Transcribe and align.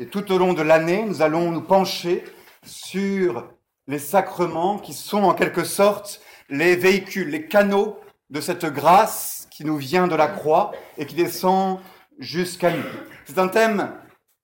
Et 0.00 0.06
tout 0.06 0.30
au 0.30 0.38
long 0.38 0.52
de 0.52 0.62
l'année, 0.62 1.02
nous 1.02 1.22
allons 1.22 1.50
nous 1.50 1.60
pencher 1.60 2.22
sur 2.64 3.48
les 3.88 3.98
sacrements 3.98 4.78
qui 4.78 4.92
sont 4.92 5.24
en 5.24 5.34
quelque 5.34 5.64
sorte 5.64 6.20
les 6.48 6.76
véhicules, 6.76 7.30
les 7.30 7.48
canaux 7.48 7.98
de 8.30 8.40
cette 8.40 8.66
grâce 8.66 9.48
qui 9.50 9.64
nous 9.64 9.76
vient 9.76 10.06
de 10.06 10.14
la 10.14 10.28
croix 10.28 10.70
et 10.98 11.06
qui 11.06 11.16
descend 11.16 11.80
jusqu'à 12.20 12.70
nous. 12.70 12.84
C'est 13.24 13.38
un 13.38 13.48
thème 13.48 13.92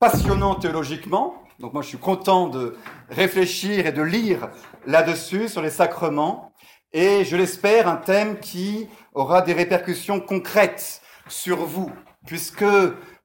passionnant 0.00 0.56
théologiquement, 0.56 1.44
donc 1.60 1.72
moi 1.72 1.82
je 1.82 1.88
suis 1.88 1.98
content 1.98 2.48
de 2.48 2.76
réfléchir 3.08 3.86
et 3.86 3.92
de 3.92 4.02
lire 4.02 4.50
là-dessus 4.86 5.48
sur 5.48 5.62
les 5.62 5.70
sacrements, 5.70 6.52
et 6.92 7.24
je 7.24 7.36
l'espère 7.36 7.86
un 7.86 7.96
thème 7.96 8.40
qui 8.40 8.88
aura 9.12 9.40
des 9.40 9.52
répercussions 9.52 10.18
concrètes 10.18 11.00
sur 11.28 11.58
vous, 11.58 11.92
puisque 12.26 12.64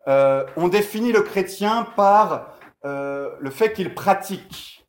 euh, 0.08 0.46
on 0.56 0.68
définit 0.68 1.12
le 1.12 1.22
chrétien 1.22 1.88
par 1.96 2.56
euh, 2.86 3.32
le 3.40 3.50
fait 3.50 3.74
qu'il 3.74 3.94
pratique. 3.94 4.86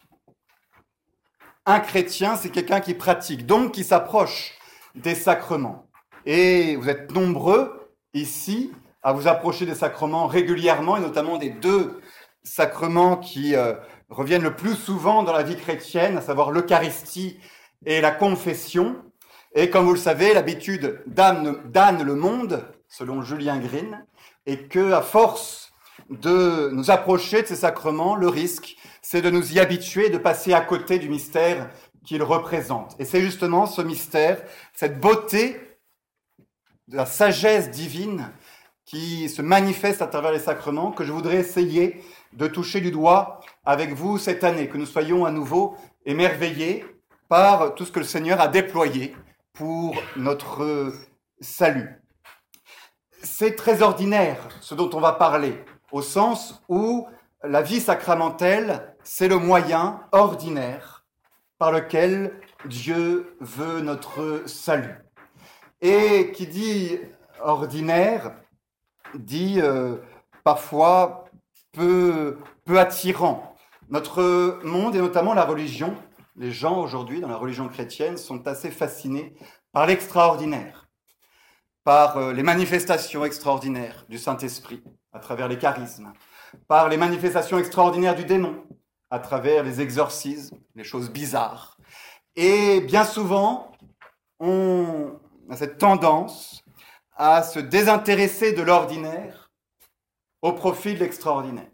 Un 1.66 1.80
chrétien, 1.80 2.37
c'est 2.37 2.51
quelqu'un 2.51 2.80
qui 2.80 2.95
pratique, 2.95 3.47
donc 3.47 3.73
qui 3.73 3.85
s'approche 3.85 4.55
des 4.95 5.15
sacrements. 5.15 5.87
Et 6.27 6.77
vous 6.77 6.88
êtes 6.88 7.12
nombreux 7.12 7.93
ici 8.15 8.73
à 9.02 9.12
vous 9.12 9.29
approcher 9.29 9.66
des 9.66 9.75
sacrements 9.75 10.27
régulièrement, 10.27 10.97
et 10.97 11.01
notamment 11.01 11.38
des 11.38 11.51
deux 11.51 12.01
sacrements 12.43 13.16
qui 13.16 13.55
euh, 13.55 13.74
reviennent 14.09 14.43
le 14.43 14.57
plus 14.57 14.74
souvent 14.74 15.23
dans 15.23 15.33
la 15.33 15.43
vie 15.43 15.57
chrétienne, 15.57 16.19
à 16.19 16.21
savoir 16.21 16.51
l'Eucharistie 16.51 17.38
et 17.85 18.01
la 18.01 18.11
confession. 18.11 18.97
Et 19.55 19.71
comme 19.71 19.87
vous 19.87 19.95
le 19.95 19.99
savez, 19.99 20.33
l'habitude 20.33 21.02
d'âne 21.07 22.02
le 22.02 22.15
monde, 22.15 22.65
selon 22.88 23.23
Julien 23.23 23.59
Green, 23.59 24.05
est 24.51 24.69
que 24.69 24.93
à 24.93 25.03
force 25.03 25.73
de 26.09 26.71
nous 26.73 26.91
approcher 26.91 27.43
de 27.43 27.47
ces 27.47 27.57
sacrements, 27.57 28.17
le 28.17 28.29
risque, 28.29 28.77
c'est 29.03 29.23
de 29.23 29.31
nous 29.31 29.53
y 29.53 29.61
habituer, 29.61 30.11
de 30.11 30.19
passer 30.19 30.53
à 30.53 30.61
côté 30.61 30.99
du 30.99 31.09
mystère 31.09 31.71
qu'ils 32.05 32.23
représentent. 32.23 32.97
Et 32.99 33.05
c'est 33.05 33.21
justement 33.21 33.66
ce 33.66 33.83
mystère, 33.83 34.43
cette 34.74 35.01
beauté 35.01 35.61
de 36.89 36.97
la 36.97 37.07
sagesse 37.07 37.71
divine 37.71 38.33
qui 38.85 39.29
se 39.29 39.43
manifeste 39.43 40.02
à 40.02 40.09
travers 40.09 40.33
les 40.33 40.41
sacrements 40.41 40.91
que 40.91 41.05
je 41.05 41.13
voudrais 41.13 41.37
essayer 41.37 42.02
de 42.33 42.49
toucher 42.49 42.80
du 42.80 42.91
doigt 42.91 43.41
avec 43.65 43.93
vous 43.93 44.19
cette 44.19 44.43
année, 44.43 44.69
que 44.69 44.79
nous 44.79 44.87
soyons 44.87 45.24
à 45.24 45.30
nouveau 45.30 45.77
émerveillés 46.05 46.85
par 47.29 47.74
tout 47.77 47.85
ce 47.85 47.93
que 47.93 48.01
le 48.01 48.05
Seigneur 48.05 48.41
a 48.41 48.49
déployé 48.49 49.15
pour 49.52 49.95
notre 50.17 50.93
salut. 51.41 51.99
C'est 53.23 53.54
très 53.54 53.82
ordinaire 53.82 54.49
ce 54.60 54.74
dont 54.74 54.90
on 54.95 55.01
va 55.01 55.13
parler, 55.13 55.63
au 55.93 56.02
sens 56.02 56.63
où 56.68 57.07
la 57.43 57.62
vie 57.62 57.80
sacramentelle, 57.80 58.95
c'est 59.02 59.29
le 59.29 59.38
moyen 59.38 60.01
ordinaire 60.12 61.04
par 61.59 61.73
lequel 61.73 62.40
Dieu 62.66 63.37
veut 63.40 63.80
notre 63.80 64.43
salut. 64.47 65.04
Et 65.82 66.32
qui 66.32 66.47
dit 66.47 66.99
ordinaire, 67.43 68.32
dit 69.15 69.60
euh, 69.60 69.97
parfois 70.44 71.25
peu, 71.72 72.38
peu 72.65 72.78
attirant. 72.78 73.55
Notre 73.88 74.60
monde 74.65 74.94
et 74.97 75.00
notamment 75.00 75.34
la 75.34 75.44
religion, 75.44 75.94
les 76.37 76.53
gens 76.53 76.78
aujourd'hui 76.81 77.21
dans 77.21 77.28
la 77.28 77.37
religion 77.37 77.69
chrétienne 77.69 78.16
sont 78.16 78.47
assez 78.47 78.71
fascinés 78.71 79.34
par 79.72 79.87
l'extraordinaire, 79.87 80.88
par 81.84 82.17
euh, 82.17 82.33
les 82.33 82.43
manifestations 82.43 83.25
extraordinaires 83.25 84.05
du 84.09 84.19
Saint-Esprit 84.19 84.83
à 85.12 85.19
travers 85.19 85.49
les 85.49 85.59
charismes, 85.59 86.12
par 86.69 86.89
les 86.89 86.97
manifestations 86.97 87.59
extraordinaires 87.59 88.15
du 88.15 88.25
démon 88.25 88.65
à 89.11 89.19
travers 89.19 89.65
les 89.65 89.81
exorcismes, 89.81 90.59
les 90.75 90.84
choses 90.84 91.11
bizarres. 91.11 91.77
Et 92.37 92.81
bien 92.81 93.05
souvent, 93.05 93.73
on 94.39 95.19
a 95.51 95.57
cette 95.57 95.79
tendance 95.79 96.63
à 97.17 97.43
se 97.43 97.59
désintéresser 97.59 98.53
de 98.53 98.63
l'ordinaire 98.63 99.51
au 100.43 100.53
profit 100.53 100.95
de 100.95 101.01
l'extraordinaire. 101.01 101.71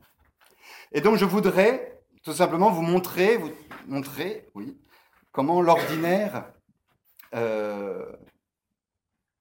Et 0.93 1.01
donc 1.01 1.17
je 1.17 1.25
voudrais 1.25 2.01
tout 2.23 2.33
simplement 2.33 2.71
vous 2.71 2.83
montrer, 2.83 3.37
vous 3.37 3.53
montrer, 3.87 4.49
oui, 4.55 4.77
comment 5.31 5.61
l'ordinaire 5.61 6.51
euh, 7.35 8.05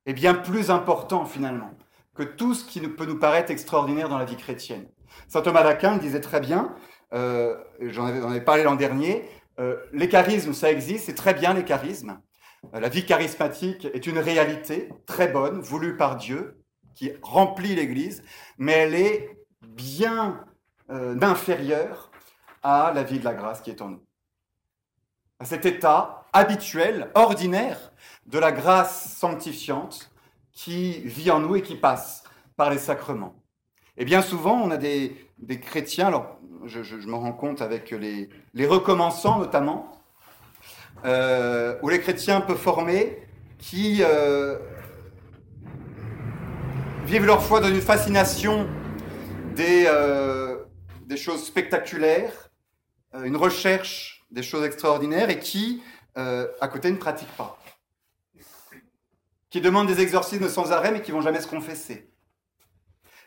est 0.05 0.13
bien 0.13 0.33
plus 0.33 0.69
important 0.69 1.25
finalement 1.25 1.71
que 2.15 2.23
tout 2.23 2.53
ce 2.53 2.63
qui 2.65 2.79
peut 2.79 3.05
nous 3.05 3.19
paraître 3.19 3.51
extraordinaire 3.51 4.09
dans 4.09 4.17
la 4.17 4.25
vie 4.25 4.37
chrétienne. 4.37 4.87
Saint 5.27 5.41
Thomas 5.41 5.63
d'Aquin 5.63 5.97
disait 5.97 6.21
très 6.21 6.39
bien, 6.39 6.73
euh, 7.13 7.55
j'en 7.79 8.05
avais, 8.05 8.41
parlé 8.41 8.63
l'an 8.63 8.75
dernier, 8.75 9.29
euh, 9.59 9.77
les 9.93 10.09
charismes, 10.09 10.53
ça 10.53 10.71
existe, 10.71 11.05
c'est 11.05 11.15
très 11.15 11.33
bien 11.33 11.53
les 11.53 11.63
charismes, 11.63 12.19
euh, 12.73 12.79
la 12.79 12.89
vie 12.89 13.05
charismatique 13.05 13.85
est 13.93 14.07
une 14.07 14.17
réalité 14.17 14.89
très 15.05 15.27
bonne, 15.27 15.59
voulue 15.59 15.97
par 15.97 16.15
Dieu, 16.15 16.61
qui 16.93 17.11
remplit 17.21 17.75
l'Église, 17.75 18.23
mais 18.57 18.71
elle 18.71 18.95
est 18.95 19.37
bien 19.61 20.45
inférieure 20.87 22.11
à 22.63 22.93
la 22.93 23.03
vie 23.03 23.19
de 23.19 23.25
la 23.25 23.33
grâce 23.33 23.59
qui 23.59 23.71
est 23.71 23.81
en 23.81 23.89
nous. 23.89 24.05
À 25.39 25.45
cet 25.45 25.65
état 25.65 26.24
habituel, 26.35 27.09
ordinaire, 27.15 27.93
de 28.27 28.37
la 28.37 28.51
grâce 28.51 29.15
sanctifiante 29.15 30.11
qui 30.51 30.99
vit 30.99 31.31
en 31.31 31.39
nous 31.39 31.55
et 31.55 31.61
qui 31.61 31.75
passe 31.75 32.23
par 32.57 32.69
les 32.69 32.77
sacrements. 32.77 33.35
Et 33.97 34.03
bien 34.03 34.21
souvent, 34.21 34.61
on 34.61 34.69
a 34.69 34.77
des, 34.77 35.15
chrétiens, 35.61 36.07
alors 36.07 36.37
je, 36.65 36.95
me 37.07 37.15
rends 37.15 37.31
compte 37.31 37.61
avec 37.61 37.91
les, 37.91 38.29
les 38.53 38.67
recommençants 38.67 39.39
notamment, 39.39 39.91
euh, 41.05 41.77
où 41.81 41.89
les 41.89 42.01
chrétiens 42.01 42.41
peu 42.41 42.55
formés, 42.55 43.17
qui 43.57 43.99
euh, 44.01 44.57
vivent 47.05 47.25
leur 47.25 47.41
foi 47.41 47.61
dans 47.61 47.69
une 47.69 47.81
fascination 47.81 48.67
des, 49.55 49.85
euh, 49.87 50.57
des 51.05 51.17
choses 51.17 51.45
spectaculaires, 51.45 52.49
une 53.23 53.37
recherche 53.37 54.25
des 54.31 54.43
choses 54.43 54.65
extraordinaires, 54.65 55.29
et 55.29 55.39
qui, 55.39 55.81
à 56.15 56.67
côté, 56.67 56.91
ne 56.91 56.97
pratiquent 56.97 57.35
pas. 57.37 57.57
Qui 59.49 59.61
demandent 59.61 59.87
des 59.87 60.01
exorcismes 60.01 60.49
sans 60.49 60.71
arrêt, 60.71 60.91
mais 60.91 61.01
qui 61.01 61.11
vont 61.11 61.21
jamais 61.21 61.41
se 61.41 61.47
confesser. 61.47 62.11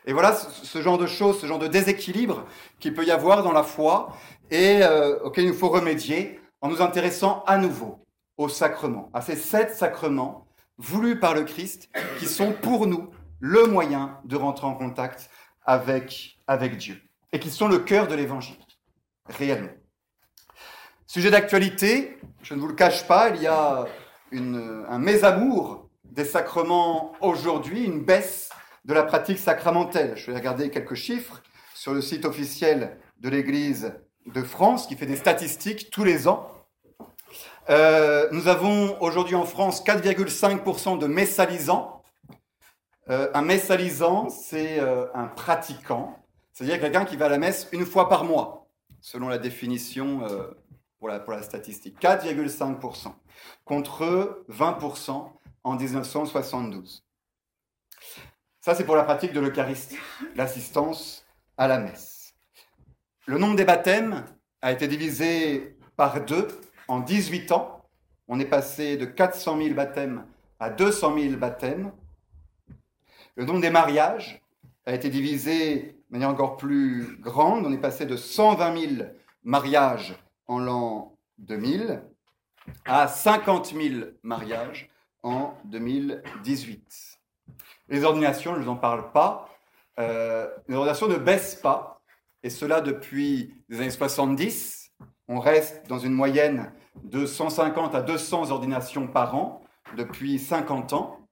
Et 0.05 0.13
voilà 0.13 0.33
ce 0.33 0.81
genre 0.81 0.97
de 0.97 1.05
choses, 1.05 1.39
ce 1.39 1.45
genre 1.45 1.59
de 1.59 1.67
déséquilibre 1.67 2.45
qu'il 2.79 2.93
peut 2.93 3.05
y 3.05 3.11
avoir 3.11 3.43
dans 3.43 3.51
la 3.51 3.63
foi 3.63 4.15
et 4.49 4.81
auquel 5.23 5.43
il 5.45 5.49
nous 5.49 5.57
faut 5.57 5.69
remédier 5.69 6.39
en 6.61 6.69
nous 6.69 6.81
intéressant 6.81 7.43
à 7.45 7.57
nouveau 7.57 8.05
aux 8.37 8.49
sacrements, 8.49 9.09
à 9.13 9.21
ces 9.21 9.35
sept 9.35 9.75
sacrements 9.75 10.47
voulus 10.77 11.19
par 11.19 11.35
le 11.35 11.43
Christ 11.43 11.89
qui 12.17 12.25
sont 12.25 12.53
pour 12.53 12.87
nous 12.87 13.11
le 13.39 13.65
moyen 13.65 14.19
de 14.23 14.35
rentrer 14.35 14.65
en 14.65 14.75
contact 14.75 15.29
avec, 15.65 16.39
avec 16.47 16.77
Dieu 16.77 17.01
et 17.31 17.39
qui 17.39 17.51
sont 17.51 17.67
le 17.67 17.79
cœur 17.79 18.07
de 18.07 18.15
l'évangile, 18.15 18.57
réellement. 19.25 19.69
Sujet 21.11 21.31
d'actualité, 21.31 22.19
je 22.43 22.53
ne 22.53 22.59
vous 22.59 22.67
le 22.67 22.75
cache 22.75 23.07
pas, 23.07 23.31
il 23.31 23.41
y 23.41 23.47
a 23.47 23.87
un 24.31 24.99
mésamour 24.99 25.89
des 26.03 26.23
sacrements 26.23 27.13
aujourd'hui, 27.19 27.83
une 27.83 28.03
baisse 28.03 28.51
de 28.85 28.93
la 28.93 29.01
pratique 29.01 29.39
sacramentelle. 29.39 30.15
Je 30.17 30.29
vais 30.29 30.37
regarder 30.37 30.69
quelques 30.69 30.93
chiffres 30.93 31.41
sur 31.73 31.95
le 31.95 32.01
site 32.01 32.25
officiel 32.25 32.95
de 33.21 33.27
l'Église 33.27 33.91
de 34.27 34.43
France 34.43 34.85
qui 34.85 34.95
fait 34.95 35.07
des 35.07 35.15
statistiques 35.15 35.89
tous 35.89 36.03
les 36.03 36.27
ans. 36.27 36.47
Euh, 37.71 38.29
nous 38.31 38.47
avons 38.47 38.95
aujourd'hui 39.01 39.33
en 39.33 39.45
France 39.45 39.83
4,5% 39.83 40.99
de 40.99 41.07
messalisants. 41.07 42.03
Euh, 43.09 43.31
un 43.33 43.41
messalisant, 43.41 44.29
c'est 44.29 44.79
euh, 44.79 45.07
un 45.15 45.25
pratiquant, 45.25 46.19
c'est-à-dire 46.53 46.79
quelqu'un 46.79 47.03
qui 47.03 47.17
va 47.17 47.25
à 47.25 47.29
la 47.29 47.39
messe 47.39 47.67
une 47.71 47.87
fois 47.87 48.09
par 48.09 48.25
mois, 48.25 48.67
selon 49.01 49.27
la 49.27 49.39
définition 49.39 50.21
pour 50.99 51.07
la, 51.07 51.19
pour, 51.19 51.33
statistique. 51.41 51.99
4,5% 51.99 53.13
contre 53.65 54.43
20% 54.49 55.31
en 55.63 55.75
1972. 55.75 57.03
Ça, 58.61 58.75
c'est 58.75 58.85
pour 58.85 58.95
la 58.95 59.03
pratique 59.03 59.33
de 59.33 59.39
l'Eucharistie, 59.39 59.97
l'assistance 60.35 61.25
à 61.57 61.67
la 61.67 61.79
messe. 61.79 62.35
Le 63.25 63.37
nombre 63.37 63.55
des 63.55 63.65
baptêmes 63.65 64.25
a 64.61 64.71
été 64.71 64.87
divisé 64.87 65.77
par 65.95 66.23
deux 66.25 66.47
en 66.87 66.99
18 66.99 67.51
ans. 67.53 67.85
On 68.27 68.39
est 68.39 68.45
passé 68.45 68.97
de 68.97 69.05
400 69.05 69.57
000 69.57 69.75
baptêmes 69.75 70.25
à 70.59 70.69
200 70.69 71.17
000 71.17 71.35
baptêmes. 71.37 71.91
Le 73.35 73.45
nombre 73.45 73.61
des 73.61 73.69
mariages 73.69 74.41
a 74.85 74.93
été 74.93 75.09
divisé 75.09 75.95
de 76.09 76.13
manière 76.13 76.29
encore 76.29 76.57
plus 76.57 77.17
grande. 77.21 77.65
On 77.65 77.71
est 77.71 77.77
passé 77.77 78.05
de 78.05 78.17
120 78.17 78.97
000 78.97 79.09
mariages 79.43 80.15
en 80.49 80.59
l'an 80.59 81.15
2000 81.37 82.03
à 82.85 83.07
50 83.07 83.67
000 83.67 84.11
mariages 84.23 84.89
en 85.23 85.53
2018. 85.65 87.19
Les 87.87 88.03
ordinations, 88.03 88.55
je 88.55 88.59
ne 88.59 88.63
vous 88.65 88.71
en 88.71 88.75
parle 88.75 89.11
pas. 89.11 89.49
Euh, 89.99 90.49
les 90.67 90.75
ordinations 90.75 91.07
ne 91.07 91.17
baissent 91.17 91.55
pas 91.55 92.01
et 92.43 92.49
cela 92.49 92.81
depuis 92.81 93.53
les 93.69 93.79
années 93.79 93.89
70. 93.91 94.91
On 95.27 95.39
reste 95.39 95.87
dans 95.87 95.99
une 95.99 96.13
moyenne 96.13 96.73
de 97.03 97.25
150 97.25 97.93
à 97.93 98.01
200 98.01 98.51
ordinations 98.51 99.07
par 99.07 99.35
an 99.35 99.61
depuis 99.95 100.39
50 100.39 100.93
ans, 100.93 101.27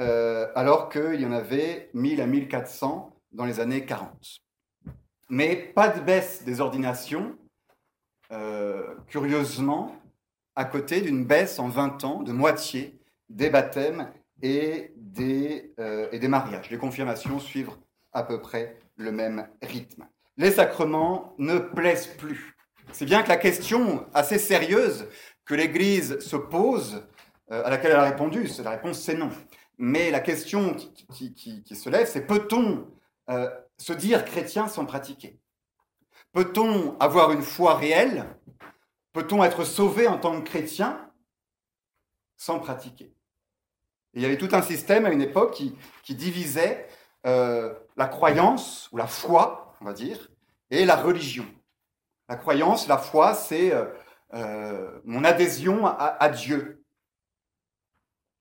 euh, 0.00 0.50
alors 0.54 0.88
qu'il 0.88 1.20
y 1.20 1.26
en 1.26 1.32
avait 1.32 1.90
1000 1.94 2.20
à 2.20 2.26
1400 2.26 3.14
dans 3.32 3.44
les 3.44 3.60
années 3.60 3.84
40. 3.84 4.40
Mais 5.28 5.56
pas 5.56 5.88
de 5.88 6.00
baisse 6.00 6.44
des 6.44 6.60
ordinations, 6.60 7.36
curieusement, 9.08 9.96
à 10.56 10.64
côté 10.64 11.00
d'une 11.02 11.24
baisse 11.24 11.58
en 11.58 11.68
20 11.68 12.04
ans 12.04 12.22
de 12.22 12.32
moitié 12.32 12.98
des 13.28 13.50
baptêmes 13.50 14.10
et 14.42 14.92
des, 14.96 15.72
euh, 15.78 16.08
et 16.12 16.18
des 16.18 16.28
mariages. 16.28 16.70
Les 16.70 16.78
confirmations 16.78 17.38
suivent 17.38 17.72
à 18.12 18.22
peu 18.22 18.40
près 18.40 18.78
le 18.96 19.12
même 19.12 19.48
rythme. 19.62 20.06
Les 20.36 20.50
sacrements 20.50 21.34
ne 21.38 21.58
plaisent 21.58 22.14
plus. 22.18 22.56
C'est 22.92 23.04
bien 23.04 23.22
que 23.22 23.28
la 23.28 23.36
question 23.36 24.06
assez 24.14 24.38
sérieuse 24.38 25.08
que 25.44 25.54
l'Église 25.54 26.18
se 26.20 26.36
pose, 26.36 27.06
euh, 27.50 27.64
à 27.64 27.70
laquelle 27.70 27.92
elle 27.92 27.98
a 27.98 28.04
répondu, 28.04 28.48
la 28.62 28.70
réponse 28.70 29.00
c'est 29.00 29.14
non. 29.14 29.30
Mais 29.78 30.10
la 30.10 30.20
question 30.20 30.74
qui, 30.74 31.64
se 31.70 31.90
lève, 31.90 32.06
c'est 32.06 32.26
peut-on 32.26 32.86
euh, 33.28 33.50
se 33.76 33.92
dire 33.92 34.24
chrétien 34.24 34.68
sans 34.68 34.86
pratiquer? 34.86 35.38
Peut-on 36.32 36.96
avoir 36.98 37.32
une 37.32 37.42
foi 37.42 37.74
réelle? 37.74 38.26
Peut-on 39.12 39.42
être 39.42 39.64
sauvé 39.64 40.06
en 40.08 40.18
tant 40.18 40.40
que 40.40 40.48
chrétien 40.48 41.10
sans 42.36 42.58
pratiquer? 42.58 43.12
Il 44.14 44.22
y 44.22 44.24
avait 44.24 44.38
tout 44.38 44.48
un 44.52 44.62
système 44.62 45.04
à 45.06 45.10
une 45.10 45.22
époque 45.22 45.54
qui, 45.54 45.76
qui 46.02 46.14
divisait 46.14 46.86
euh, 47.26 47.74
la 47.96 48.06
croyance 48.06 48.88
ou 48.92 48.96
la 48.96 49.08
foi, 49.08 49.74
on 49.80 49.84
va 49.84 49.92
dire, 49.92 50.30
et 50.70 50.84
la 50.84 50.96
religion. 50.96 51.44
La 52.28 52.36
croyance, 52.36 52.86
la 52.86 52.98
foi, 52.98 53.34
c'est 53.34 53.72
euh, 53.72 53.86
euh, 54.34 55.00
mon 55.04 55.24
adhésion 55.24 55.86
à, 55.86 56.28
Dieu. 56.28 56.84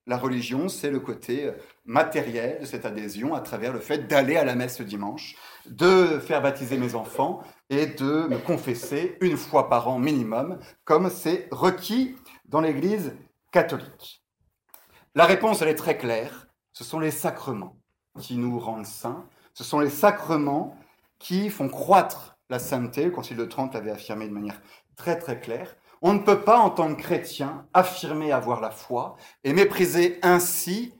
La 0.05 0.17
religion, 0.17 0.69
c'est 0.69 0.91
le 0.91 0.99
côté 0.99 1.51
matériel 1.83 2.61
de 2.61 2.65
cette 2.65 2.85
adhésion 2.85 3.33
à 3.33 3.41
travers 3.41 3.73
le 3.73 3.79
fait 3.79 4.07
d'aller 4.07 4.38
à 4.38 4.43
la 4.43 4.55
messe 4.55 4.79
le 4.79 4.85
dimanche, 4.85 5.35
de 5.69 6.19
faire 6.19 6.41
baptiser 6.41 6.77
mes 6.77 6.95
enfants 6.95 7.41
et 7.69 7.88
de 7.88 8.27
me 8.27 8.38
confesser 8.38 9.17
une 9.21 9.38
fois 9.38 9.69
par 9.69 9.88
an 9.88 10.00
minimum, 10.00 10.59
comme 10.83 11.09
c'est 11.09 11.47
requis 11.51 12.15
dans 12.45 12.62
l'Église 12.62 13.15
catholique. 13.51 14.23
La 15.15 15.25
réponse, 15.25 15.62
elle 15.62 15.69
est 15.69 15.75
très 15.75 15.97
claire, 15.97 16.47
ce 16.73 16.83
sont 16.83 17.00
les 17.00 17.12
sacrements 17.12 17.77
qui 18.19 18.38
nous 18.38 18.59
rendent 18.59 18.85
saints, 18.85 19.25
ce 19.53 19.63
sont 19.63 19.79
les 19.79 19.89
sacrements 19.89 20.77
qui 21.19 21.50
font 21.50 21.69
croître 21.69 22.38
la 22.50 22.59
sainteté. 22.59 23.06
Le 23.06 23.12
Concile 23.12 23.38
de 23.38 23.45
Trente 23.45 23.73
l'avait 23.73 23.91
affirmé 23.91 24.27
de 24.27 24.33
manière 24.33 24.62
très 24.95 25.17
très 25.17 25.39
claire. 25.39 25.75
On 26.01 26.13
ne 26.13 26.19
peut 26.19 26.41
pas, 26.41 26.59
en 26.59 26.69
tant 26.69 26.94
que 26.94 27.01
chrétien, 27.01 27.65
affirmer 27.73 28.31
avoir 28.31 28.62
la 28.62 28.71
foi 28.71 29.15
et 29.44 29.53
mépriser 29.53 30.19
ainsi 30.21 30.94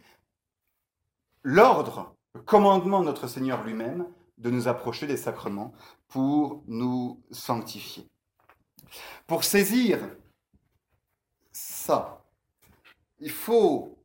l'ordre, 1.44 2.16
le 2.34 2.42
commandement 2.42 3.02
de 3.02 3.06
notre 3.06 3.28
Seigneur 3.28 3.64
lui-même 3.64 4.08
de 4.38 4.50
nous 4.50 4.68
approcher 4.68 5.08
des 5.08 5.18
sacrements 5.18 5.74
pour 6.08 6.64
nous 6.68 7.24
sanctifier. 7.32 8.10
Pour 9.28 9.44
saisir 9.44 10.00
ça, 11.52 12.26
il 13.20 13.32
faut, 13.32 13.98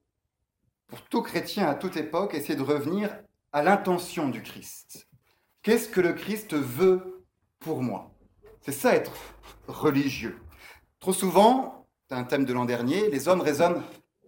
pour 0.86 1.02
tout 1.02 1.22
chrétien 1.22 1.68
à 1.68 1.74
toute 1.74 1.96
époque, 1.96 2.34
essayer 2.34 2.56
de 2.56 2.62
revenir 2.62 3.16
à 3.52 3.62
l'intention 3.62 4.28
du 4.28 4.42
Christ. 4.42 5.08
Qu'est-ce 5.62 5.88
que 5.88 6.00
le 6.00 6.12
Christ 6.12 6.54
veut 6.54 7.24
pour 7.58 7.82
moi? 7.82 8.14
C'est 8.62 8.72
ça 8.72 8.94
être 8.94 9.12
religieux. 9.66 10.38
Trop 11.00 11.12
souvent, 11.12 11.86
c'est 12.08 12.14
un 12.14 12.24
thème 12.24 12.44
de 12.44 12.52
l'an 12.52 12.64
dernier, 12.64 13.10
les 13.10 13.28
hommes 13.28 13.40
raisonnent 13.40 13.82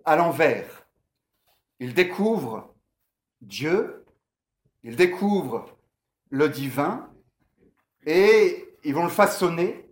à 0.04 0.16
l'envers. 0.16 0.86
Ils 1.78 1.94
découvrent 1.94 2.74
Dieu, 3.40 4.04
ils 4.82 4.96
découvrent 4.96 5.66
le 6.32 6.48
divin, 6.48 7.10
et 8.06 8.74
ils 8.84 8.94
vont 8.94 9.04
le 9.04 9.10
façonner 9.10 9.86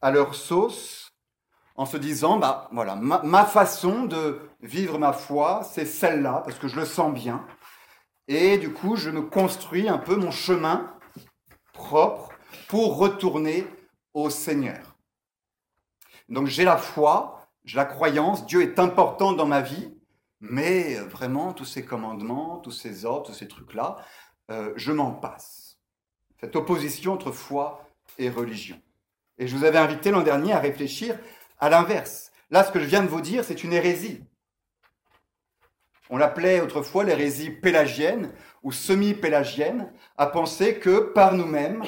à 0.00 0.10
leur 0.10 0.34
sauce 0.34 1.12
en 1.76 1.84
se 1.84 1.98
disant, 1.98 2.38
bah 2.38 2.70
voilà, 2.72 2.96
ma, 2.96 3.44
façon 3.44 4.04
de 4.04 4.40
vivre 4.62 4.98
ma 4.98 5.12
foi, 5.12 5.62
c'est 5.70 5.84
celle-là, 5.84 6.42
parce 6.44 6.58
que 6.58 6.66
je 6.66 6.76
le 6.76 6.86
sens 6.86 7.12
bien. 7.12 7.46
Et 8.26 8.56
du 8.56 8.72
coup, 8.72 8.96
je 8.96 9.10
me 9.10 9.20
construis 9.20 9.86
un 9.86 9.98
peu 9.98 10.16
mon 10.16 10.30
chemin 10.30 10.90
propre 11.74 12.30
pour 12.68 12.96
retourner 12.96 13.66
au 14.14 14.30
Seigneur. 14.30 14.96
Donc 16.30 16.46
j'ai 16.46 16.64
la 16.64 16.78
foi, 16.78 17.46
j'ai 17.66 17.76
la 17.76 17.84
croyance, 17.84 18.46
Dieu 18.46 18.62
est 18.62 18.78
important 18.78 19.34
dans 19.34 19.46
ma 19.46 19.60
vie, 19.60 19.94
mais 20.40 20.94
vraiment 20.94 21.52
tous 21.52 21.66
ces 21.66 21.84
commandements, 21.84 22.60
tous 22.60 22.72
ces 22.72 23.04
ordres, 23.04 23.26
tous 23.26 23.34
ces 23.34 23.46
trucs-là, 23.46 23.98
euh, 24.50 24.72
je 24.76 24.92
m'en 24.92 25.12
passe 25.12 25.65
cette 26.40 26.56
opposition 26.56 27.12
entre 27.12 27.32
foi 27.32 27.88
et 28.18 28.30
religion. 28.30 28.80
Et 29.38 29.46
je 29.46 29.56
vous 29.56 29.64
avais 29.64 29.78
invité 29.78 30.10
l'an 30.10 30.22
dernier 30.22 30.52
à 30.52 30.58
réfléchir 30.58 31.18
à 31.58 31.68
l'inverse. 31.68 32.32
Là, 32.50 32.64
ce 32.64 32.72
que 32.72 32.80
je 32.80 32.86
viens 32.86 33.02
de 33.02 33.08
vous 33.08 33.20
dire, 33.20 33.44
c'est 33.44 33.64
une 33.64 33.72
hérésie. 33.72 34.22
On 36.08 36.16
l'appelait 36.16 36.60
autrefois 36.60 37.04
l'hérésie 37.04 37.50
pélagienne 37.50 38.32
ou 38.62 38.70
semi-pélagienne, 38.70 39.92
à 40.16 40.26
penser 40.26 40.78
que 40.78 41.00
par 41.00 41.34
nous-mêmes, 41.34 41.82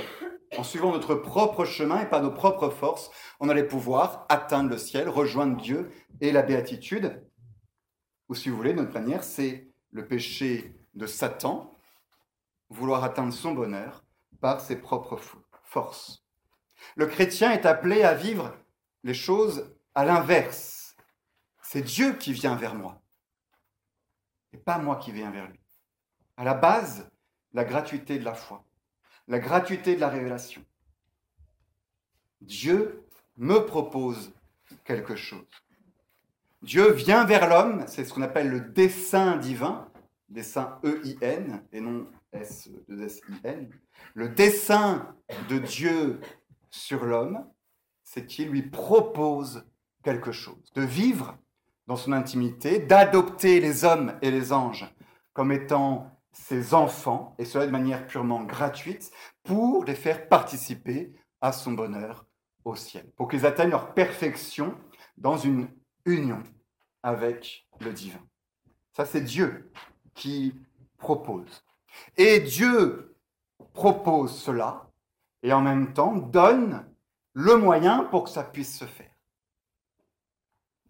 en 0.56 0.64
suivant 0.64 0.92
notre 0.92 1.14
propre 1.14 1.64
chemin 1.64 2.02
et 2.02 2.08
par 2.08 2.22
nos 2.22 2.32
propres 2.32 2.70
forces, 2.70 3.10
on 3.38 3.48
allait 3.48 3.66
pouvoir 3.66 4.26
atteindre 4.28 4.70
le 4.70 4.78
ciel, 4.78 5.08
rejoindre 5.08 5.56
Dieu 5.56 5.90
et 6.20 6.32
la 6.32 6.42
béatitude. 6.42 7.22
Ou 8.28 8.34
si 8.34 8.48
vous 8.48 8.56
voulez, 8.56 8.72
de 8.72 8.80
notre 8.80 8.92
manière, 8.92 9.22
c'est 9.22 9.68
le 9.90 10.06
péché 10.06 10.74
de 10.94 11.06
Satan, 11.06 11.76
vouloir 12.70 13.04
atteindre 13.04 13.32
son 13.32 13.52
bonheur 13.52 14.04
par 14.40 14.60
ses 14.60 14.76
propres 14.76 15.20
forces. 15.64 16.24
Le 16.96 17.06
chrétien 17.06 17.52
est 17.52 17.66
appelé 17.66 18.02
à 18.02 18.14
vivre 18.14 18.56
les 19.04 19.14
choses 19.14 19.74
à 19.94 20.04
l'inverse. 20.04 20.96
C'est 21.62 21.82
Dieu 21.82 22.14
qui 22.14 22.32
vient 22.32 22.56
vers 22.56 22.74
moi, 22.74 23.02
et 24.52 24.58
pas 24.58 24.78
moi 24.78 24.96
qui 24.96 25.12
viens 25.12 25.30
vers 25.30 25.48
lui. 25.48 25.60
À 26.36 26.44
la 26.44 26.54
base, 26.54 27.10
la 27.52 27.64
gratuité 27.64 28.18
de 28.18 28.24
la 28.24 28.34
foi, 28.34 28.64
la 29.26 29.38
gratuité 29.38 29.94
de 29.94 30.00
la 30.00 30.08
révélation. 30.08 30.64
Dieu 32.40 33.04
me 33.36 33.58
propose 33.58 34.32
quelque 34.84 35.16
chose. 35.16 35.46
Dieu 36.62 36.92
vient 36.92 37.24
vers 37.24 37.48
l'homme, 37.48 37.84
c'est 37.86 38.04
ce 38.04 38.12
qu'on 38.12 38.22
appelle 38.22 38.48
le 38.48 38.60
dessein 38.60 39.36
divin, 39.36 39.88
dessein 40.28 40.78
E-I-N 40.84 41.64
et 41.72 41.80
non 41.80 42.06
S-2-S-I-N. 42.32 43.70
Le 44.14 44.28
dessein 44.28 45.14
de 45.48 45.58
Dieu 45.58 46.20
sur 46.70 47.04
l'homme, 47.04 47.46
c'est 48.04 48.26
qu'il 48.26 48.48
lui 48.48 48.62
propose 48.62 49.64
quelque 50.02 50.32
chose, 50.32 50.72
de 50.74 50.82
vivre 50.82 51.36
dans 51.86 51.96
son 51.96 52.12
intimité, 52.12 52.78
d'adopter 52.78 53.60
les 53.60 53.84
hommes 53.84 54.18
et 54.22 54.30
les 54.30 54.52
anges 54.52 54.94
comme 55.32 55.52
étant 55.52 56.18
ses 56.32 56.74
enfants, 56.74 57.34
et 57.38 57.44
cela 57.44 57.66
de 57.66 57.70
manière 57.70 58.06
purement 58.06 58.42
gratuite, 58.44 59.10
pour 59.42 59.84
les 59.84 59.94
faire 59.94 60.28
participer 60.28 61.12
à 61.40 61.52
son 61.52 61.72
bonheur 61.72 62.26
au 62.64 62.74
ciel, 62.74 63.10
pour 63.16 63.28
qu'ils 63.28 63.46
atteignent 63.46 63.70
leur 63.70 63.94
perfection 63.94 64.76
dans 65.16 65.36
une 65.36 65.68
union 66.04 66.42
avec 67.02 67.66
le 67.80 67.92
divin. 67.92 68.20
Ça, 68.92 69.04
c'est 69.04 69.20
Dieu 69.20 69.70
qui 70.14 70.54
propose. 70.98 71.64
Et 72.16 72.40
Dieu 72.40 73.16
propose 73.72 74.36
cela 74.36 74.90
et 75.42 75.52
en 75.52 75.60
même 75.60 75.92
temps 75.92 76.14
donne 76.14 76.86
le 77.32 77.56
moyen 77.56 78.04
pour 78.04 78.24
que 78.24 78.30
ça 78.30 78.42
puisse 78.42 78.76
se 78.76 78.84
faire. 78.84 79.14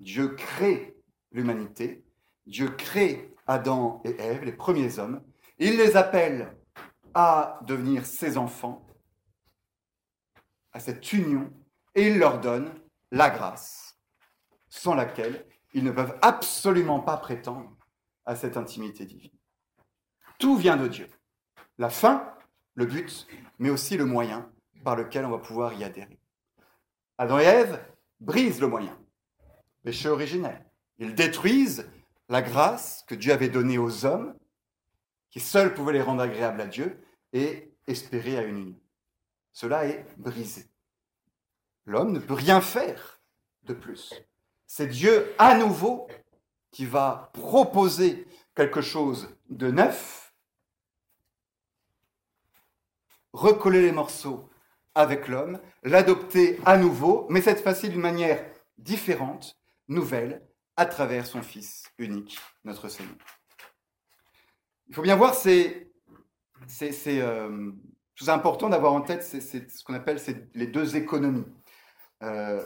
Dieu 0.00 0.28
crée 0.28 0.97
l'humanité, 1.33 2.05
Dieu 2.47 2.69
crée 2.71 3.35
Adam 3.47 4.00
et 4.05 4.17
Ève, 4.19 4.45
les 4.45 4.52
premiers 4.52 4.99
hommes, 4.99 5.23
il 5.59 5.76
les 5.76 5.97
appelle 5.97 6.57
à 7.14 7.59
devenir 7.67 8.07
ses 8.07 8.38
enfants, 8.38 8.87
à 10.73 10.81
cette 10.81 11.12
union, 11.12 11.52
et 11.95 12.09
il 12.09 12.19
leur 12.19 12.40
donne 12.40 12.73
la 13.11 13.31
grâce, 13.31 13.99
sans 14.69 14.95
laquelle 14.95 15.47
ils 15.73 15.85
ne 15.85 15.90
peuvent 15.90 16.17
absolument 16.23 17.00
pas 17.00 17.17
prétendre 17.17 17.76
à 18.25 18.37
cette 18.37 18.57
intimité 18.57 19.05
divine. 19.05 19.38
Tout 20.38 20.57
vient 20.57 20.76
de 20.76 20.88
Dieu. 20.88 21.09
La 21.78 21.90
fin, 21.90 22.33
le 22.75 22.87
but, 22.87 23.26
mais 23.59 23.71
aussi 23.71 23.97
le 23.97 24.04
moyen 24.04 24.50
par 24.85 24.97
lequel 24.97 25.25
on 25.25 25.30
va 25.30 25.38
pouvoir 25.38 25.75
y 25.75 25.85
adhérer. 25.85 26.18
Adam 27.18 27.38
et 27.38 27.45
Ève 27.45 27.85
brisent 28.21 28.61
le 28.61 28.68
moyen, 28.68 28.97
péché 29.83 30.09
originel. 30.09 30.64
Ils 30.99 31.14
détruisent 31.14 31.90
la 32.28 32.42
grâce 32.42 33.04
que 33.09 33.14
Dieu 33.14 33.33
avait 33.33 33.49
donnée 33.49 33.78
aux 33.78 34.04
hommes, 34.04 34.35
qui 35.30 35.40
seuls 35.40 35.75
pouvaient 35.75 35.92
les 35.92 36.02
rendre 36.02 36.23
agréables 36.23 36.61
à 36.61 36.66
Dieu 36.66 37.00
et 37.33 37.73
espérer 37.87 38.38
à 38.38 38.42
une 38.42 38.59
union. 38.59 38.80
cela 39.52 39.87
est 39.87 40.04
brisé. 40.16 40.66
L'homme 41.85 42.12
ne 42.12 42.21
peut 42.21 42.35
rien 42.35 42.61
faire 42.61 43.21
de 43.64 43.75
plus. 43.75 44.14
C'est 44.66 44.87
Dieu 44.87 45.35
à 45.38 45.57
nouveau 45.57 46.07
qui 46.71 46.85
va 46.85 47.30
proposer 47.33 48.26
quelque 48.54 48.83
chose 48.83 49.35
de 49.49 49.71
neuf, 49.71 50.27
recoller 53.32 53.82
les 53.82 53.92
morceaux 53.92 54.49
avec 54.94 55.28
l'homme, 55.28 55.61
l'adopter 55.82 56.58
à 56.64 56.76
nouveau, 56.76 57.26
mais 57.30 57.40
cette 57.40 57.62
fois-ci 57.62 57.88
d'une 57.88 58.00
manière 58.00 58.44
différente, 58.78 59.56
nouvelle, 59.88 60.42
à 60.76 60.87
travers 60.87 61.26
son 61.26 61.42
Fils 61.42 61.85
unique, 61.99 62.38
notre 62.64 62.88
Seigneur. 62.88 63.16
Il 64.88 64.94
faut 64.94 65.02
bien 65.02 65.16
voir, 65.16 65.35
c'est 65.35 65.90
euh, 67.06 67.73
important 68.26 68.68
d'avoir 68.68 68.92
en 68.92 69.02
tête 69.02 69.25
ce 69.25 69.85
qu'on 69.85 69.94
appelle 69.94 70.20
les 70.54 70.66
deux 70.66 70.97
économies. 70.97 71.47
Euh, 72.23 72.64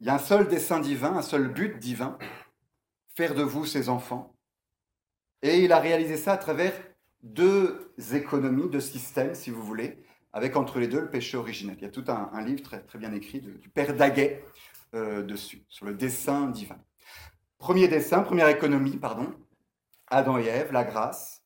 il 0.00 0.06
y 0.06 0.10
a 0.10 0.14
un 0.14 0.18
seul 0.18 0.48
dessein 0.48 0.80
divin, 0.80 1.16
un 1.16 1.22
seul 1.22 1.48
but 1.48 1.78
divin, 1.78 2.18
faire 3.16 3.34
de 3.34 3.42
vous 3.42 3.64
ses 3.64 3.88
enfants. 3.88 4.36
Et 5.42 5.62
il 5.64 5.72
a 5.72 5.78
réalisé 5.78 6.16
ça 6.16 6.32
à 6.32 6.38
travers 6.38 6.74
deux 7.24 7.90
économies, 8.12 8.68
deux 8.68 8.80
systèmes, 8.80 9.34
si 9.34 9.50
vous 9.50 9.62
voulez, 9.62 9.98
avec 10.32 10.56
entre 10.56 10.78
les 10.78 10.86
deux 10.86 11.00
le 11.00 11.10
péché 11.10 11.36
originel. 11.36 11.76
Il 11.78 11.82
y 11.82 11.86
a 11.86 11.90
tout 11.90 12.04
un, 12.08 12.44
livre 12.44 12.62
très, 12.62 12.80
très 12.80 12.98
bien 12.98 13.12
écrit 13.12 13.40
du 13.40 13.68
père 13.70 13.94
Daguet 13.94 14.44
euh, 14.94 15.22
dessus, 15.22 15.64
sur 15.68 15.86
le 15.86 15.94
dessein 15.94 16.48
divin. 16.48 16.78
Premier 17.58 17.88
dessin, 17.88 18.20
première 18.20 18.48
économie, 18.48 18.98
pardon, 18.98 19.32
Adam 20.08 20.38
et 20.38 20.46
Ève, 20.46 20.70
la 20.70 20.84
grâce, 20.84 21.44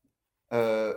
euh, 0.52 0.94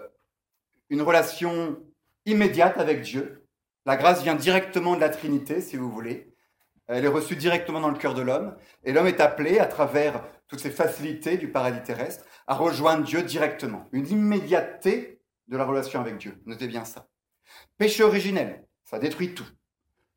une 0.89 1.03
relation 1.03 1.77
immédiate 2.25 2.77
avec 2.77 3.01
Dieu. 3.01 3.45
La 3.85 3.97
grâce 3.97 4.23
vient 4.23 4.35
directement 4.35 4.95
de 4.95 5.01
la 5.01 5.09
Trinité, 5.09 5.61
si 5.61 5.77
vous 5.77 5.91
voulez. 5.91 6.33
Elle 6.87 7.05
est 7.05 7.09
reçue 7.09 7.35
directement 7.35 7.79
dans 7.79 7.89
le 7.89 7.97
cœur 7.97 8.15
de 8.15 8.21
l'homme. 8.21 8.55
Et 8.83 8.93
l'homme 8.93 9.07
est 9.07 9.21
appelé, 9.21 9.59
à 9.59 9.65
travers 9.65 10.23
toutes 10.51 10.59
ces 10.59 10.69
facilités 10.69 11.37
du 11.37 11.49
paradis 11.49 11.81
terrestre, 11.81 12.25
à 12.45 12.55
rejoindre 12.55 13.05
Dieu 13.05 13.23
directement. 13.23 13.87
Une 13.93 14.05
immédiateté 14.09 15.21
de 15.47 15.55
la 15.55 15.63
relation 15.63 16.01
avec 16.01 16.17
Dieu. 16.17 16.41
Notez 16.45 16.67
bien 16.67 16.83
ça. 16.83 17.07
Péché 17.77 18.03
originel, 18.03 18.67
ça 18.83 18.99
détruit 18.99 19.33
tout. 19.33 19.47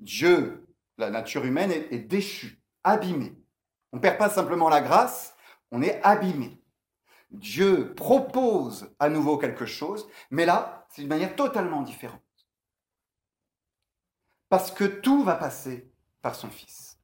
Dieu, 0.01 0.67
la 0.99 1.11
nature 1.11 1.45
humaine, 1.45 1.71
est, 1.71 1.93
est 1.93 2.01
déchue, 2.01 2.61
abîmée. 2.83 3.37
On 3.93 3.99
ne 3.99 4.03
perd 4.03 4.19
pas 4.19 4.29
simplement 4.29 4.69
la 4.69 4.81
grâce, 4.81 5.37
on 5.71 5.83
est 5.83 6.03
abîmé. 6.03 6.61
Dieu 7.31 7.95
propose 7.95 8.93
à 8.99 9.09
nouveau 9.09 9.39
quelque 9.39 9.67
chose, 9.67 10.09
mais 10.33 10.47
là, 10.47 10.89
c'est 10.91 11.03
d'une 11.03 11.11
manière 11.11 11.37
totalement 11.37 11.83
différente. 11.83 12.21
Parce 14.49 14.73
que 14.73 14.83
tout 14.83 15.23
va 15.23 15.37
passer 15.37 15.93
par 16.23 16.35
son 16.35 16.51
Fils. 16.51 16.99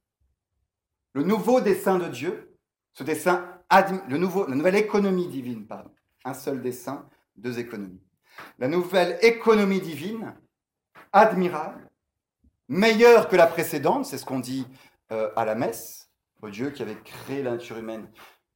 Le 1.13 1.23
nouveau 1.23 1.61
dessein 1.61 1.97
de 1.97 2.09
Dieu, 2.09 2.50
ce 2.93 3.03
dessein, 3.03 3.61
le 4.09 4.17
nouveau, 4.17 4.47
la 4.47 4.55
nouvelle 4.55 4.75
économie 4.75 5.27
divine, 5.27 5.65
pardon, 5.65 5.91
un 6.25 6.33
seul 6.33 6.61
dessein, 6.61 7.07
deux 7.35 7.59
économies. 7.59 8.01
La 8.59 8.67
nouvelle 8.67 9.17
économie 9.21 9.81
divine, 9.81 10.35
admirable, 11.11 11.89
meilleure 12.67 13.27
que 13.27 13.35
la 13.35 13.47
précédente, 13.47 14.05
c'est 14.05 14.17
ce 14.17 14.25
qu'on 14.25 14.39
dit 14.39 14.65
euh, 15.11 15.29
à 15.35 15.45
la 15.45 15.55
messe, 15.55 16.09
au 16.41 16.49
Dieu 16.49 16.71
qui 16.71 16.81
avait 16.81 16.97
créé 16.97 17.43
la 17.43 17.51
nature 17.51 17.77
humaine 17.77 18.07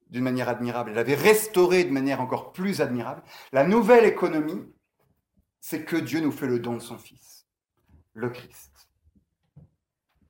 d'une 0.09 0.23
manière 0.23 0.49
admirable, 0.49 0.91
elle 0.91 0.99
avait 0.99 1.15
restauré 1.15 1.83
de 1.83 1.91
manière 1.91 2.21
encore 2.21 2.51
plus 2.51 2.81
admirable. 2.81 3.23
La 3.51 3.63
nouvelle 3.63 4.05
économie, 4.05 4.61
c'est 5.59 5.83
que 5.83 5.95
Dieu 5.95 6.19
nous 6.19 6.31
fait 6.31 6.47
le 6.47 6.59
don 6.59 6.73
de 6.73 6.79
son 6.79 6.97
Fils, 6.97 7.47
le 8.13 8.29
Christ. 8.29 8.71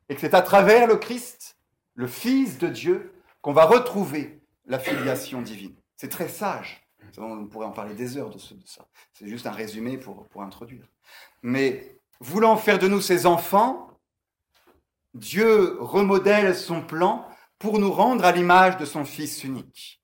Et 0.07 0.15
que 0.15 0.21
c'est 0.21 0.33
à 0.33 0.41
travers 0.41 0.87
le 0.87 0.95
Christ, 0.95 1.57
le 1.95 2.07
Fils 2.07 2.57
de 2.57 2.67
Dieu, 2.69 3.13
qu'on 3.45 3.53
va 3.53 3.65
retrouver 3.65 4.41
la 4.65 4.79
filiation 4.79 5.39
divine. 5.39 5.75
C'est 5.97 6.09
très 6.09 6.29
sage. 6.29 6.81
On 7.19 7.45
pourrait 7.45 7.67
en 7.67 7.71
parler 7.71 7.93
des 7.93 8.17
heures 8.17 8.31
de, 8.31 8.39
ça. 8.39 8.87
C'est 9.13 9.27
juste 9.27 9.45
un 9.45 9.51
résumé 9.51 9.99
pour, 9.99 10.27
pour 10.29 10.41
introduire. 10.41 10.87
Mais 11.43 12.01
voulant 12.19 12.57
faire 12.57 12.79
de 12.79 12.87
nous 12.87 13.01
ses 13.01 13.27
enfants, 13.27 13.99
Dieu 15.13 15.77
remodèle 15.79 16.55
son 16.55 16.81
plan 16.81 17.29
pour 17.59 17.77
nous 17.77 17.91
rendre 17.91 18.25
à 18.25 18.31
l'image 18.31 18.77
de 18.77 18.85
son 18.85 19.05
Fils 19.05 19.43
unique. 19.43 20.01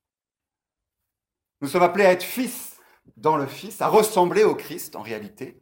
Nous 1.62 1.68
sommes 1.68 1.82
appelés 1.82 2.06
à 2.06 2.12
être 2.12 2.22
fils 2.22 2.78
dans 3.18 3.38
le 3.38 3.48
Fils, 3.48 3.82
à 3.82 3.88
ressembler 3.88 4.44
au 4.44 4.54
Christ 4.54 4.96
en 4.96 5.02
réalité, 5.02 5.60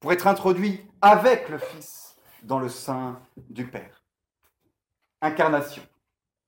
pour 0.00 0.10
être 0.10 0.26
introduits 0.26 0.88
avec 1.02 1.50
le 1.50 1.58
Fils 1.58 2.16
dans 2.44 2.60
le 2.60 2.70
sein 2.70 3.20
du 3.50 3.66
Père. 3.66 4.02
Incarnation, 5.20 5.82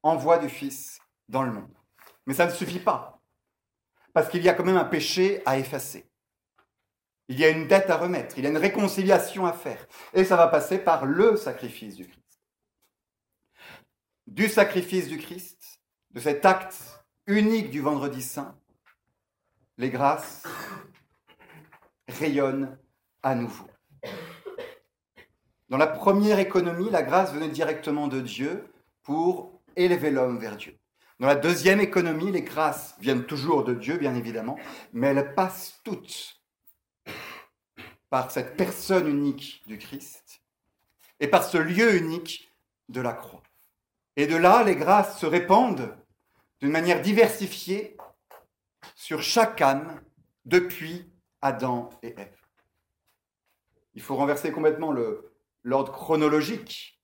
envoi 0.03 0.39
du 0.39 0.49
Fils 0.49 1.01
dans 1.29 1.43
le 1.43 1.53
monde. 1.53 1.75
Mais 2.27 2.35
ça 2.35 2.47
ne 2.47 2.53
suffit 2.53 2.81
pas, 2.81 3.21
parce 4.13 4.29
qu'il 4.29 4.43
y 4.43 4.49
a 4.49 4.55
quand 4.55 4.65
même 4.65 4.77
un 4.77 4.85
péché 4.85 5.43
à 5.47 5.59
effacer. 5.59 6.09
Il 7.29 7.39
y 7.39 7.45
a 7.45 7.49
une 7.49 7.67
dette 7.69 7.91
à 7.91 7.97
remettre, 7.97 8.37
il 8.39 8.45
y 8.45 8.47
a 8.47 8.51
une 8.51 8.59
réconciliation 8.59 9.47
à 9.47 9.53
faire, 9.53 9.87
et 10.13 10.25
ça 10.25 10.37
va 10.37 10.49
passer 10.49 10.79
par 10.79 11.07
le 11.07 11.37
sacrifice 11.37 11.97
du 11.97 12.07
Christ 12.07 12.23
du 14.33 14.49
sacrifice 14.49 15.09
du 15.09 15.19
Christ, 15.19 15.81
de 16.13 16.21
cet 16.21 16.47
acte 16.47 17.05
unique 17.27 17.71
du 17.71 17.81
vendredi 17.81 18.23
saint, 18.23 18.57
les 19.77 19.91
grâces 19.91 20.45
rayonnent 22.09 22.79
à 23.23 23.35
nouveau. 23.35 23.67
Dans 25.69 25.77
la 25.77 25.87
première 25.87 26.39
économie, 26.39 26.91
la 26.91 27.03
grâce 27.03 27.33
venait 27.33 27.49
directement 27.49 28.09
de 28.09 28.21
Dieu 28.21 28.73
pour 29.03 29.52
élever 29.77 30.11
l'homme 30.11 30.39
vers 30.39 30.57
Dieu. 30.57 30.79
Dans 31.21 31.27
la 31.29 31.35
deuxième 31.35 31.81
économie, 31.81 32.33
les 32.33 32.43
grâces 32.43 32.97
viennent 33.01 33.27
toujours 33.27 33.65
de 33.65 33.75
Dieu, 33.75 33.97
bien 33.97 34.15
évidemment, 34.15 34.59
mais 34.93 35.09
elles 35.09 35.35
passent 35.35 35.81
toutes 35.85 36.43
par 38.11 38.31
cette 38.31 38.57
personne 38.57 39.09
unique 39.09 39.63
du 39.67 39.79
Christ 39.79 40.43
et 41.21 41.29
par 41.29 41.45
ce 41.45 41.59
lieu 41.59 41.95
unique 41.95 42.51
de 42.89 43.01
la 43.01 43.13
croix. 43.13 43.43
Et 44.17 44.27
de 44.27 44.37
là, 44.37 44.65
les 44.65 44.77
grâces 44.77 45.19
se 45.19 45.27
répandent 45.27 45.97
d'une 46.61 46.73
manière 46.73 47.01
diversifiée 47.01 47.97
sur 48.95 49.23
chaque 49.23 49.61
âme 49.61 50.01
depuis 50.45 51.11
Adam 51.41 51.91
et 52.03 52.15
Ève. 52.19 52.43
Il 53.95 54.03
faut 54.03 54.17
renverser 54.17 54.53
complètement 54.53 54.93
l'ordre 55.63 55.93
chronologique. 55.93 57.01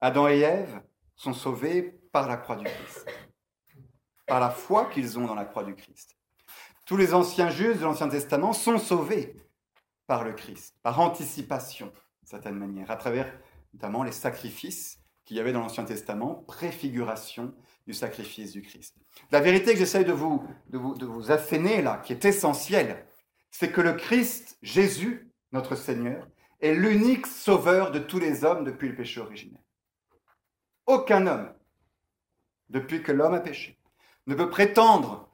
Adam 0.00 0.28
et 0.28 0.40
Ève 0.40 0.80
sont 1.16 1.32
sauvés 1.32 1.82
par 2.12 2.28
la 2.28 2.36
croix 2.36 2.56
du 2.56 2.64
Christ, 2.64 3.06
par 4.26 4.40
la 4.40 4.50
foi 4.50 4.86
qu'ils 4.86 5.18
ont 5.18 5.26
dans 5.26 5.34
la 5.34 5.44
croix 5.44 5.64
du 5.64 5.74
Christ. 5.74 6.16
Tous 6.84 6.96
les 6.96 7.14
anciens 7.14 7.50
justes 7.50 7.80
de 7.80 7.84
l'Ancien 7.84 8.08
Testament 8.08 8.52
sont 8.52 8.78
sauvés 8.78 9.34
par 10.06 10.22
le 10.22 10.32
Christ, 10.32 10.76
par 10.82 11.00
anticipation, 11.00 11.86
d'une 11.86 12.28
certaine 12.28 12.54
manière, 12.54 12.90
à 12.90 12.96
travers 12.96 13.32
notamment 13.74 14.04
les 14.04 14.12
sacrifices 14.12 15.00
qu'il 15.24 15.36
y 15.36 15.40
avait 15.40 15.52
dans 15.52 15.60
l'Ancien 15.60 15.84
Testament, 15.84 16.44
préfiguration 16.46 17.52
du 17.86 17.92
sacrifice 17.92 18.52
du 18.52 18.62
Christ. 18.62 18.94
La 19.32 19.40
vérité 19.40 19.72
que 19.72 19.78
j'essaie 19.78 20.04
de 20.04 20.12
vous, 20.12 20.46
de, 20.68 20.78
vous, 20.78 20.94
de 20.94 21.04
vous 21.04 21.32
asséner 21.32 21.82
là, 21.82 22.00
qui 22.04 22.12
est 22.12 22.24
essentielle, 22.24 23.04
c'est 23.50 23.72
que 23.72 23.80
le 23.80 23.94
Christ, 23.94 24.58
Jésus, 24.62 25.32
notre 25.50 25.74
Seigneur, 25.74 26.28
est 26.60 26.74
l'unique 26.74 27.26
sauveur 27.26 27.90
de 27.90 27.98
tous 27.98 28.18
les 28.18 28.44
hommes 28.44 28.64
depuis 28.64 28.88
le 28.88 28.94
péché 28.94 29.20
originel. 29.20 29.60
Aucun 30.86 31.26
homme, 31.26 31.52
depuis 32.68 33.02
que 33.02 33.12
l'homme 33.12 33.34
a 33.34 33.40
péché, 33.40 33.78
ne 34.26 34.34
peut 34.34 34.50
prétendre 34.50 35.28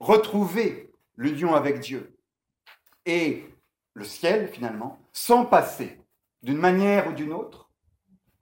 retrouver 0.00 0.92
l'union 1.16 1.54
avec 1.54 1.80
Dieu 1.80 2.16
et 3.06 3.44
le 3.94 4.04
ciel, 4.04 4.48
finalement, 4.48 4.98
sans 5.12 5.44
passer, 5.44 6.00
d'une 6.42 6.58
manière 6.58 7.08
ou 7.08 7.12
d'une 7.12 7.32
autre, 7.32 7.70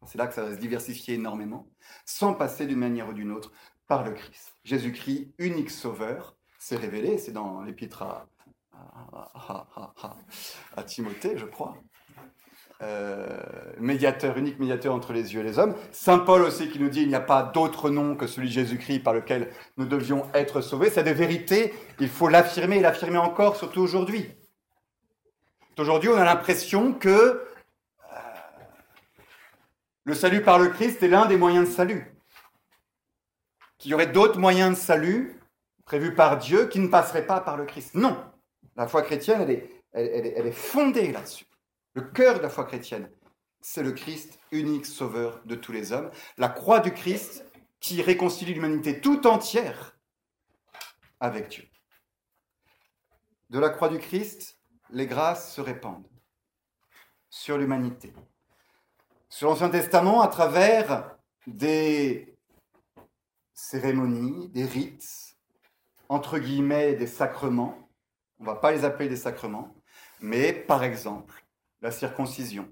c'est 0.07 0.19
là 0.19 0.27
que 0.27 0.35
ça 0.35 0.45
va 0.45 0.55
se 0.55 0.59
diversifier 0.59 1.15
énormément, 1.15 1.69
sans 2.05 2.35
passer 2.35 2.67
d'une 2.67 2.79
manière 2.79 3.09
ou 3.09 3.13
d'une 3.13 3.31
autre 3.31 3.53
par 3.87 4.05
le 4.05 4.13
Christ. 4.13 4.57
Jésus-Christ, 4.65 5.33
unique 5.39 5.71
sauveur, 5.71 6.37
s'est 6.59 6.77
révélé, 6.77 7.19
c'est 7.19 7.33
dans 7.33 7.63
l'épître 7.63 8.03
à, 8.03 8.27
à, 10.77 10.83
Timothée, 10.85 11.37
je 11.37 11.47
crois. 11.47 11.77
Euh, 12.83 13.29
médiateur, 13.79 14.37
unique 14.39 14.59
médiateur 14.59 14.93
entre 14.93 15.13
les 15.13 15.35
yeux 15.35 15.41
et 15.41 15.45
les 15.45 15.59
hommes. 15.59 15.77
Saint 15.93 16.19
Paul 16.19 16.43
aussi 16.43 16.69
qui 16.69 16.81
nous 16.81 16.89
dit 16.89 17.03
il 17.03 17.09
n'y 17.09 17.15
a 17.15 17.21
pas 17.21 17.45
d'autre 17.45 17.91
nom 17.91 18.17
que 18.17 18.27
celui 18.27 18.49
de 18.49 18.53
Jésus-Christ 18.53 19.01
par 19.01 19.15
lequel 19.15 19.51
nous 19.77 19.87
devions 19.87 20.27
être 20.35 20.61
sauvés. 20.61 20.91
C'est 20.91 21.05
des 21.05 21.13
vérités, 21.13 21.75
il 22.01 22.09
faut 22.09 22.29
l'affirmer 22.29 22.79
et 22.79 22.81
l'affirmer 22.81 23.19
encore, 23.19 23.57
surtout 23.57 23.81
aujourd'hui. 23.81 24.29
Aujourd'hui, 25.79 26.09
on 26.09 26.17
a 26.17 26.25
l'impression 26.25 26.93
que 26.93 27.43
le 30.05 30.15
salut 30.15 30.43
par 30.43 30.59
le 30.59 30.69
Christ 30.69 31.03
est 31.03 31.09
l'un 31.09 31.27
des 31.27 31.37
moyens 31.37 31.69
de 31.69 31.73
salut. 31.73 32.17
Qu'il 33.79 33.93
y 33.93 33.95
aurait 33.95 34.09
d'autres 34.09 34.39
moyens 34.39 34.77
de 34.77 34.83
salut 34.83 35.41
prévus 35.85 36.15
par 36.15 36.39
Dieu 36.39 36.67
qui 36.67 36.81
ne 36.81 36.89
passeraient 36.89 37.27
pas 37.27 37.41
par 37.41 37.57
le 37.57 37.65
Christ. 37.65 37.95
Non. 37.95 38.17
La 38.77 38.89
foi 38.89 39.03
chrétienne, 39.03 39.41
elle, 39.93 40.27
est, 40.47 40.53
fondée 40.53 41.13
là-dessus. 41.13 41.47
Le 41.95 42.03
cœur 42.03 42.39
de 42.39 42.43
la 42.43 42.49
foi 42.49 42.65
chrétienne, 42.65 43.11
c'est 43.61 43.83
le 43.83 43.93
Christ, 43.93 44.39
unique 44.51 44.87
sauveur 44.87 45.43
de 45.45 45.55
tous 45.55 45.73
les 45.73 45.93
hommes. 45.93 46.11
La 46.39 46.49
croix 46.49 46.81
du 46.81 46.93
Christ 46.93 47.45
qui 47.81 48.01
réconcilie 48.01 48.55
l'humanité 48.55 49.01
tout 49.01 49.27
entière 49.27 49.99
avec 51.21 51.49
Dieu. 51.49 51.69
De 53.51 53.59
la 53.59 53.69
croix 53.69 53.89
du 53.89 53.99
Christ, 53.99 54.59
les 54.91 55.07
grâces 55.07 55.55
se 55.55 55.61
répandent 55.61 56.09
sur 57.29 57.59
l'humanité. 57.59 58.13
Sur 59.29 59.49
l'Ancien 59.49 59.71
Testament, 59.71 60.23
à 60.23 60.29
travers 60.29 61.17
des 61.47 62.37
cérémonies, 63.53 64.49
des 64.49 64.65
rites, 64.65 65.37
entre 66.09 66.39
guillemets 66.39 66.95
des 66.95 67.07
sacrements, 67.07 67.89
on 68.39 68.45
ne 68.45 68.49
va 68.49 68.57
pas 68.57 68.73
les 68.73 68.85
appeler 68.85 69.09
des 69.09 69.17
sacrements, 69.17 69.75
mais 70.21 70.53
par 70.53 70.85
exemple 70.85 71.42
la 71.83 71.91
circoncision, 71.91 72.69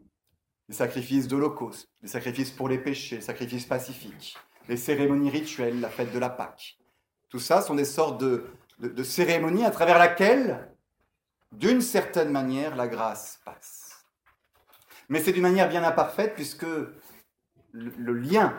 les 0.69 0.75
sacrifices 0.75 1.27
d'Holocauste, 1.29 1.89
les 2.01 2.09
sacrifices 2.09 2.53
pour 2.53 2.69
les 2.69 2.79
péchés, 2.79 3.17
les 3.17 3.23
sacrifices 3.23 3.67
pacifiques, 3.67 4.39
les 4.69 4.77
cérémonies 4.77 5.31
rituelles, 5.31 5.81
la 5.81 5.91
fête 5.91 6.13
de 6.13 6.19
la 6.19 6.31
Pâque. 6.31 6.79
Tout 7.29 7.41
ça 7.41 7.61
sont 7.61 7.75
des 7.75 7.85
sortes 7.85 8.21
de, 8.21 8.47
de, 8.79 9.03
cérémonies 9.03 9.65
à 9.65 9.71
travers 9.71 9.99
laquelle, 9.99 10.73
d'une 11.53 11.81
certaine 11.81 12.31
manière, 12.31 12.77
la 12.77 12.87
grâce 12.87 13.41
passe. 13.45 14.07
Mais 15.09 15.21
c'est 15.21 15.33
d'une 15.33 15.43
manière 15.43 15.69
bien 15.69 15.83
imparfaite 15.83 16.35
puisque 16.35 16.67
le, 17.73 18.13
lien 18.13 18.57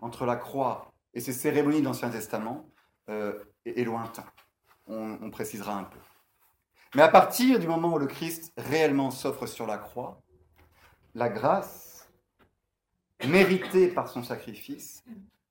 entre 0.00 0.26
la 0.26 0.36
croix 0.36 0.92
et 1.14 1.20
ces 1.20 1.32
cérémonies 1.32 1.80
d'Ancien 1.80 2.10
Testament 2.10 2.68
euh, 3.08 3.38
est, 3.64 3.84
lointain. 3.84 4.26
On 4.86 5.30
précisera 5.30 5.78
un 5.78 5.84
peu. 5.84 5.98
Mais 6.94 7.02
à 7.02 7.08
partir 7.08 7.58
du 7.58 7.66
moment 7.66 7.94
où 7.94 7.98
le 7.98 8.06
Christ 8.06 8.52
réellement 8.56 9.10
s'offre 9.10 9.46
sur 9.46 9.66
la 9.66 9.78
croix, 9.78 10.22
la 11.16 11.28
grâce, 11.28 12.08
méritée 13.26 13.88
par 13.88 14.08
son 14.08 14.22
sacrifice, 14.22 15.02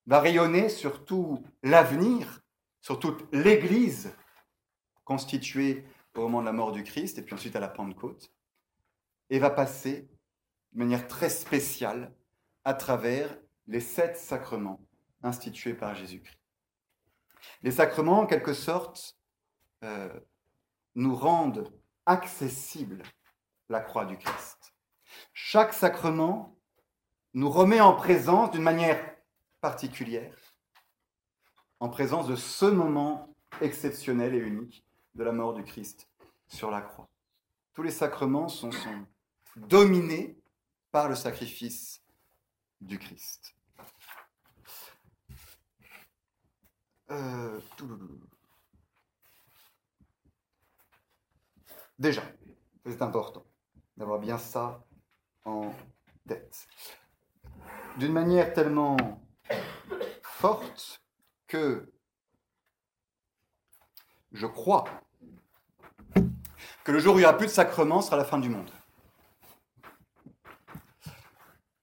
va 0.07 0.21
rayonner 0.21 0.69
sur 0.69 1.03
tout 1.03 1.43
l'avenir, 1.61 2.41
sur 2.81 2.99
toute 2.99 3.25
l'Église 3.33 4.15
constituée 5.03 5.85
au 6.15 6.21
moment 6.21 6.39
de 6.39 6.45
la 6.45 6.53
mort 6.53 6.71
du 6.71 6.83
Christ 6.83 7.17
et 7.17 7.21
puis 7.21 7.33
ensuite 7.33 7.55
à 7.57 7.59
la 7.59 7.67
Pentecôte, 7.67 8.31
et 9.29 9.39
va 9.39 9.49
passer 9.49 10.07
de 10.71 10.79
manière 10.79 11.07
très 11.09 11.29
spéciale 11.29 12.13
à 12.63 12.73
travers 12.73 13.37
les 13.67 13.81
sept 13.81 14.15
sacrements 14.15 14.79
institués 15.23 15.73
par 15.73 15.93
Jésus-Christ. 15.95 16.39
Les 17.63 17.71
sacrements, 17.71 18.21
en 18.21 18.25
quelque 18.25 18.53
sorte, 18.53 19.17
euh, 19.83 20.09
nous 20.95 21.15
rendent 21.15 21.71
accessible 22.05 23.03
la 23.69 23.79
croix 23.79 24.05
du 24.05 24.17
Christ. 24.17 24.73
Chaque 25.33 25.73
sacrement 25.73 26.57
nous 27.33 27.49
remet 27.49 27.81
en 27.81 27.95
présence 27.95 28.51
d'une 28.51 28.61
manière 28.61 29.15
particulière, 29.61 30.35
en 31.79 31.89
présence 31.89 32.27
de 32.27 32.35
ce 32.35 32.65
moment 32.65 33.33
exceptionnel 33.61 34.35
et 34.35 34.39
unique 34.39 34.85
de 35.15 35.23
la 35.23 35.31
mort 35.31 35.53
du 35.53 35.63
Christ 35.63 36.07
sur 36.47 36.69
la 36.69 36.81
croix. 36.81 37.09
Tous 37.73 37.83
les 37.83 37.91
sacrements 37.91 38.47
sont, 38.47 38.69
dominés 39.55 40.39
par 40.91 41.09
le 41.09 41.15
sacrifice 41.15 42.01
du 42.81 42.97
Christ. 42.97 43.55
Euh, 47.11 47.59
déjà, 51.99 52.23
c'est 52.85 53.01
important 53.01 53.45
d'avoir 53.97 54.19
bien 54.19 54.37
ça 54.37 54.83
en 55.45 55.73
tête. 56.27 56.67
D'une 57.97 58.13
manière 58.13 58.53
tellement 58.53 58.97
forte 60.21 61.01
que 61.47 61.91
je 64.31 64.47
crois 64.47 64.85
que 66.83 66.91
le 66.91 66.99
jour 66.99 67.15
où 67.15 67.19
il 67.19 67.21
n'y 67.21 67.25
aura 67.25 67.37
plus 67.37 67.47
de 67.47 67.51
sacrement 67.51 68.01
sera 68.01 68.17
la 68.17 68.25
fin 68.25 68.39
du 68.39 68.49
monde. 68.49 68.69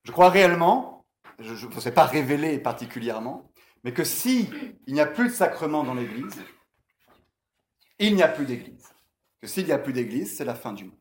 Je 0.02 0.12
crois 0.12 0.28
réellement, 0.28 1.06
je 1.38 1.66
ne 1.66 1.80
sais 1.80 1.92
pas 1.92 2.04
révéler 2.04 2.58
particulièrement, 2.58 3.50
mais 3.84 3.94
que 3.94 4.04
si 4.04 4.50
il 4.86 4.94
n'y 4.94 5.00
a 5.00 5.06
plus 5.06 5.28
de 5.28 5.32
sacrement 5.32 5.84
dans 5.84 5.94
l'Église, 5.94 6.42
il 7.98 8.16
n'y 8.16 8.22
a 8.22 8.28
plus 8.28 8.44
d'Église. 8.44 8.89
Que 9.40 9.46
s'il 9.46 9.66
n'y 9.66 9.72
a 9.72 9.78
plus 9.78 9.92
d'Église, 9.92 10.36
c'est 10.36 10.44
la 10.44 10.54
fin 10.54 10.72
du 10.72 10.84
monde. 10.84 10.98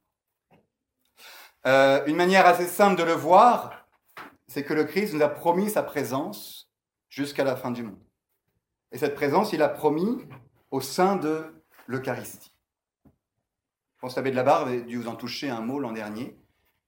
Euh, 1.67 2.05
une 2.05 2.15
manière 2.15 2.45
assez 2.45 2.67
simple 2.67 2.97
de 2.97 3.03
le 3.03 3.13
voir, 3.13 3.87
c'est 4.47 4.63
que 4.63 4.73
le 4.73 4.85
Christ 4.85 5.13
nous 5.13 5.21
a 5.21 5.27
promis 5.27 5.69
sa 5.69 5.83
présence 5.83 6.69
jusqu'à 7.09 7.43
la 7.43 7.55
fin 7.55 7.71
du 7.71 7.83
monde. 7.83 7.99
Et 8.91 8.97
cette 8.97 9.15
présence, 9.15 9.51
il 9.51 9.61
a 9.61 9.69
promis 9.69 10.25
au 10.71 10.79
sein 10.79 11.17
de 11.17 11.63
l'Eucharistie. 11.87 12.53
Je 13.05 14.01
pense 14.01 14.13
que 14.13 14.19
l'abbé 14.19 14.31
de 14.31 14.37
la 14.37 14.43
Barre 14.43 14.61
avait 14.61 14.81
dû 14.81 14.97
vous 14.97 15.09
en 15.09 15.15
toucher 15.15 15.49
un 15.49 15.61
mot 15.61 15.79
l'an 15.79 15.91
dernier, 15.91 16.37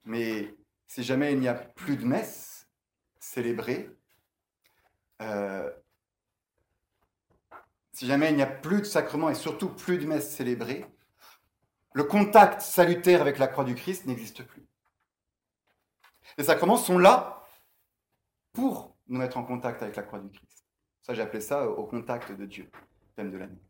mais 0.06 0.56
si 0.88 1.04
jamais 1.04 1.34
il 1.34 1.40
n'y 1.40 1.50
a 1.50 1.54
plus 1.54 1.98
de 1.98 2.06
messe 2.06 2.68
célébrée, 3.20 3.90
euh, 5.22 5.70
si 7.92 8.08
jamais 8.08 8.30
il 8.30 8.38
n'y 8.38 8.42
a 8.42 8.48
plus 8.48 8.80
de 8.80 8.86
sacrement 8.86 9.30
et 9.30 9.36
surtout 9.36 9.70
plus 9.70 9.98
de 9.98 10.06
messe 10.06 10.34
célébrée, 10.34 10.86
le 11.94 12.04
contact 12.04 12.62
salutaire 12.62 13.22
avec 13.22 13.38
la 13.38 13.48
croix 13.48 13.64
du 13.64 13.76
Christ 13.76 14.06
n'existe 14.06 14.44
plus. 14.44 14.66
Les 16.38 16.44
sacrements 16.44 16.78
sont 16.78 16.98
là 16.98 17.44
pour 18.54 18.96
nous 19.08 19.20
mettre 19.20 19.38
en 19.38 19.44
contact 19.44 19.84
avec 19.84 19.96
la 19.96 20.04
croix 20.04 20.20
du 20.20 20.30
Christ. 20.30 20.66
Ça, 21.02 21.14
j'ai 21.14 21.22
appelé 21.22 21.42
ça 21.42 21.68
au 21.68 21.86
contact 21.86 22.32
de 22.32 22.46
Dieu, 22.46 22.70
thème 23.16 23.32
de 23.32 23.38
l'année. 23.38 23.62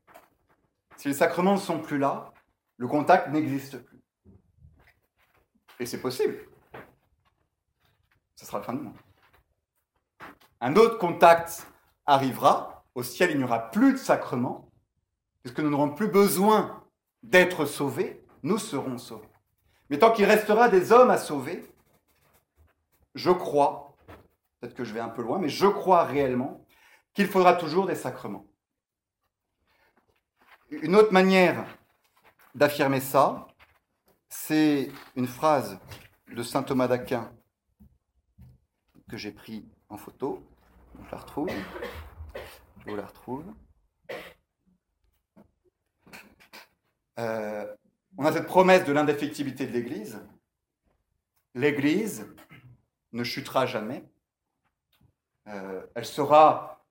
Si 0.98 1.08
les 1.08 1.14
sacrements 1.14 1.54
ne 1.54 1.60
sont 1.60 1.80
plus 1.80 1.98
là, 1.98 2.32
le 2.78 2.88
contact 2.88 3.30
n'existe 3.30 3.80
plus. 3.80 4.00
Et 5.80 5.86
c'est 5.86 6.02
possible. 6.02 6.38
Ce 8.36 8.46
sera 8.46 8.60
la 8.60 8.64
fin 8.64 8.74
du 8.74 8.82
monde. 8.82 8.98
Un 10.60 10.76
autre 10.76 11.00
contact 11.00 11.68
arrivera. 12.06 12.84
Au 12.94 13.02
ciel, 13.02 13.32
il 13.32 13.38
n'y 13.38 13.44
aura 13.44 13.72
plus 13.72 13.94
de 13.94 13.98
sacrements, 13.98 14.70
puisque 15.42 15.60
nous 15.60 15.70
n'aurons 15.70 15.96
plus 15.96 16.10
besoin 16.10 16.81
d'être 17.24 17.66
sauvés, 17.66 18.26
nous 18.44 18.58
serons 18.58 18.98
sauvés. 18.98 19.28
Mais 19.90 20.00
tant 20.00 20.12
qu'il 20.12 20.26
restera 20.26 20.70
des 20.70 20.92
hommes 20.92 21.10
à 21.10 21.18
sauver, 21.18 21.66
je 23.14 23.32
crois 23.32 23.92
peut-être 24.62 24.76
que 24.76 24.84
je 24.84 24.94
vais 24.94 25.00
un 25.00 25.10
peu 25.10 25.24
loin, 25.24 25.40
mais 25.40 25.50
je 25.50 25.68
crois 25.68 26.04
réellement 26.04 26.66
qu'il 27.14 27.28
faudra 27.28 27.56
toujours 27.56 27.88
des 27.88 27.96
sacrements. 27.96 28.46
Une 30.70 30.96
autre 30.96 31.12
manière 31.12 31.66
d'affirmer 32.56 33.02
ça, 33.02 33.48
c'est 34.30 34.90
une 35.16 35.28
phrase 35.28 35.80
de 36.34 36.44
saint 36.44 36.64
Thomas 36.64 36.88
d'Aquin 36.88 37.34
que 39.10 39.18
j'ai 39.18 39.32
pris 39.32 39.68
en 39.90 39.98
photo. 39.98 40.42
Je 41.06 41.12
la 41.12 41.18
retrouve. 41.18 41.50
Je 42.86 42.90
vous 42.90 42.96
la 42.96 43.06
retrouve. 43.06 43.46
Euh, 47.20 47.66
on 48.18 48.26
a 48.26 48.34
cette 48.34 48.48
promesse 48.48 48.86
de 48.86 48.94
l'indéfectibilité 48.94 49.66
de 49.66 49.72
l'Église. 49.72 50.20
L'Église 51.56 52.28
ne 53.12 53.24
chutera 53.24 53.66
jamais. 53.66 54.04
Euh, 55.48 55.86
elle 55.96 56.06
sera 56.06 56.86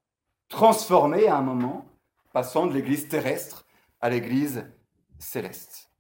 transformée 0.49 1.29
à 1.29 1.37
un 1.37 1.43
moment, 1.43 1.87
passant 2.33 2.67
de 2.67 2.75
l'Église 2.75 3.09
terrestre 3.09 3.67
à 4.01 4.11
l'Église 4.11 4.67
céleste. 5.19 5.91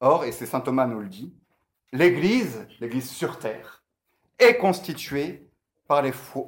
Or, 0.00 0.24
et 0.24 0.32
c'est 0.32 0.46
Saint 0.46 0.60
Thomas 0.60 0.86
nous 0.86 1.00
le 1.00 1.08
dit, 1.08 1.34
l'Église, 1.92 2.66
l'Église 2.80 3.08
sur 3.08 3.38
terre, 3.38 3.84
est 4.38 4.58
constituée 4.58 5.48
par, 5.88 6.02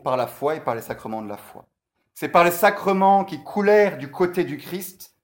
par 0.05 0.17
la 0.17 0.27
foi 0.27 0.57
et 0.57 0.61
par 0.61 0.75
les 0.75 0.83
sacrements 0.83 1.23
de 1.23 1.29
la 1.29 1.39
foi. 1.39 1.67
C'est 2.15 2.29
par 2.29 2.45
les 2.45 2.51
sacrements 2.51 3.25
qui 3.25 3.43
coulèrent 3.43 3.97
du 3.97 4.11
côté 4.11 4.45
du 4.45 4.59
Christ 4.59 5.17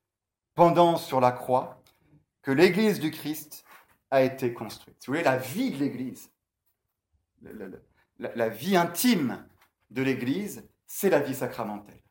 pendant 0.54 0.96
sur 0.96 1.20
la 1.20 1.32
croix 1.32 1.82
que 2.42 2.50
l'Église 2.50 3.00
du 3.00 3.10
Christ 3.10 3.64
a 4.10 4.22
été 4.22 4.52
construite. 4.52 4.96
vous 5.06 5.12
voyez, 5.12 5.24
la 5.24 5.36
vie 5.36 5.70
de 5.70 5.78
l'Église, 5.78 6.30
la, 8.18 8.48
vie 8.48 8.76
intime 8.76 9.44
de 9.90 10.02
l'Église, 10.02 10.68
c'est 10.86 11.10
la 11.10 11.20
vie 11.20 11.34
sacramentelle, 11.34 12.02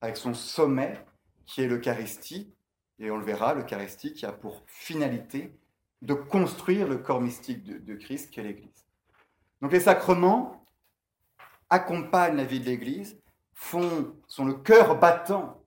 avec 0.00 0.16
son 0.16 0.34
sommet 0.34 1.04
qui 1.46 1.62
est 1.62 1.66
l'Eucharistie, 1.66 2.54
et 2.98 3.10
on 3.10 3.16
le 3.16 3.24
verra, 3.24 3.54
l'Eucharistie 3.54 4.12
qui 4.12 4.26
a 4.26 4.32
pour 4.32 4.62
finalité 4.66 5.58
de 6.02 6.14
construire 6.14 6.86
le 6.86 6.98
corps 6.98 7.20
mystique 7.20 7.64
de, 7.64 7.94
Christ 7.94 8.30
qui 8.30 8.40
est 8.40 8.44
l'Église. 8.44 8.86
Donc 9.60 9.72
les 9.72 9.80
sacrements 9.80 10.64
accompagnent 11.68 12.36
la 12.36 12.44
vie 12.44 12.60
de 12.60 12.66
l'Église, 12.66 13.18
font, 13.54 14.14
sont 14.26 14.44
le 14.44 14.54
cœur 14.54 14.98
battant 14.98 15.62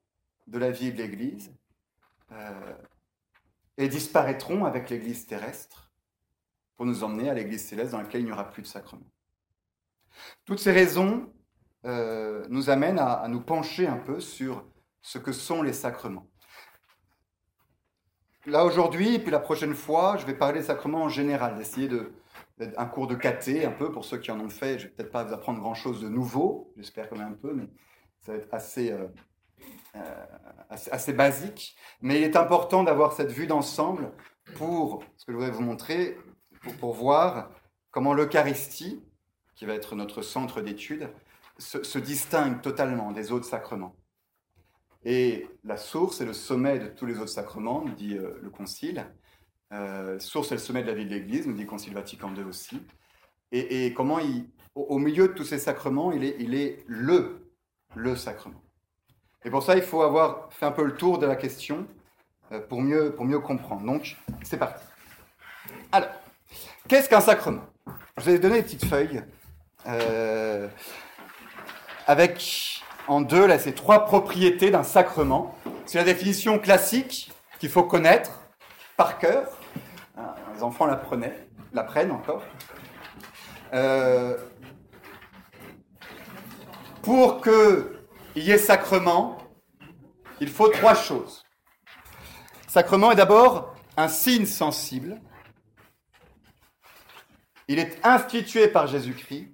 de 0.48 0.58
la 0.58 0.72
vie 0.72 0.92
de 0.92 0.98
l'Église, 0.98 1.52
euh, 2.34 2.74
et 3.78 3.88
disparaîtront 3.88 4.66
avec 4.66 4.90
l'Église 4.90 5.26
terrestre. 5.26 5.92
pour 6.76 6.86
nous 6.86 7.04
emmener 7.04 7.30
à 7.30 7.34
l'Église 7.34 7.66
céleste 7.66 7.92
dans 7.92 8.02
laquelle 8.02 8.22
il 8.22 8.26
n'y 8.26 8.32
aura 8.32 8.50
plus 8.50 8.64
de 8.64 8.68
sacrement. 8.68 9.06
Toutes 10.46 10.60
ces 10.60 10.72
raisons 10.72 11.32
euh, 11.86 12.46
nous 12.50 12.70
amènent 12.70 13.00
à, 13.00 13.28
nous 13.28 13.42
pencher 13.42 13.88
un 13.88 13.98
peu 13.98 14.20
sur 14.20 14.66
ce 15.02 15.18
que 15.18 15.32
sont 15.32 15.62
les 15.62 15.74
sacrements. 15.74 16.28
Là 18.46 18.66
aujourd'hui, 18.66 19.20
puis 19.20 19.32
la 19.32 19.40
prochaine 19.40 19.74
fois, 19.74 20.18
je 20.18 20.26
vais 20.26 20.34
parler 20.34 20.60
des 20.60 20.66
sacrements 20.66 21.04
en 21.04 21.10
général, 21.10 21.56
d'essayer 21.56 21.88
de, 21.88 22.14
un 22.78 22.86
cours 22.86 23.08
de 23.08 23.16
caté 23.16 23.66
un 23.66 23.72
peu 23.72 23.92
pour 23.92 24.06
ceux 24.06 24.18
qui 24.18 24.32
en 24.32 24.40
ont 24.40 24.50
fait. 24.50 24.80
Je 24.80 24.86
vais 24.86 24.94
peut-être 24.94 25.12
pas 25.12 25.24
vous 25.24 25.34
apprendre 25.34 25.60
grand 25.60 25.74
chose 25.74 26.02
de 26.02 26.10
nouveau, 26.10 26.74
j'espère 26.78 27.10
quand 27.10 27.18
même 27.18 27.34
un 27.34 27.38
peu, 27.38 27.54
mais 27.54 27.68
ça 28.22 28.34
va 28.34 28.38
être 28.38 28.54
assez, 28.54 28.92
euh, 28.92 29.08
euh, 29.96 30.26
assez, 30.70 31.14
basique. 31.14 31.76
Mais 32.02 32.18
il 32.18 32.24
est 32.24 32.36
important 32.36 32.84
d'avoir 32.84 33.14
cette 33.14 33.32
vue 33.32 33.48
d'ensemble 33.48 34.12
pour 34.56 35.04
ce 35.18 35.26
que 35.26 35.32
je 35.32 35.38
voudrais 35.38 35.52
vous 35.52 35.62
montrer, 35.62 36.18
pour, 36.80 36.94
voir 36.94 37.52
comment 37.92 38.14
l'Eucharistie, 38.14 39.04
qui 39.56 39.66
va 39.66 39.74
être 39.74 39.96
notre 39.96 40.22
centre 40.22 40.62
d'étude, 40.62 41.10
se, 41.60 42.00
distingue 42.00 42.62
totalement 42.62 43.12
des 43.12 43.32
autres 43.32 43.46
sacrements. 43.46 43.96
Et 45.06 45.48
la 45.64 45.78
source 45.78 46.22
et 46.22 46.26
le 46.26 46.34
sommet 46.34 46.80
de 46.80 46.88
tous 46.88 47.06
les 47.06 47.20
autres 47.20 47.32
sacrements, 47.32 47.84
nous 47.86 47.94
dit 47.94 48.18
euh, 48.18 48.40
le 48.42 48.50
Concile, 48.50 49.06
euh, 49.74 50.18
source 50.18 50.52
et 50.52 50.56
le 50.56 50.60
sommet 50.60 50.82
de 50.82 50.88
la 50.88 50.94
vie 50.94 51.06
de 51.06 51.12
l'Église, 51.12 51.46
nous 51.46 51.54
dit 51.54 51.64
le 51.64 51.70
Concile 51.70 51.94
Vatican 51.94 52.34
II 52.34 52.44
aussi. 52.44 52.82
Et, 53.52 53.94
comment, 53.94 54.18
il, 54.18 54.50
au, 54.74 54.98
milieu 54.98 55.28
de 55.28 55.34
tous 55.34 55.44
ces 55.44 55.60
sacrements, 55.60 56.12
il 56.12 56.24
est, 56.24 56.36
il 56.40 56.56
est 56.56 56.84
le, 56.88 57.52
le 57.96 58.16
sacrement. 58.16 58.64
Et 59.46 59.50
pour 59.50 59.64
ça, 59.64 59.76
il 59.76 59.82
faut 59.82 60.02
avoir 60.02 60.50
fait 60.52 60.66
un 60.66 60.72
peu 60.72 60.84
le 60.84 60.96
tour 60.96 61.18
de 61.18 61.26
la 61.26 61.36
question 61.36 61.86
euh, 62.52 62.60
pour 62.60 62.82
mieux, 62.82 63.14
pour 63.14 63.26
mieux 63.26 63.40
comprendre. 63.40 63.86
Donc, 63.86 64.18
c'est 64.44 64.58
parti. 64.58 64.84
Alors, 65.92 66.10
qu'est-ce 66.88 67.10
qu'un 67.10 67.22
sacrement? 67.22 67.64
Je 68.18 68.24
vous 68.24 68.30
ai 68.30 68.40
donné 68.40 68.58
des 68.58 68.64
petites 68.64 68.86
feuilles 68.86 69.24
euh, 69.88 70.68
avec 72.08 72.82
en 73.08 73.22
deux 73.22 73.46
là, 73.46 73.60
ces 73.60 73.74
trois 73.74 74.06
propriétés 74.06 74.72
d'un 74.72 74.84
sacrement. 74.84 75.58
C'est 75.86 75.98
la 75.98 76.06
définition 76.06 76.58
classique 76.58 77.32
qu'il 77.60 77.70
faut 77.70 77.84
connaître 77.84 78.32
par 78.96 79.18
cœur. 79.18 79.58
Les 80.56 80.64
enfants 80.64 80.86
l'apprennent 80.86 82.12
encore. 82.12 82.44
Euh, 83.74 84.38
pour 87.02 87.42
qu'il 87.42 87.86
y 88.36 88.52
ait 88.52 88.58
sacrement, 88.58 89.38
il 90.40 90.50
faut 90.50 90.70
trois 90.70 90.96
choses. 90.96 91.44
Sacrement 92.68 93.12
est 93.12 93.16
d'abord 93.16 93.76
un 93.98 94.08
signe 94.08 94.46
sensible. 94.46 95.22
Il 97.68 97.80
est 97.80 98.04
institué 98.04 98.68
par 98.68 98.88
Jésus-Christ 98.88 99.52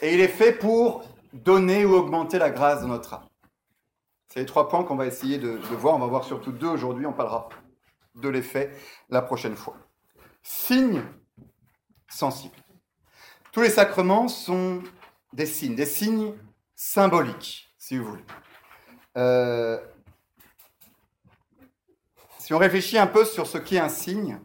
et 0.00 0.14
il 0.14 0.20
est 0.20 0.28
fait 0.28 0.52
pour 0.52 1.04
donner 1.32 1.84
ou 1.84 1.94
augmenter 1.94 2.38
la 2.38 2.50
grâce 2.50 2.82
de 2.82 2.86
notre 2.86 3.14
âme. 3.14 3.26
C'est 4.28 4.40
les 4.40 4.46
trois 4.46 4.68
points 4.68 4.84
qu'on 4.84 4.96
va 4.96 5.06
essayer 5.06 5.38
de, 5.38 5.58
de, 5.58 5.76
voir. 5.76 5.94
On 5.94 5.98
va 5.98 6.06
voir 6.06 6.24
surtout 6.24 6.52
deux 6.52 6.68
aujourd'hui. 6.68 7.04
On 7.04 7.12
parlera 7.12 7.48
de 8.14 8.28
l'effet 8.28 8.74
la 9.08 9.22
prochaine 9.22 9.56
fois. 9.56 9.76
Signe 10.42 11.02
sensible. 12.08 12.54
Tous 13.52 13.60
les 13.60 13.70
sacrements 13.70 14.28
sont 14.28 14.82
des 15.32 15.46
signes, 15.46 15.74
des 15.74 15.86
signes 15.86 16.32
symboliques, 16.80 17.74
si 17.76 17.98
vous 17.98 18.06
voulez. 18.06 18.24
Euh, 19.18 19.78
si 22.38 22.54
on 22.54 22.58
réfléchit 22.58 22.96
un 22.96 23.06
peu 23.06 23.26
sur 23.26 23.46
ce 23.46 23.58
qu'est 23.58 23.78
un 23.78 23.90
signe, 23.90 24.40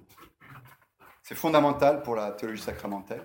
c'est 1.24 1.34
fondamental 1.34 2.04
pour 2.04 2.13
la 2.13 2.34
théologie 2.34 2.62
sacramentelle. 2.62 3.24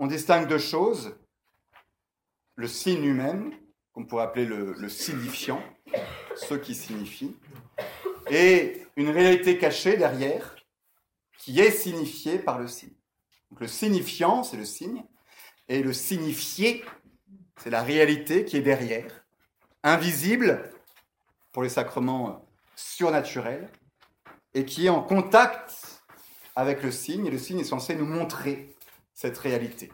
On 0.00 0.08
distingue 0.08 0.48
deux 0.48 0.58
choses. 0.58 1.16
Le 2.56 2.66
signe 2.66 3.00
lui-même, 3.00 3.54
qu'on 3.92 4.04
pourrait 4.04 4.24
appeler 4.24 4.44
le, 4.44 4.72
le 4.72 4.88
signifiant, 4.88 5.62
ce 6.34 6.54
qui 6.54 6.74
signifie, 6.74 7.36
et 8.28 8.84
une 8.96 9.10
réalité 9.10 9.56
cachée 9.56 9.96
derrière, 9.96 10.56
qui 11.38 11.60
est 11.60 11.70
signifiée 11.70 12.40
par 12.40 12.58
le 12.58 12.66
signe. 12.66 12.96
Donc 13.50 13.60
le 13.60 13.68
signifiant, 13.68 14.42
c'est 14.42 14.56
le 14.56 14.64
signe, 14.64 15.04
et 15.68 15.82
le 15.82 15.92
signifié, 15.92 16.84
c'est 17.56 17.70
la 17.70 17.82
réalité 17.82 18.44
qui 18.44 18.56
est 18.56 18.62
derrière, 18.62 19.24
invisible 19.82 20.70
pour 21.52 21.62
les 21.62 21.68
sacrements 21.68 22.44
surnaturels, 22.76 23.68
et 24.54 24.64
qui 24.64 24.86
est 24.86 24.90
en 24.90 25.02
contact 25.02 26.02
avec 26.56 26.82
le 26.82 26.90
signe, 26.90 27.26
et 27.26 27.30
le 27.30 27.38
signe 27.38 27.60
est 27.60 27.64
censé 27.64 27.94
nous 27.94 28.06
montrer 28.06 28.74
cette 29.14 29.38
réalité. 29.38 29.90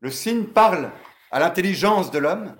Le 0.00 0.10
signe 0.10 0.44
parle 0.44 0.90
à 1.30 1.40
l'intelligence 1.40 2.10
de 2.10 2.18
l'homme, 2.18 2.56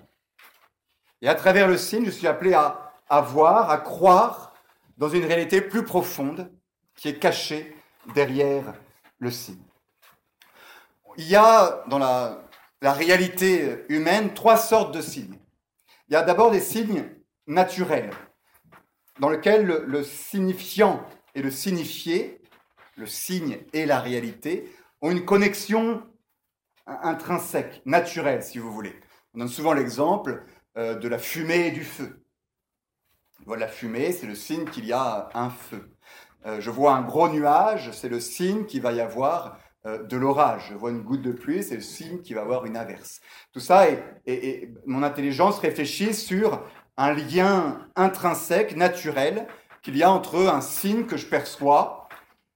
et 1.21 1.27
à 1.27 1.35
travers 1.35 1.67
le 1.67 1.77
signe, 1.77 2.05
je 2.05 2.11
suis 2.11 2.27
appelé 2.27 2.53
à, 2.53 2.93
à 3.09 3.21
voir, 3.21 3.69
à 3.71 3.77
croire 3.77 4.53
dans 4.97 5.09
une 5.09 5.25
réalité 5.25 5.61
plus 5.61 5.83
profonde 5.83 6.51
qui 6.95 7.07
est 7.07 7.19
cachée 7.19 7.75
derrière 8.13 8.73
le 9.19 9.31
signe. 9.31 9.63
Il 11.17 11.27
y 11.27 11.35
a 11.35 11.83
dans 11.87 11.97
la, 11.97 12.48
réalité 12.87 13.85
humaine 13.89 14.33
trois 14.33 14.57
sortes 14.57 14.93
de 14.93 15.01
signes. 15.01 15.39
Il 16.07 16.13
y 16.13 16.15
a 16.15 16.23
d'abord 16.23 16.51
des 16.51 16.61
signes 16.61 17.05
naturels, 17.45 18.11
dans 19.19 19.29
lesquels 19.29 19.65
le, 19.65 20.03
signifiant 20.03 21.05
et 21.35 21.41
le 21.41 21.51
signifié, 21.51 22.41
le 22.95 23.05
signe 23.05 23.59
et 23.73 23.85
la 23.85 23.99
réalité, 23.99 24.73
ont 25.01 25.11
une 25.11 25.25
connexion 25.25 26.03
intrinsèque, 26.85 27.81
naturelle, 27.85 28.43
si 28.43 28.57
vous 28.57 28.71
voulez. 28.71 28.95
On 29.33 29.39
donne 29.39 29.47
souvent 29.47 29.73
l'exemple 29.73 30.43
euh, 30.77 30.95
de 30.95 31.07
la 31.07 31.19
fumée 31.19 31.67
et 31.67 31.71
du 31.71 31.83
feu. 31.83 32.25
Voilà, 33.45 33.67
la 33.67 33.71
fumée, 33.71 34.11
c'est 34.11 34.25
le 34.25 34.35
signe 34.35 34.65
qu'il 34.65 34.85
y 34.85 34.93
a 34.93 35.29
un 35.33 35.49
feu. 35.49 35.95
Euh, 36.45 36.59
je 36.59 36.69
vois 36.69 36.93
un 36.93 37.01
gros 37.01 37.29
nuage, 37.29 37.91
c'est 37.91 38.09
le 38.09 38.19
signe 38.19 38.65
qu'il 38.65 38.81
va 38.81 38.93
y 38.93 39.01
avoir 39.01 39.59
de 39.97 40.17
l'orage. 40.17 40.67
Je 40.69 40.75
vois 40.75 40.91
une 40.91 41.01
goutte 41.01 41.21
de 41.21 41.31
pluie, 41.31 41.63
c'est 41.63 41.75
le 41.75 41.81
signe 41.81 42.21
qu'il 42.21 42.35
va 42.35 42.41
avoir 42.41 42.65
une 42.65 42.77
averse. 42.77 43.19
Tout 43.51 43.59
ça, 43.59 43.87
et, 44.25 44.71
mon 44.85 45.03
intelligence 45.03 45.59
réfléchit 45.59 46.13
sur 46.13 46.63
un 46.97 47.13
lien 47.13 47.87
intrinsèque, 47.95 48.75
naturel, 48.75 49.47
qu'il 49.81 49.97
y 49.97 50.03
a 50.03 50.11
entre 50.11 50.47
un 50.47 50.61
signe 50.61 51.05
que 51.05 51.17
je 51.17 51.25
perçois 51.25 52.07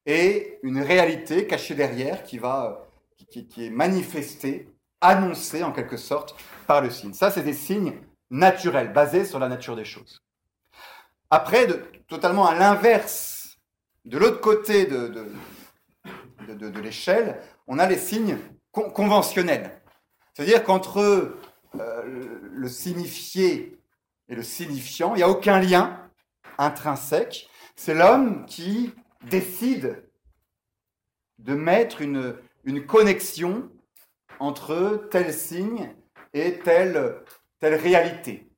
et 0.05 0.59
une 0.63 0.81
réalité 0.81 1.47
cachée 1.47 1.75
derrière 1.75 2.23
qui, 2.23 2.37
va, 2.37 2.87
qui, 3.29 3.47
qui 3.47 3.65
est 3.65 3.69
manifestée, 3.69 4.67
annoncée 5.01 5.63
en 5.63 5.71
quelque 5.71 5.97
sorte 5.97 6.35
par 6.67 6.81
le 6.81 6.89
signe. 6.89 7.13
Ça, 7.13 7.31
c'est 7.31 7.43
des 7.43 7.53
signes 7.53 7.93
naturels, 8.29 8.91
basés 8.91 9.25
sur 9.25 9.39
la 9.39 9.47
nature 9.47 9.75
des 9.75 9.85
choses. 9.85 10.21
Après, 11.29 11.67
totalement 12.07 12.47
à 12.47 12.55
l'inverse, 12.55 13.57
de 14.05 14.17
l'autre 14.17 14.41
côté 14.41 14.85
de, 14.85 15.07
de, 15.07 15.25
l'échelle, 16.67 17.39
on 17.67 17.79
a 17.79 17.87
les 17.87 17.97
signes 17.97 18.37
conventionnels. 18.71 19.81
C'est-à-dire 20.33 20.63
qu'entre 20.63 21.37
euh, 21.79 22.39
le 22.51 22.67
signifié 22.67 23.79
et 24.27 24.35
le 24.35 24.43
signifiant, 24.43 25.13
il 25.13 25.17
n'y 25.17 25.23
a 25.23 25.29
aucun 25.29 25.59
lien 25.59 26.09
intrinsèque. 26.57 27.49
C'est 27.75 27.93
l'homme 27.93 28.45
qui 28.45 28.93
décide 29.29 30.03
de 31.39 31.53
mettre 31.53 32.01
une, 32.01 32.35
connexion 32.87 33.69
entre 34.39 35.07
tel 35.11 35.33
signe 35.33 35.93
et 36.33 36.59
telle, 36.59 37.23
telle 37.59 37.75
réalité. 37.75 38.49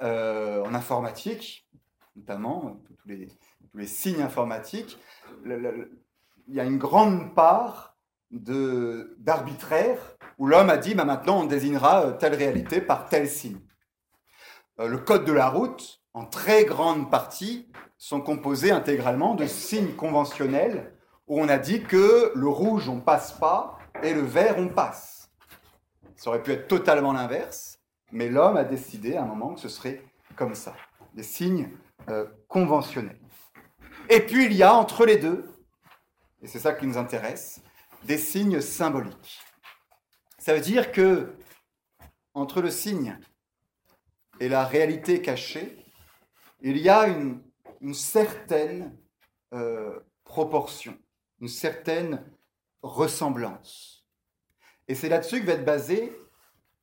Euh, 0.00 0.64
en 0.64 0.74
informatique, 0.74 1.68
notamment 2.16 2.80
tous 2.86 3.08
les, 3.08 3.28
tous 3.70 3.78
les 3.78 3.86
signes 3.86 4.20
informatiques, 4.20 4.98
il 6.52 6.56
y 6.56 6.60
a 6.60 6.64
une 6.64 6.76
grande 6.76 7.34
part 7.34 7.96
d'arbitraire 8.30 9.98
où 10.36 10.46
l'homme 10.46 10.68
a 10.68 10.76
dit 10.76 10.94
bah, 10.94 11.06
maintenant 11.06 11.40
on 11.40 11.46
désignera 11.46 12.04
euh, 12.04 12.12
telle 12.12 12.34
réalité 12.34 12.82
par 12.82 13.08
tel 13.08 13.26
signe. 13.26 13.58
Euh, 14.78 14.86
le 14.86 14.98
code 14.98 15.24
de 15.24 15.32
la 15.32 15.48
route, 15.48 16.02
en 16.12 16.26
très 16.26 16.66
grande 16.66 17.10
partie, 17.10 17.72
sont 17.96 18.20
composés 18.20 18.70
intégralement 18.70 19.34
de 19.34 19.46
signes 19.46 19.94
conventionnels 19.94 20.92
où 21.26 21.40
on 21.40 21.48
a 21.48 21.56
dit 21.56 21.84
que 21.84 22.32
le 22.34 22.48
rouge 22.48 22.86
on 22.90 23.00
passe 23.00 23.32
pas 23.32 23.78
et 24.02 24.12
le 24.12 24.20
vert 24.20 24.56
on 24.58 24.68
passe. 24.68 25.30
Ça 26.16 26.28
aurait 26.28 26.42
pu 26.42 26.52
être 26.52 26.68
totalement 26.68 27.14
l'inverse. 27.14 27.78
Mais 28.10 28.28
l'homme 28.28 28.58
a 28.58 28.64
décidé 28.64 29.16
à 29.16 29.22
un 29.22 29.26
moment 29.26 29.54
que 29.54 29.60
ce 29.60 29.70
serait 29.70 30.02
comme 30.36 30.54
ça, 30.54 30.74
des 31.14 31.22
signes 31.22 31.70
euh, 32.10 32.26
conventionnels. 32.46 33.20
Et 34.10 34.20
puis 34.20 34.44
il 34.44 34.52
y 34.52 34.62
a 34.62 34.74
entre 34.74 35.06
les 35.06 35.16
deux, 35.16 35.51
et 36.42 36.48
c'est 36.48 36.58
ça 36.58 36.72
qui 36.72 36.86
nous 36.86 36.98
intéresse, 36.98 37.62
des 38.04 38.18
signes 38.18 38.60
symboliques. 38.60 39.40
Ça 40.38 40.54
veut 40.54 40.60
dire 40.60 40.90
que 40.90 41.36
entre 42.34 42.60
le 42.60 42.70
signe 42.70 43.18
et 44.40 44.48
la 44.48 44.64
réalité 44.64 45.22
cachée, 45.22 45.86
il 46.60 46.78
y 46.78 46.88
a 46.88 47.06
une, 47.06 47.42
certaine 47.94 48.96
euh, 49.52 50.00
proportion, 50.24 50.98
une 51.40 51.48
certaine 51.48 52.24
ressemblance. 52.82 54.04
Et 54.88 54.94
c'est 54.94 55.08
là-dessus 55.08 55.40
que 55.40 55.46
va 55.46 55.52
être 55.52 55.64
basé 55.64 56.12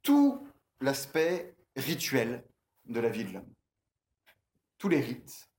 tout 0.03 0.47
l'aspect 0.79 1.55
rituel 1.75 2.45
de 2.85 2.99
la 2.99 3.09
vie 3.09 3.25
de 3.25 3.33
l'homme. 3.33 3.53
Tous 4.77 4.87
les 4.89 5.01
rites, 5.01 5.49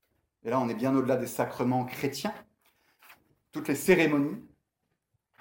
et 0.42 0.50
là 0.50 0.58
on 0.58 0.68
est 0.70 0.74
bien 0.74 0.94
au-delà 0.96 1.16
des 1.16 1.26
sacrements 1.26 1.84
chrétiens, 1.84 2.34
toutes 3.52 3.68
les 3.68 3.74
cérémonies 3.74 4.42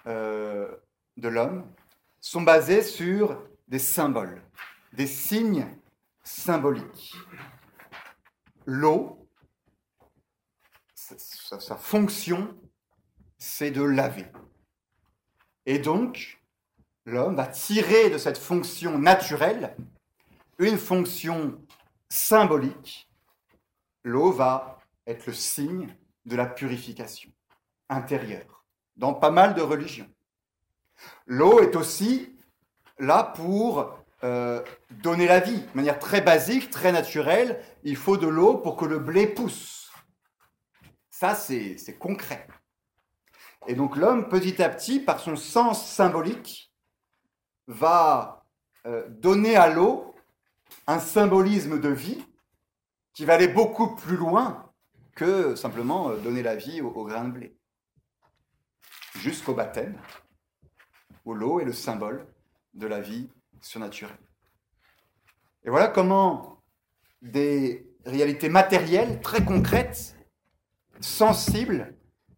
euh, 0.08 0.76
de 1.18 1.28
l'homme 1.28 1.70
sont 2.22 2.42
basées 2.42 2.82
sur 2.82 3.42
des 3.68 3.80
symboles, 3.80 4.42
des 4.94 5.08
signes 5.08 5.68
symboliques. 6.24 7.16
L'eau, 8.66 9.28
sa, 10.96 11.76
fonction, 11.76 12.56
c'est 13.38 13.72
de 13.72 13.82
laver. 13.82 14.28
Et 15.66 15.80
donc, 15.80 16.42
l'homme 17.06 17.36
va 17.36 17.48
tirer 17.48 18.10
de 18.10 18.18
cette 18.18 18.38
fonction 18.38 19.00
naturelle 19.00 19.76
une 20.60 20.78
fonction 20.78 21.60
symbolique. 22.10 23.10
L'eau 24.04 24.32
va 24.32 24.80
être 25.08 25.26
le 25.26 25.34
signe 25.34 25.96
de 26.26 26.36
la 26.36 26.46
purification 26.46 27.32
intérieure 27.90 28.64
dans 28.96 29.14
pas 29.14 29.32
mal 29.32 29.56
de 29.56 29.62
religions. 29.62 30.10
L'eau 31.26 31.60
est 31.60 31.76
aussi 31.76 32.38
là 33.00 33.24
pour 33.24 33.96
euh, 34.24 34.62
donner 34.92 35.28
la 35.28 35.40
vie. 35.40 35.62
De 35.62 35.76
manière 35.76 36.00
très 36.00 36.22
basique, 36.22 36.70
très 36.70 36.92
naturelle, 36.92 37.64
il 37.84 37.96
faut 37.96 38.18
de 38.18 38.28
l'eau 38.28 38.58
pour 38.58 38.76
que 38.76 38.86
le 38.86 39.00
blé 39.00 39.28
pousse. 39.28 39.92
Ça, 41.10 41.36
c'est 41.36 41.98
concret. 41.98 42.48
Et 43.68 43.76
donc 43.76 43.96
l'homme, 43.96 44.30
petit 44.30 44.62
à 44.62 44.70
petit, 44.70 45.00
par 45.00 45.20
son 45.20 45.36
sens 45.36 45.86
symbolique, 45.86 46.74
va 47.68 48.46
euh, 48.86 49.08
donner 49.10 49.56
à 49.56 49.70
l'eau 49.70 50.16
un 50.88 51.00
symbolisme 51.00 51.80
de 51.80 51.90
vie 51.90 52.26
qui 53.14 53.26
va 53.26 53.34
aller 53.34 53.48
beaucoup 53.48 53.96
plus 53.96 54.18
loin 54.18 54.72
que 55.16 55.56
simplement 55.56 56.10
euh, 56.10 56.18
donner 56.18 56.42
la 56.42 56.56
vie 56.56 56.82
au, 56.82 56.90
au 56.90 57.06
grain 57.06 57.26
de 57.26 57.32
blé. 57.32 57.59
Jusqu'au 59.16 59.54
baptême, 59.54 59.98
où 61.26 61.34
l'eau 61.34 61.60
est 61.60 61.66
le 61.66 61.74
symbole 61.74 62.28
de 62.74 62.88
la 62.88 63.02
vie 63.02 63.30
surnaturelle. 63.62 64.18
Et 65.64 65.70
voilà 65.70 65.88
comment 65.88 66.62
des 67.22 67.88
réalités 68.06 68.50
matérielles 68.50 69.20
très 69.22 69.44
concrètes, 69.44 70.16
sensibles, 71.00 71.94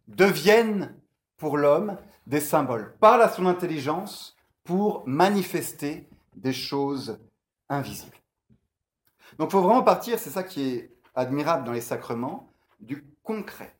deviennent 0.08 0.94
pour 1.36 1.56
l'homme 1.56 1.96
des 2.26 2.40
symboles, 2.40 2.94
parlent 3.00 3.22
à 3.22 3.28
son 3.28 3.46
intelligence 3.46 4.36
pour 4.64 5.06
manifester 5.06 6.08
des 6.36 6.52
choses 6.52 7.18
invisibles. 7.68 8.16
Donc 9.38 9.48
il 9.48 9.52
faut 9.52 9.62
vraiment 9.62 9.82
partir, 9.82 10.18
c'est 10.18 10.30
ça 10.30 10.42
qui 10.42 10.70
est 10.70 10.90
admirable 11.14 11.64
dans 11.64 11.72
les 11.72 11.80
sacrements, 11.80 12.48
du 12.80 13.04
concret. 13.22 13.76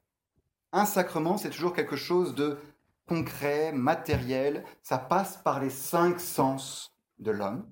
Un 0.72 0.86
sacrement, 0.86 1.36
c'est 1.36 1.50
toujours 1.50 1.74
quelque 1.74 1.96
chose 1.96 2.34
de 2.34 2.58
concret, 3.06 3.72
matériel, 3.72 4.64
ça 4.82 4.98
passe 4.98 5.36
par 5.38 5.60
les 5.60 5.70
cinq 5.70 6.20
sens 6.20 6.96
de 7.18 7.30
l'homme 7.30 7.70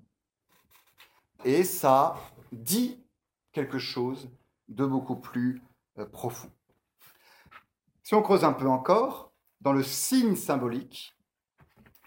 et 1.44 1.64
ça 1.64 2.16
dit 2.52 3.04
quelque 3.52 3.78
chose 3.78 4.30
de 4.68 4.84
beaucoup 4.84 5.16
plus 5.16 5.62
euh, 5.98 6.06
profond. 6.06 6.50
Si 8.02 8.14
on 8.14 8.22
creuse 8.22 8.44
un 8.44 8.52
peu 8.52 8.68
encore, 8.68 9.32
dans 9.60 9.72
le 9.72 9.82
signe 9.82 10.36
symbolique, 10.36 11.16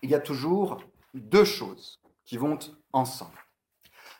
il 0.01 0.09
y 0.09 0.15
a 0.15 0.19
toujours 0.19 0.83
deux 1.13 1.45
choses 1.45 2.01
qui 2.25 2.37
vont 2.37 2.59
ensemble. 2.91 3.37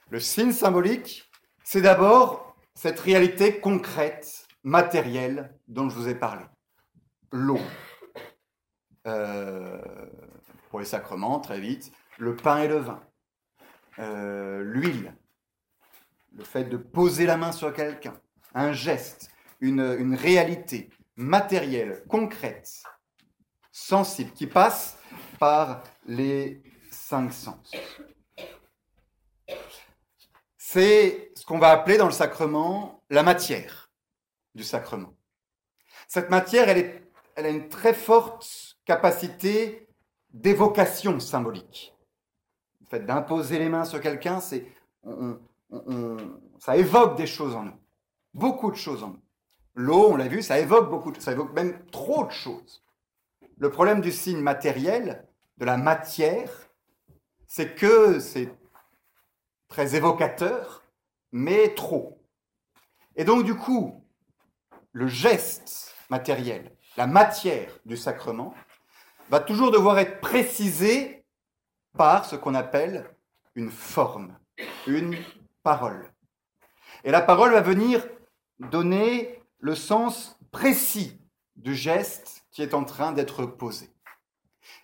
Le 0.10 0.20
signe 0.20 0.52
symbolique, 0.52 1.30
c'est 1.64 1.82
d'abord 1.82 2.56
cette 2.76 3.00
réalité 3.00 3.60
concrète, 3.60 4.48
matérielle 4.64 5.58
dont 5.68 5.90
je 5.90 5.96
vous 5.96 6.08
ai 6.08 6.16
parlé. 6.16 6.46
L'eau. 7.32 7.60
Euh, 9.06 9.82
pour 10.70 10.80
les 10.80 10.86
sacrements, 10.86 11.40
très 11.40 11.60
vite, 11.60 11.92
le 12.18 12.36
pain 12.36 12.60
et 12.60 12.68
le 12.68 12.78
vin, 12.78 13.04
euh, 14.00 14.64
l'huile, 14.64 15.14
le 16.32 16.44
fait 16.44 16.64
de 16.64 16.78
poser 16.78 17.26
la 17.26 17.38
main 17.38 17.52
sur 17.52 17.74
quelqu'un, 17.74 18.20
un 18.56 18.72
geste, 18.72 19.30
une, 19.60 20.16
réalité 20.16 20.90
matérielle, 21.16 22.04
concrète, 22.08 22.84
sensible, 23.72 24.32
qui 24.32 24.48
passe 24.48 24.98
par 25.38 25.84
les 26.06 26.64
cinq 26.90 27.34
sens. 27.34 27.72
C'est 30.58 31.32
ce 31.36 31.46
qu'on 31.46 31.60
va 31.60 31.70
appeler 31.70 31.98
dans 31.98 32.06
le 32.06 32.12
sacrement 32.12 33.04
la 33.10 33.22
matière 33.22 33.92
du 34.56 34.64
sacrement. 34.64 35.14
Cette 36.08 36.30
matière, 36.30 36.70
elle 36.70 37.46
a 37.46 37.50
une 37.50 37.70
très 37.70 37.94
forte 37.94 38.73
capacité 38.86 39.88
d'évocation 40.32 41.20
symbolique. 41.20 41.96
Le 42.82 42.88
fait 42.88 43.06
d'imposer 43.06 43.60
les 43.60 43.70
mains 43.70 43.86
sur 43.86 44.02
quelqu'un, 44.02 44.40
c'est, 44.40 44.68
ça 46.60 46.78
évoque 46.78 47.18
des 47.18 47.28
choses 47.28 47.56
en 47.56 47.64
nous, 47.64 47.80
beaucoup 48.34 48.72
de 48.72 48.76
choses 48.76 49.04
en 49.04 49.10
nous. 49.10 49.22
L'eau, 49.76 50.12
on 50.12 50.16
l'a 50.16 50.28
vu, 50.28 50.42
ça 50.42 50.60
évoque 50.60 50.90
beaucoup, 50.90 51.12
de, 51.12 51.20
ça 51.20 51.32
évoque 51.32 51.54
même 51.54 51.84
trop 51.88 52.26
de 52.26 52.32
choses. 52.32 52.84
Le 53.58 53.72
problème 53.72 54.02
du 54.02 54.12
signe 54.12 54.40
matériel, 54.40 55.28
de 55.58 55.66
la 55.66 55.78
matière, 55.78 56.52
c'est 57.48 57.76
que 57.76 58.20
c'est 58.20 58.50
très 59.68 59.96
évocateur, 59.96 60.84
mais 61.32 61.74
trop. 61.74 62.22
Et 63.16 63.24
donc 63.24 63.44
du 63.44 63.56
coup, 63.56 64.04
le 64.92 65.08
geste 65.08 65.96
matériel, 66.10 66.76
la 66.98 67.08
matière 67.08 67.80
du 67.86 67.98
sacrement, 67.98 68.54
va 69.34 69.40
toujours 69.40 69.72
devoir 69.72 69.98
être 69.98 70.22
précisé 70.22 71.26
par 71.98 72.24
ce 72.24 72.36
qu'on 72.36 72.54
appelle 72.54 73.10
une 73.56 73.72
forme, 73.72 74.38
une 74.86 75.18
parole. 75.64 76.14
Et 77.04 77.10
la 77.10 77.20
parole 77.20 77.52
va 77.52 77.62
venir 77.62 78.08
donner 78.60 79.42
le 79.58 79.74
sens 79.74 80.38
précis 80.52 81.20
du 81.56 81.74
geste 81.74 82.46
qui 82.52 82.62
est 82.62 82.76
en 82.76 82.84
train 82.84 83.12
d'être 83.12 83.48
posé. 83.48 83.90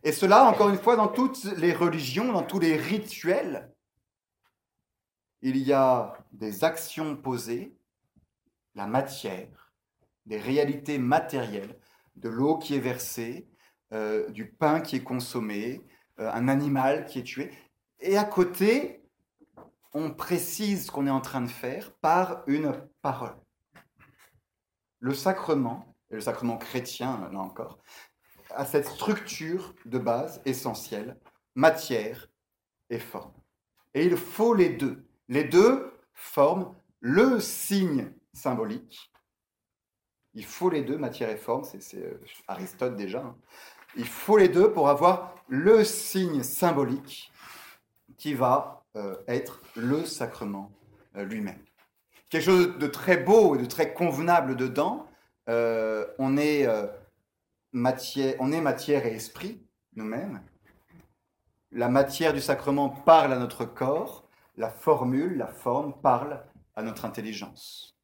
Et 0.01 0.12
cela, 0.12 0.45
encore 0.45 0.69
une 0.69 0.79
fois, 0.79 0.95
dans 0.95 1.09
toutes 1.09 1.43
les 1.43 1.71
religions, 1.71 2.33
dans 2.33 2.41
tous 2.41 2.59
les 2.59 2.75
rituels, 2.75 3.71
il 5.43 5.57
y 5.57 5.73
a 5.73 6.17
des 6.31 6.63
actions 6.63 7.15
posées, 7.15 7.77
la 8.73 8.88
matière, 8.88 9.71
des 10.25 10.39
réalités 10.39 10.97
matérielles, 10.97 11.77
de 12.15 12.29
l'eau 12.29 12.57
qui 12.57 12.73
est 12.73 12.79
versée, 12.79 13.47
euh, 13.93 14.30
du 14.30 14.52
pain 14.52 14.82
qui 14.82 14.97
est 14.97 15.04
consommé, 15.04 15.86
euh, 16.19 16.32
un 16.32 16.47
animal 16.47 17.06
qui 17.06 17.19
est 17.19 17.23
tué. 17.23 17.52
Et 17.99 18.17
à 18.17 18.23
côté, 18.23 19.04
on 19.93 20.12
précise 20.12 20.88
ce 20.88 20.91
qu'on 20.91 21.08
est 21.08 21.12
en 21.12 21.21
train 21.21 21.41
de 21.41 21.49
faire 21.49 21.91
par 21.97 22.43
une 22.47 22.73
parole. 23.02 23.36
Le 24.99 25.13
sacrement, 25.13 25.95
et 26.12 26.15
le 26.15 26.21
sacrement 26.21 26.58
chrétien 26.58 27.30
là 27.32 27.39
encore, 27.39 27.80
a 28.52 28.65
cette 28.65 28.88
structure 28.88 29.73
de 29.86 29.97
base 29.97 30.41
essentielle, 30.45 31.17
matière 31.56 32.28
et 32.89 32.99
forme. 32.99 33.34
Et 33.93 34.06
il 34.06 34.17
faut 34.17 34.54
les 34.54 34.69
deux. 34.69 35.06
Les 35.28 35.43
deux 35.43 35.93
forment 36.13 36.75
le 36.99 37.39
signe 37.39 38.12
symbolique. 38.34 39.12
Il 40.34 40.45
faut 40.45 40.69
les 40.69 40.84
deux, 40.84 40.97
matière 40.97 41.30
et 41.30 41.38
forme, 41.38 41.63
c'est 41.63 41.95
euh, 41.95 42.21
Aristote 42.47 42.95
déjà. 42.95 43.21
Hein. 43.21 43.38
Il 43.95 44.08
faut 44.08 44.38
les 44.38 44.49
deux 44.49 44.71
pour 44.71 44.89
avoir 44.89 45.36
le 45.47 45.84
signe 45.84 46.43
symbolique 46.43 47.32
qui 48.17 48.34
va 48.34 48.84
euh, 48.95 49.15
être 49.28 49.62
le 49.75 50.06
sacrement 50.06 50.71
euh, 51.15 51.23
lui-même. 51.23 51.60
Quelque 52.30 52.43
chose 52.43 52.78
de 52.78 52.88
très 52.88 53.17
beau 53.17 53.56
et 53.56 53.58
de 53.58 53.65
très 53.65 53.93
convenable 53.93 54.56
dedans. 54.56 55.08
Euh, 55.49 56.06
on, 56.19 56.38
est, 56.38 56.67
matière, 57.71 58.36
on 58.39 58.52
est 58.52 58.62
matière 58.62 59.08
et 59.08 59.15
esprit, 59.15 59.65
nous-mêmes. 59.95 60.41
La 61.71 61.89
matière 61.89 62.34
du 62.34 62.41
sacrement 62.41 62.89
parle 62.89 63.34
à 63.34 63.39
notre 63.39 63.65
corps. 63.65 64.28
La 64.58 64.69
formule, 64.69 65.38
la 65.38 65.47
forme 65.47 65.99
parle 66.02 66.43
à 66.75 66.84
notre 66.84 67.06
intelligence. 67.06 67.95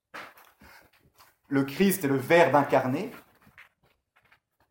Le 1.47 1.63
Christ 1.63 2.03
est 2.03 2.07
le 2.07 2.17
Verbe 2.17 2.55
incarné. 2.55 3.11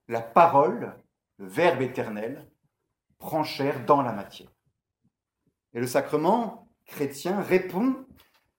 La 0.09 0.21
parole 0.21 0.97
le 1.39 1.47
Verbe 1.47 1.83
éternel, 1.83 2.51
prend 3.19 3.45
chair 3.45 3.85
dans 3.85 4.03
la 4.03 4.13
matière. 4.13 4.51
Et 5.73 5.81
le 5.81 5.87
sacrement 5.87 6.69
chrétien 6.87 7.41
répond 7.41 8.07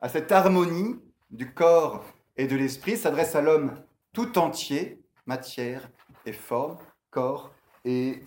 à 0.01 0.09
cette 0.09 0.31
harmonie 0.31 0.99
du 1.29 1.53
corps 1.53 2.05
et 2.37 2.47
de 2.47 2.55
l'esprit, 2.55 2.97
s'adresse 2.97 3.35
à 3.35 3.41
l'homme 3.41 3.81
tout 4.11 4.37
entier, 4.37 5.01
matière 5.25 5.89
et 6.25 6.33
forme, 6.33 6.77
corps 7.09 7.53
et 7.83 8.23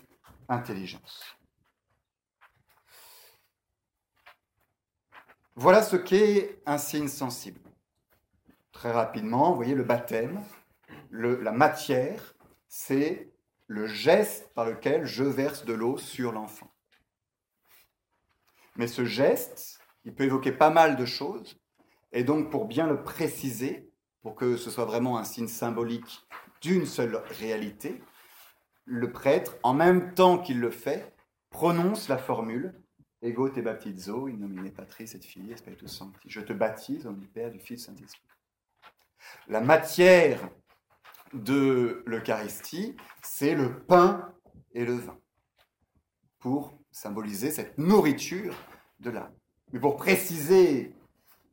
intelligence. 0.49 1.37
Voilà 5.57 5.83
ce 5.83 5.97
qu'est 5.97 6.63
un 6.67 6.79
signe 6.79 7.09
sensible. 7.09 7.61
Très 8.71 8.93
rapidement, 8.93 9.51
vous 9.51 9.57
voyez 9.57 9.75
le 9.75 9.83
baptême, 9.83 10.41
la 11.11 11.53
matière, 11.53 12.35
c'est 12.69 13.33
le 13.69 13.87
geste 13.87 14.53
par 14.55 14.65
lequel 14.65 15.05
je 15.05 15.23
verse 15.23 15.65
de 15.65 15.73
l'eau 15.73 15.97
sur 15.97 16.33
l'enfant. 16.33 16.73
Mais 18.77 18.89
ce 18.89 19.05
geste, 19.05 19.79
il 20.05 20.15
peut 20.15 20.25
évoquer 20.25 20.53
pas 20.53 20.71
mal 20.71 20.97
de 20.97 21.05
choses, 21.05 21.61
et 22.13 22.25
donc 22.25 22.51
pour 22.51 22.65
bien 22.65 22.87
le 22.87 23.03
préciser, 23.03 23.93
pour 24.23 24.35
que 24.35 24.57
ce 24.57 24.71
soit 24.71 24.85
vraiment 24.85 25.19
un 25.19 25.25
signe 25.25 25.49
symbolique 25.49 26.27
d'une 26.61 26.87
seule 26.87 27.23
réalité, 27.39 28.03
le 28.85 29.13
prêtre, 29.13 29.57
en 29.63 29.75
même 29.75 30.15
temps 30.15 30.39
qu'il 30.39 30.59
le 30.59 30.71
fait, 30.71 31.15
prononce 31.51 32.09
la 32.09 32.19
formule 32.19 32.75
Ego 33.21 33.49
te 33.49 33.61
baptizo, 33.61 34.29
in 34.29 34.37
nomine 34.37 34.71
Patris 34.71 35.11
et 35.15 35.19
Filii 35.19 35.57
Spiritus 35.57 35.91
Sancti. 35.91 36.29
Je 36.29 36.41
te 36.41 36.53
baptise 36.53 37.05
au 37.05 37.11
nom 37.11 37.17
du 37.17 37.27
Père, 37.27 37.51
du 37.51 37.59
Fils, 37.59 37.85
Saint-Esprit. 37.87 38.23
La 39.49 39.61
matière 39.61 40.49
de 41.33 42.03
l'Eucharistie, 42.07 42.97
c'est 43.23 43.55
le 43.55 43.81
pain 43.81 44.33
et 44.73 44.85
le 44.85 44.95
vin, 44.95 45.19
pour 46.39 46.79
symboliser 46.91 47.51
cette 47.51 47.79
nourriture 47.79 48.55
de 49.01 49.11
l'âme. 49.11 49.33
Mais 49.73 49.81
pour 49.81 49.97
préciser 49.97 50.95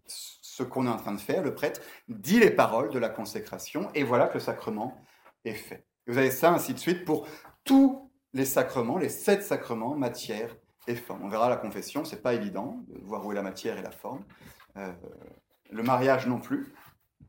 ce 0.07 0.63
qu'on 0.63 0.88
est 0.88 0.89
en 0.89 0.97
train 0.97 1.13
de 1.13 1.19
faire, 1.19 1.43
le 1.43 1.53
prêtre 1.53 1.81
dit 2.07 2.39
les 2.39 2.51
paroles 2.51 2.89
de 2.89 2.99
la 2.99 3.09
consécration, 3.09 3.89
et 3.93 4.03
voilà 4.03 4.27
que 4.27 4.35
le 4.35 4.39
sacrement 4.39 4.97
est 5.43 5.53
fait. 5.53 5.85
vous 6.07 6.17
avez 6.17 6.31
ça 6.31 6.53
ainsi 6.53 6.73
de 6.73 6.79
suite 6.79 7.05
pour 7.05 7.27
tous 7.63 8.11
les 8.33 8.45
sacrements, 8.45 8.97
les 8.97 9.09
sept 9.09 9.43
sacrements, 9.43 9.95
matière 9.95 10.55
et 10.88 10.95
forme. 10.95 11.23
On 11.23 11.29
verra 11.29 11.49
la 11.49 11.57
confession, 11.57 12.05
c'est 12.05 12.21
pas 12.21 12.33
évident 12.33 12.79
de 12.88 12.99
voir 13.01 13.25
où 13.25 13.31
est 13.31 13.35
la 13.35 13.41
matière 13.41 13.77
et 13.77 13.81
la 13.81 13.91
forme. 13.91 14.23
Euh, 14.77 14.91
le 15.71 15.83
mariage 15.83 16.27
non 16.27 16.39
plus, 16.39 16.73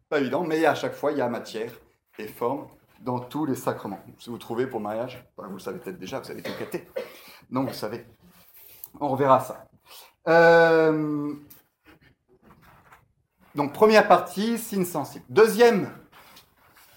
pas 0.09 0.20
évident, 0.20 0.44
mais 0.44 0.64
à 0.64 0.74
chaque 0.74 0.94
fois 0.94 1.12
il 1.12 1.18
y 1.18 1.20
a 1.20 1.28
matière 1.28 1.72
et 2.18 2.29
forme 2.29 2.68
dans 3.00 3.20
tous 3.20 3.46
les 3.46 3.55
sacrements. 3.55 4.00
Si 4.18 4.31
vous 4.31 4.38
trouvez 4.38 4.66
pour 4.66 4.81
mariage, 4.81 5.24
vous 5.37 5.52
le 5.52 5.59
savez 5.59 5.79
peut-être 5.79 5.98
déjà, 5.98 6.20
vous 6.20 6.31
avez 6.31 6.42
tout 6.42 6.52
quêté. 6.59 6.87
Non, 7.50 7.64
vous 7.64 7.74
savez. 7.74 8.07
On 9.00 9.09
reverra 9.09 9.40
ça. 9.40 9.66
Euh, 10.29 11.35
donc 13.55 13.72
première 13.72 14.09
partie, 14.09 14.59
signe 14.59 14.85
sensible. 14.85 15.24
Deuxième 15.29 15.90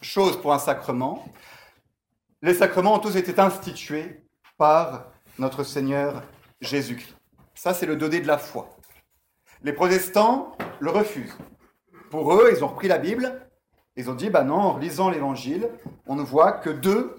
chose 0.01 0.39
pour 0.41 0.53
un 0.53 0.60
sacrement, 0.60 1.25
les 2.41 2.53
sacrements 2.53 2.95
ont 2.95 2.99
tous 2.99 3.17
été 3.17 3.38
institués 3.39 4.23
par 4.58 5.12
notre 5.38 5.63
Seigneur 5.63 6.23
Jésus-Christ. 6.62 7.15
Ça, 7.53 7.73
c'est 7.73 7.86
le 7.86 7.97
donné 7.97 8.21
de 8.21 8.27
la 8.27 8.38
foi. 8.38 8.69
Les 9.63 9.73
protestants 9.73 10.58
le 10.79 10.89
refusent. 10.89 11.38
Pour 12.10 12.34
eux, 12.34 12.51
ils 12.55 12.63
ont 12.63 12.67
repris 12.67 12.88
la 12.88 12.97
Bible, 12.97 13.48
ils 13.99 14.09
ont 14.09 14.15
dit, 14.15 14.29
bah 14.29 14.45
non, 14.45 14.55
en 14.55 14.77
lisant 14.77 15.09
l'Évangile, 15.09 15.69
on 16.07 16.15
ne 16.15 16.23
voit 16.23 16.53
que 16.53 16.69
deux 16.69 17.17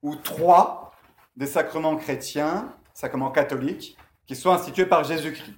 ou 0.00 0.16
trois 0.16 0.92
des 1.36 1.46
sacrements 1.46 1.96
chrétiens, 1.96 2.74
sacrements 2.94 3.30
catholiques, 3.30 3.98
qui 4.24 4.34
sont 4.34 4.50
institués 4.50 4.86
par 4.86 5.04
Jésus-Christ. 5.04 5.52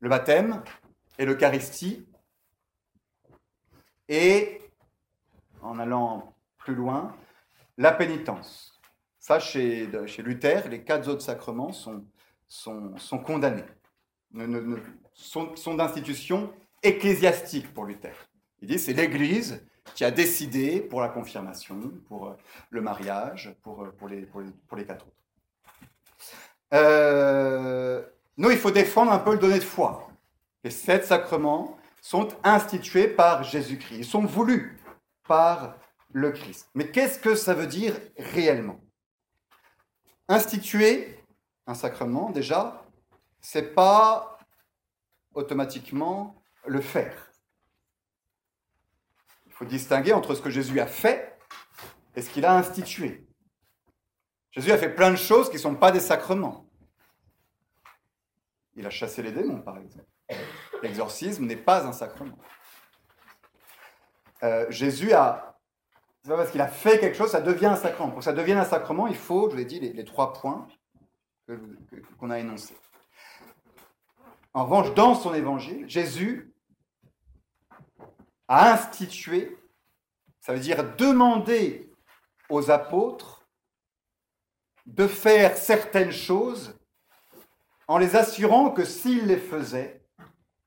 Le 0.00 0.10
baptême 0.10 0.62
et 1.18 1.24
l'Eucharistie 1.24 2.06
et, 4.06 4.60
en 5.62 5.78
allant 5.78 6.34
plus 6.58 6.74
loin, 6.74 7.16
la 7.78 7.92
pénitence. 7.92 8.78
Ça, 9.18 9.40
chez, 9.40 9.88
chez 10.06 10.22
Luther, 10.22 10.68
les 10.68 10.84
quatre 10.84 11.08
autres 11.08 11.22
sacrements 11.22 11.72
sont, 11.72 12.04
sont, 12.46 12.94
sont 12.98 13.18
condamnés, 13.18 13.64
ne, 14.30 14.76
sont, 15.14 15.56
sont 15.56 15.72
d'institution 15.72 16.52
ecclésiastique 16.82 17.72
pour 17.72 17.86
Luther. 17.86 18.14
Il 18.64 18.68
dit 18.68 18.78
c'est 18.78 18.94
l'Église 18.94 19.62
qui 19.94 20.06
a 20.06 20.10
décidé 20.10 20.80
pour 20.80 21.02
la 21.02 21.10
confirmation, 21.10 21.92
pour 22.08 22.28
euh, 22.28 22.38
le 22.70 22.80
mariage, 22.80 23.54
pour, 23.62 23.82
euh, 23.82 23.90
pour, 23.98 24.08
les, 24.08 24.22
pour, 24.22 24.40
les, 24.74 24.86
quatre 24.86 25.06
autres. 25.06 25.16
Euh, 26.72 28.02
nous, 28.38 28.50
il 28.50 28.56
faut 28.56 28.70
défendre 28.70 29.12
un 29.12 29.18
peu 29.18 29.32
le 29.32 29.38
donné 29.38 29.58
de 29.58 29.64
foi. 29.64 30.08
Les 30.64 30.70
sept 30.70 31.04
sacrements 31.04 31.76
sont 32.00 32.28
institués 32.42 33.06
par 33.06 33.42
Jésus-Christ. 33.42 33.98
Ils 33.98 34.06
sont 34.06 34.24
voulus 34.24 34.80
par 35.28 35.76
le 36.14 36.32
Christ. 36.32 36.70
Mais 36.74 36.90
qu'est-ce 36.90 37.18
que 37.18 37.34
ça 37.34 37.52
veut 37.52 37.66
dire 37.66 37.94
réellement? 38.16 38.80
Instituer 40.26 41.18
un 41.66 41.74
sacrement, 41.74 42.30
déjà, 42.30 42.82
c'est 43.42 43.74
pas 43.74 44.38
automatiquement 45.34 46.42
le 46.66 46.80
faire. 46.80 47.23
Distinguer 49.66 50.12
entre 50.12 50.34
ce 50.34 50.42
que 50.42 50.50
Jésus 50.50 50.80
a 50.80 50.86
fait 50.86 51.38
et 52.16 52.22
ce 52.22 52.30
qu'il 52.30 52.44
a 52.44 52.56
institué. 52.56 53.26
Jésus 54.50 54.70
a 54.70 54.78
fait 54.78 54.94
plein 54.94 55.10
de 55.10 55.16
choses 55.16 55.48
qui 55.48 55.56
ne 55.56 55.60
sont 55.60 55.74
pas 55.74 55.90
des 55.90 56.00
sacrements. 56.00 56.66
Il 58.76 58.86
a 58.86 58.90
chassé 58.90 59.22
les 59.22 59.32
démons, 59.32 59.60
par 59.60 59.78
exemple. 59.78 60.06
L'exorcisme 60.82 61.46
n'est 61.46 61.56
pas 61.56 61.86
un 61.86 61.92
sacrement. 61.92 62.38
Euh, 64.42 64.66
Jésus 64.70 65.12
a, 65.12 65.58
c'est 66.22 66.30
pas 66.30 66.36
parce 66.36 66.50
qu'il 66.50 66.60
a 66.60 66.68
fait 66.68 66.98
quelque 66.98 67.16
chose, 67.16 67.30
ça 67.30 67.40
devient 67.40 67.66
un 67.66 67.76
sacrement. 67.76 68.10
Pour 68.10 68.18
que 68.18 68.24
ça 68.24 68.32
devienne 68.32 68.58
un 68.58 68.64
sacrement, 68.64 69.06
il 69.06 69.16
faut, 69.16 69.50
je 69.50 69.56
l'ai 69.56 69.64
dit, 69.64 69.80
les, 69.80 70.04
trois 70.04 70.32
points 70.32 70.66
qu'on 72.18 72.30
a 72.30 72.38
énoncés. 72.38 72.76
En 74.52 74.64
revanche, 74.64 74.94
dans 74.94 75.14
son 75.14 75.34
évangile, 75.34 75.88
Jésus 75.88 76.53
a 78.48 78.72
institué, 78.72 79.56
ça 80.40 80.52
veut 80.52 80.60
dire 80.60 80.96
demander 80.96 81.90
aux 82.48 82.70
apôtres 82.70 83.48
de 84.86 85.06
faire 85.06 85.56
certaines 85.56 86.12
choses 86.12 86.78
en 87.88 87.98
les 87.98 88.16
assurant 88.16 88.70
que 88.70 88.84
s'ils 88.84 89.26
les 89.26 89.38
faisaient, 89.38 90.02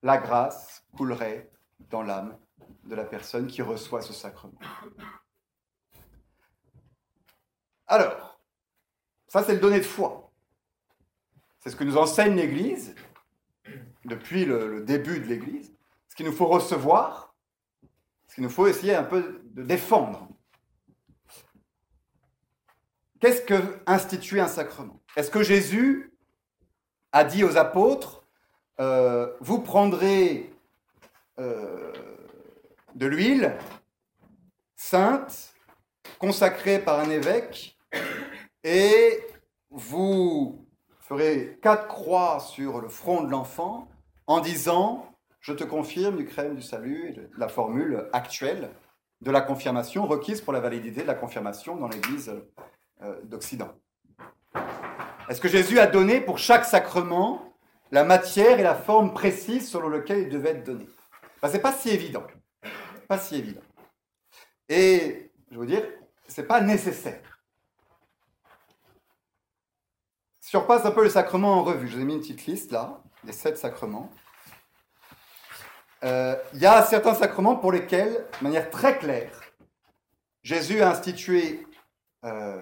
la 0.04 0.18
grâce 0.18 0.84
coulerait 0.96 1.50
dans 1.90 2.02
l'âme 2.02 2.38
de 2.86 2.96
la 2.96 3.06
personne 3.06 3.48
qui 3.48 3.62
reçoit 3.62 4.02
ce 4.02 4.14
sacrement. 4.14 4.58
Alors, 7.88 8.40
ça 9.28 9.44
c'est 9.44 9.54
le 9.54 9.60
donné 9.60 9.80
de 9.80 9.86
foi. 9.86 10.32
C'est 11.60 11.70
ce 11.70 11.76
que 11.76 11.84
nous 11.84 11.98
enseigne 11.98 12.36
l'Église 12.36 12.96
depuis 14.06 14.46
le, 14.46 14.84
début 14.84 15.20
de 15.20 15.26
l'Église. 15.26 15.74
Ce 16.08 16.16
qu'il 16.16 16.26
nous 16.26 16.32
faut 16.32 16.48
recevoir, 16.48 17.27
ce 17.27 17.27
qu'il 18.38 18.44
nous 18.44 18.52
faut 18.52 18.68
essayer 18.68 18.94
un 18.94 19.04
peu 19.04 19.42
de 19.46 19.64
défendre. 19.64 20.28
Qu'est-ce 23.20 23.42
que 23.42 23.80
instituer 23.88 24.40
un 24.40 24.48
sacrement? 24.48 25.02
Est-ce 25.16 25.32
que 25.32 25.42
Jésus 25.42 26.14
a 27.12 27.24
dit 27.24 27.44
aux 27.44 27.58
apôtres 27.58 28.28
euh, 28.80 29.34
vous 29.40 29.58
prendrez 29.58 30.54
euh, 31.40 31.92
de 32.94 33.08
l'huile 33.08 33.58
sainte, 34.76 35.56
consacrée 36.20 36.78
par 36.78 37.00
un 37.00 37.10
évêque, 37.10 37.76
et 38.64 39.26
vous 39.72 40.64
ferez 41.00 41.58
quatre 41.64 41.88
croix 41.88 42.40
sur 42.40 42.82
le 42.82 42.88
front 42.88 43.24
de 43.24 43.32
l'enfant 43.32 43.90
en 44.28 44.42
disant 44.42 45.12
Je 45.40 45.54
te 45.54 45.64
confirme 45.64 46.18
du 46.18 46.26
crème 46.26 46.56
du 46.56 46.62
salut, 46.62 47.16
la 47.38 47.48
formule 47.48 48.10
actuelle 48.14 48.70
de 49.22 49.32
la 49.32 49.42
confirmation 49.42 50.06
requise 50.06 50.42
pour 50.42 50.54
la 50.54 50.60
validité 50.60 51.02
de 51.02 51.08
la 51.08 51.16
confirmation 51.16 51.76
dans 51.76 51.88
l'Église 51.88 52.34
euh, 53.02 53.22
d'Occident. 53.24 53.74
Est-ce 55.30 55.42
que 55.42 55.48
Jésus 55.48 55.80
a 55.80 55.88
donné 55.88 56.22
pour 56.22 56.38
chaque 56.38 56.66
sacrement 56.66 57.54
la 57.92 58.04
matière 58.04 58.60
et 58.60 58.64
la 58.64 58.76
forme 58.76 59.14
précise 59.14 59.70
selon 59.70 59.90
laquelle 59.90 60.20
il 60.20 60.30
devait 60.30 60.50
être 60.50 60.64
donné? 60.64 60.88
Ce 61.42 61.48
n'est 61.48 61.60
pas 61.60 61.74
si 61.74 61.90
évident. 61.90 62.24
Pas 63.08 63.18
si 63.18 63.36
évident. 63.36 63.62
Et 64.70 65.32
je 65.52 65.58
veux 65.58 65.66
dire, 65.66 65.84
ce 66.28 66.42
n'est 66.42 66.48
pas 66.48 66.62
nécessaire. 66.62 67.40
Si 70.42 70.56
on 70.56 70.62
repasse 70.62 70.86
un 70.86 70.92
peu 70.92 71.04
le 71.04 71.10
sacrement 71.10 71.56
en 71.56 71.64
revue, 71.64 71.88
je 71.88 71.96
vous 71.96 72.02
ai 72.02 72.06
mis 72.06 72.14
une 72.14 72.22
petite 72.22 72.46
liste 72.46 72.72
là, 72.72 73.02
des 73.24 73.34
sept 73.34 73.58
sacrements. 73.58 74.10
Euh, 76.04 76.36
il 76.54 76.60
y 76.60 76.66
a 76.66 76.84
certains 76.84 77.16
sacrements 77.16 77.56
pour 77.56 77.72
lesquels, 77.72 78.26
de 78.40 78.44
manière 78.44 78.70
très 78.70 78.98
claire, 78.98 79.32
Jésus 80.44 80.82
a 80.82 80.92
institué 80.92 81.66
euh, 82.24 82.62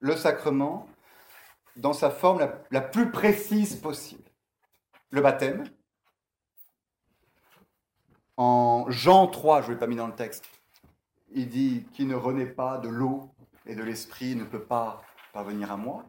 le 0.00 0.16
sacrement 0.16 0.88
dans 1.76 1.92
sa 1.92 2.10
forme 2.10 2.50
la 2.70 2.80
plus 2.80 3.10
précise 3.10 3.76
possible 3.76 4.24
le 5.10 5.20
baptême. 5.20 5.64
En 8.36 8.86
Jean 8.88 9.28
3, 9.28 9.62
je 9.62 9.68
ne 9.68 9.72
l'ai 9.72 9.78
pas 9.78 9.86
mis 9.86 9.96
dans 9.96 10.08
le 10.08 10.14
texte, 10.14 10.44
il 11.30 11.48
dit 11.48 11.86
qu'il 11.92 12.08
ne 12.08 12.16
renaît 12.16 12.46
pas 12.46 12.78
de 12.78 12.88
l'eau 12.88 13.30
et 13.66 13.76
de 13.76 13.82
l'Esprit 13.82 14.34
ne 14.34 14.44
peut 14.44 14.62
pas 14.64 15.02
parvenir 15.32 15.70
à 15.70 15.76
moi. 15.76 16.04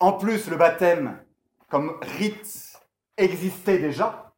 En 0.00 0.14
plus, 0.14 0.48
le 0.48 0.56
baptême, 0.56 1.22
comme 1.68 1.98
rite, 2.00 2.71
existait 3.16 3.78
déjà. 3.78 4.32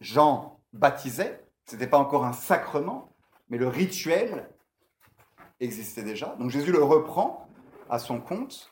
Jean 0.00 0.60
baptisait, 0.72 1.44
ce 1.66 1.74
n'était 1.74 1.86
pas 1.86 1.98
encore 1.98 2.24
un 2.24 2.32
sacrement, 2.32 3.14
mais 3.48 3.58
le 3.58 3.68
rituel 3.68 4.50
existait 5.60 6.02
déjà. 6.02 6.36
Donc 6.38 6.50
Jésus 6.50 6.72
le 6.72 6.82
reprend 6.82 7.48
à 7.88 7.98
son 7.98 8.20
compte 8.20 8.70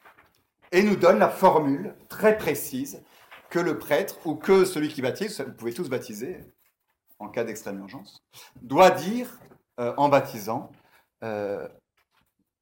et 0.72 0.82
nous 0.82 0.96
donne 0.96 1.18
la 1.18 1.28
formule 1.28 1.94
très 2.08 2.36
précise 2.36 3.02
que 3.50 3.58
le 3.58 3.78
prêtre 3.78 4.18
ou 4.26 4.34
que 4.34 4.64
celui 4.64 4.88
qui 4.88 5.02
baptise, 5.02 5.40
vous 5.40 5.52
pouvez 5.52 5.74
tous 5.74 5.88
baptiser 5.88 6.40
en 7.18 7.28
cas 7.28 7.44
d'extrême 7.44 7.78
urgence, 7.78 8.24
doit 8.60 8.90
dire 8.90 9.38
euh, 9.78 9.94
en 9.96 10.08
baptisant, 10.08 10.72
euh, 11.22 11.68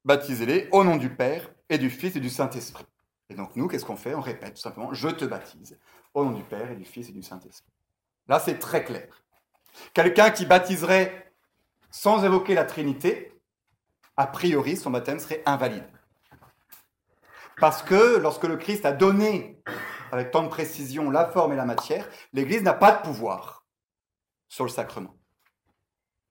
baptisez-les 0.05 0.69
au 0.73 0.85
nom 0.85 0.97
du 0.97 1.09
Père 1.09 1.51
et 1.69 1.79
du 1.79 1.89
Fils 1.89 2.17
et 2.17 2.21
du 2.21 2.29
Saint-Esprit. 2.29 2.85
Et 3.31 3.35
donc 3.35 3.57
nous, 3.57 3.69
qu'est-ce 3.69 3.85
qu'on 3.85 3.97
fait? 3.97 4.15
On 4.15 4.21
répète 4.21 4.55
tout 4.55 4.61
simplement, 4.61 4.93
je 4.93 5.09
te 5.09 5.25
baptise 5.25 5.79
au 6.13 6.25
nom 6.25 6.33
du 6.33 6.43
Père 6.43 6.71
et 6.71 6.77
du 6.77 6.85
Fils 6.85 7.09
et 7.09 7.13
du 7.13 7.23
Saint-Esprit. 7.23 7.73
Là, 8.29 8.41
c'est 8.41 8.59
très 8.59 8.85
clair. 8.85 9.23
Quelqu'un 9.95 10.31
qui 10.31 10.45
baptiserait 10.45 11.33
sans 11.91 12.25
évoquer 12.25 12.55
la 12.55 12.65
Trinité, 12.65 13.41
a 14.17 14.27
priori, 14.27 14.77
son 14.77 14.91
baptême 14.91 15.21
serait 15.21 15.43
invalide. 15.47 15.89
Parce 17.59 17.83
que 17.83 18.19
lorsque 18.19 18.45
le 18.45 18.57
Christ 18.57 18.85
a 18.85 18.93
donné 18.93 19.63
avec 20.11 20.33
tant 20.33 20.43
de 20.43 20.49
précision 20.49 21.11
la 21.11 21.27
forme 21.27 21.53
et 21.53 21.57
la 21.57 21.65
matière, 21.65 22.09
l'Église 22.33 22.63
n'a 22.63 22.75
pas 22.75 22.93
de 22.93 23.03
pouvoir 23.03 23.65
sur 24.49 24.65
le 24.65 24.71
sacrement, 24.71 25.15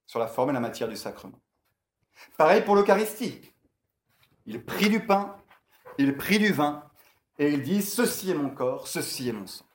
sur 0.06 0.20
la 0.20 0.28
forme 0.28 0.50
et 0.50 0.54
la 0.54 0.60
matière 0.60 0.90
du 0.90 0.98
sacrement. 0.98 1.40
Pareil 2.38 2.62
pour 2.64 2.76
l'Eucharistie. 2.76 3.54
Il 4.46 4.66
prit 4.66 4.90
du 4.90 5.06
pain, 5.06 5.38
il 5.98 6.18
prit 6.18 6.40
du 6.40 6.52
vin, 6.52 6.89
et 7.40 7.50
il 7.50 7.64
dit, 7.64 7.82
ceci 7.82 8.32
est 8.32 8.36
mon 8.36 8.50
corps, 8.50 8.88
ceci 8.88 9.30
est 9.30 9.34
mon 9.34 9.48
sang. 9.48 9.66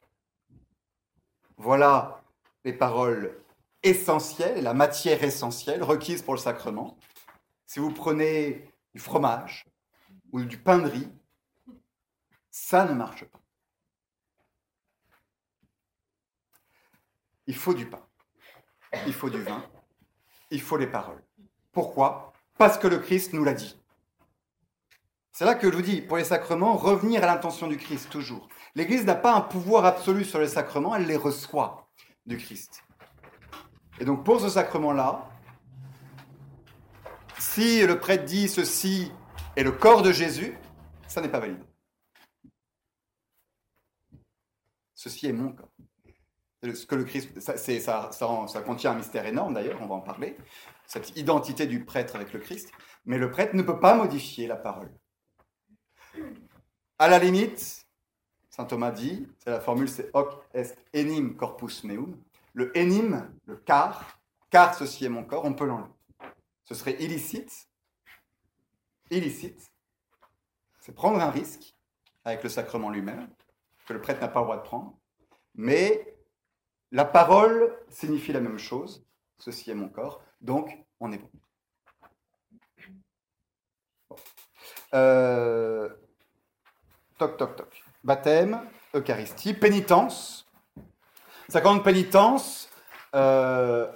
Voilà 1.57 2.23
les 2.62 2.75
paroles 2.75 3.43
essentielles, 3.83 4.62
la 4.62 4.75
matière 4.75 5.25
essentielle 5.25 5.83
requise 5.83 6.21
pour 6.23 6.35
le 6.35 6.41
sacrement. 6.41 6.99
Si 7.67 7.79
vous 7.81 7.91
prenez 7.91 8.71
du 8.95 9.01
fromage 9.01 9.65
ou 10.31 10.43
du 10.43 10.59
pain 10.59 10.79
de 10.79 10.89
riz, 10.89 11.11
ça 12.51 12.85
ne 12.85 12.93
marche 12.93 13.25
pas. 13.25 13.41
Il 17.47 17.57
faut 17.57 17.75
du 17.75 17.87
pain, 17.87 18.07
il 19.07 19.12
faut 19.12 19.31
du 19.31 19.43
vin, 19.43 19.65
il 20.51 20.61
faut 20.61 20.77
les 20.77 20.87
paroles. 20.87 21.23
Pourquoi? 21.73 22.33
Parce 22.59 22.79
que 22.79 22.87
le 22.87 22.99
Christ 22.99 23.33
nous 23.33 23.45
l'a 23.45 23.55
dit. 23.55 23.79
C'est 25.37 25.45
là 25.45 25.57
que 25.57 25.68
je 25.68 25.74
vous 25.74 25.82
dis, 25.82 26.01
pour 26.01 26.16
les 26.16 26.22
sacrements, 26.22 26.76
revenir 26.76 27.24
à 27.24 27.26
l'intention 27.26 27.66
du 27.66 27.76
Christ 27.76 28.09
toujours. 28.09 28.49
L'Église 28.76 29.05
n'a 29.05 29.16
pas 29.16 29.35
un 29.35 29.41
pouvoir 29.41 29.85
absolu 29.85 30.24
sur 30.24 30.39
les 30.39 30.47
sacrements, 30.47 30.95
elle 30.95 31.07
les 31.07 31.16
reçoit 31.16 31.91
du 32.24 32.39
Christ. 32.39 32.85
Et 33.99 34.05
donc 34.05 34.24
pour 34.24 34.41
ce 34.41 34.49
sacrement-là, 34.49 35.28
si 37.37 37.85
le 37.85 37.99
prêtre 37.99 38.24
dit 38.24 38.47
ceci 38.47 39.11
est 39.57 39.64
le 39.64 39.72
corps 39.72 40.03
de 40.03 40.12
Jésus, 40.12 40.57
ça 41.09 41.20
n'est 41.20 41.28
pas 41.28 41.41
valide. 41.41 41.64
Ceci 44.95 45.26
est 45.26 45.32
mon 45.32 45.51
corps. 45.51 45.72
Que 46.62 46.95
le 46.95 47.05
Christ, 47.05 47.41
ça, 47.41 48.62
contient 48.64 48.93
un 48.93 48.95
mystère 48.95 49.26
énorme 49.26 49.55
d'ailleurs, 49.55 49.82
on 49.82 49.87
va 49.87 49.97
en 49.97 50.01
parler, 50.01 50.37
cette 50.87 51.16
identité 51.16 51.66
du 51.66 51.85
prêtre 51.85 52.14
avec 52.14 52.32
le 52.32 52.39
Christ, 52.39 52.70
mais 53.05 53.18
le 53.18 53.32
prêtre 53.32 53.57
ne 53.57 53.62
peut 53.62 53.80
pas 53.80 53.97
modifier 53.97 54.47
la 54.47 54.57
parole. 54.57 54.93
À 56.99 57.09
la 57.09 57.18
limite, 57.18 57.86
saint 58.51 58.66
Thomas 58.66 58.92
dit, 58.92 59.28
c'est 59.38 59.51
la 59.51 59.61
formule, 59.61 59.88
c'est 59.88 60.11
hoc 60.14 60.45
est 60.55 60.78
enim 60.95 61.34
corpus 61.34 61.82
meum, 61.82 62.16
le 62.53 62.70
enim, 62.76 63.28
le 63.47 63.57
car, 63.57 64.20
car 64.49 64.74
ceci 64.74 65.05
est 65.05 65.09
mon 65.09 65.24
corps, 65.24 65.45
on 65.45 65.55
peut 65.55 65.66
l'enlever. 65.66 65.90
Ce 66.64 66.74
serait 66.76 66.95
illicite, 67.03 67.68
illicite, 69.11 69.72
c'est 70.78 70.95
prendre 70.95 71.20
un 71.20 71.30
risque 71.30 71.74
avec 72.24 72.45
le 72.45 72.49
sacrement 72.49 72.90
lui-même, 72.90 73.28
que 73.86 73.92
le 73.92 74.01
prêtre 74.01 74.20
n'a 74.20 74.28
pas 74.28 74.40
le 74.40 74.45
droit 74.45 74.57
de 74.59 74.62
prendre, 74.62 74.97
mais 75.57 76.16
la 76.92 77.05
parole 77.05 77.76
signifie 77.88 78.32
la 78.32 78.40
même 78.40 78.59
chose, 78.59 79.05
ceci 79.38 79.68
est 79.72 79.74
mon 79.74 79.88
corps, 79.88 80.22
donc 80.40 80.78
on 81.01 81.11
est 81.11 81.18
bon. 81.18 81.30
Euh, 84.95 85.88
toc, 87.19 87.37
toc, 87.37 87.57
toc. 87.57 87.85
Baptême, 88.03 88.61
Eucharistie, 88.95 89.55
pénitence. 89.55 90.47
Sacrement 91.49 91.77
de 91.77 91.83
pénitence 91.83 92.69
euh, 93.15 93.91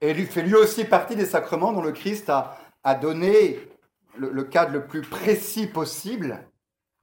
et 0.00 0.12
lui 0.14 0.26
fait 0.26 0.42
lui 0.42 0.54
aussi 0.54 0.84
partie 0.84 1.16
des 1.16 1.26
sacrements 1.26 1.72
dont 1.72 1.82
le 1.82 1.92
Christ 1.92 2.30
a, 2.30 2.94
donné 2.96 3.58
le, 4.16 4.30
le, 4.30 4.44
cadre 4.44 4.72
le 4.72 4.86
plus 4.86 5.02
précis 5.02 5.66
possible 5.66 6.46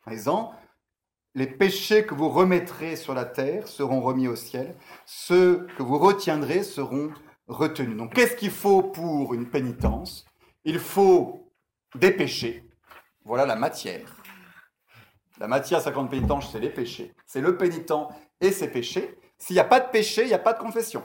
en 0.05 0.11
disant 0.11 0.53
les 1.35 1.47
péchés 1.47 2.05
que 2.05 2.13
vous 2.13 2.29
remettrez 2.29 2.95
sur 2.95 3.13
la 3.13 3.25
terre 3.25 3.67
seront 3.67 4.01
remis 4.01 4.27
au 4.27 4.35
ciel, 4.35 4.75
ceux 5.05 5.67
que 5.77 5.83
vous 5.83 5.97
retiendrez 5.97 6.63
seront 6.63 7.11
retenus. 7.47 7.97
Donc 7.97 8.13
qu'est-ce 8.13 8.35
qu'il 8.35 8.51
faut 8.51 8.81
pour 8.81 9.33
une 9.33 9.49
pénitence? 9.49 10.25
Il 10.63 10.79
faut 10.79 11.51
des 11.95 12.11
péchés. 12.11 12.63
Voilà 13.25 13.45
la 13.45 13.55
matière. 13.55 14.18
La 15.39 15.47
matière 15.47 15.81
sacrée 15.81 16.03
de 16.03 16.07
pénitence, 16.09 16.51
c'est 16.51 16.59
les 16.59 16.69
péchés. 16.69 17.13
C'est 17.25 17.39
le 17.39 17.55
pénitent 17.55 17.93
et 18.41 18.51
ses 18.51 18.67
péchés. 18.67 19.17
S'il 19.37 19.53
n'y 19.53 19.61
a 19.61 19.65
pas 19.65 19.79
de 19.79 19.89
péché, 19.89 20.23
il 20.23 20.27
n'y 20.27 20.33
a 20.33 20.39
pas 20.39 20.51
de 20.51 20.59
confession. 20.59 21.01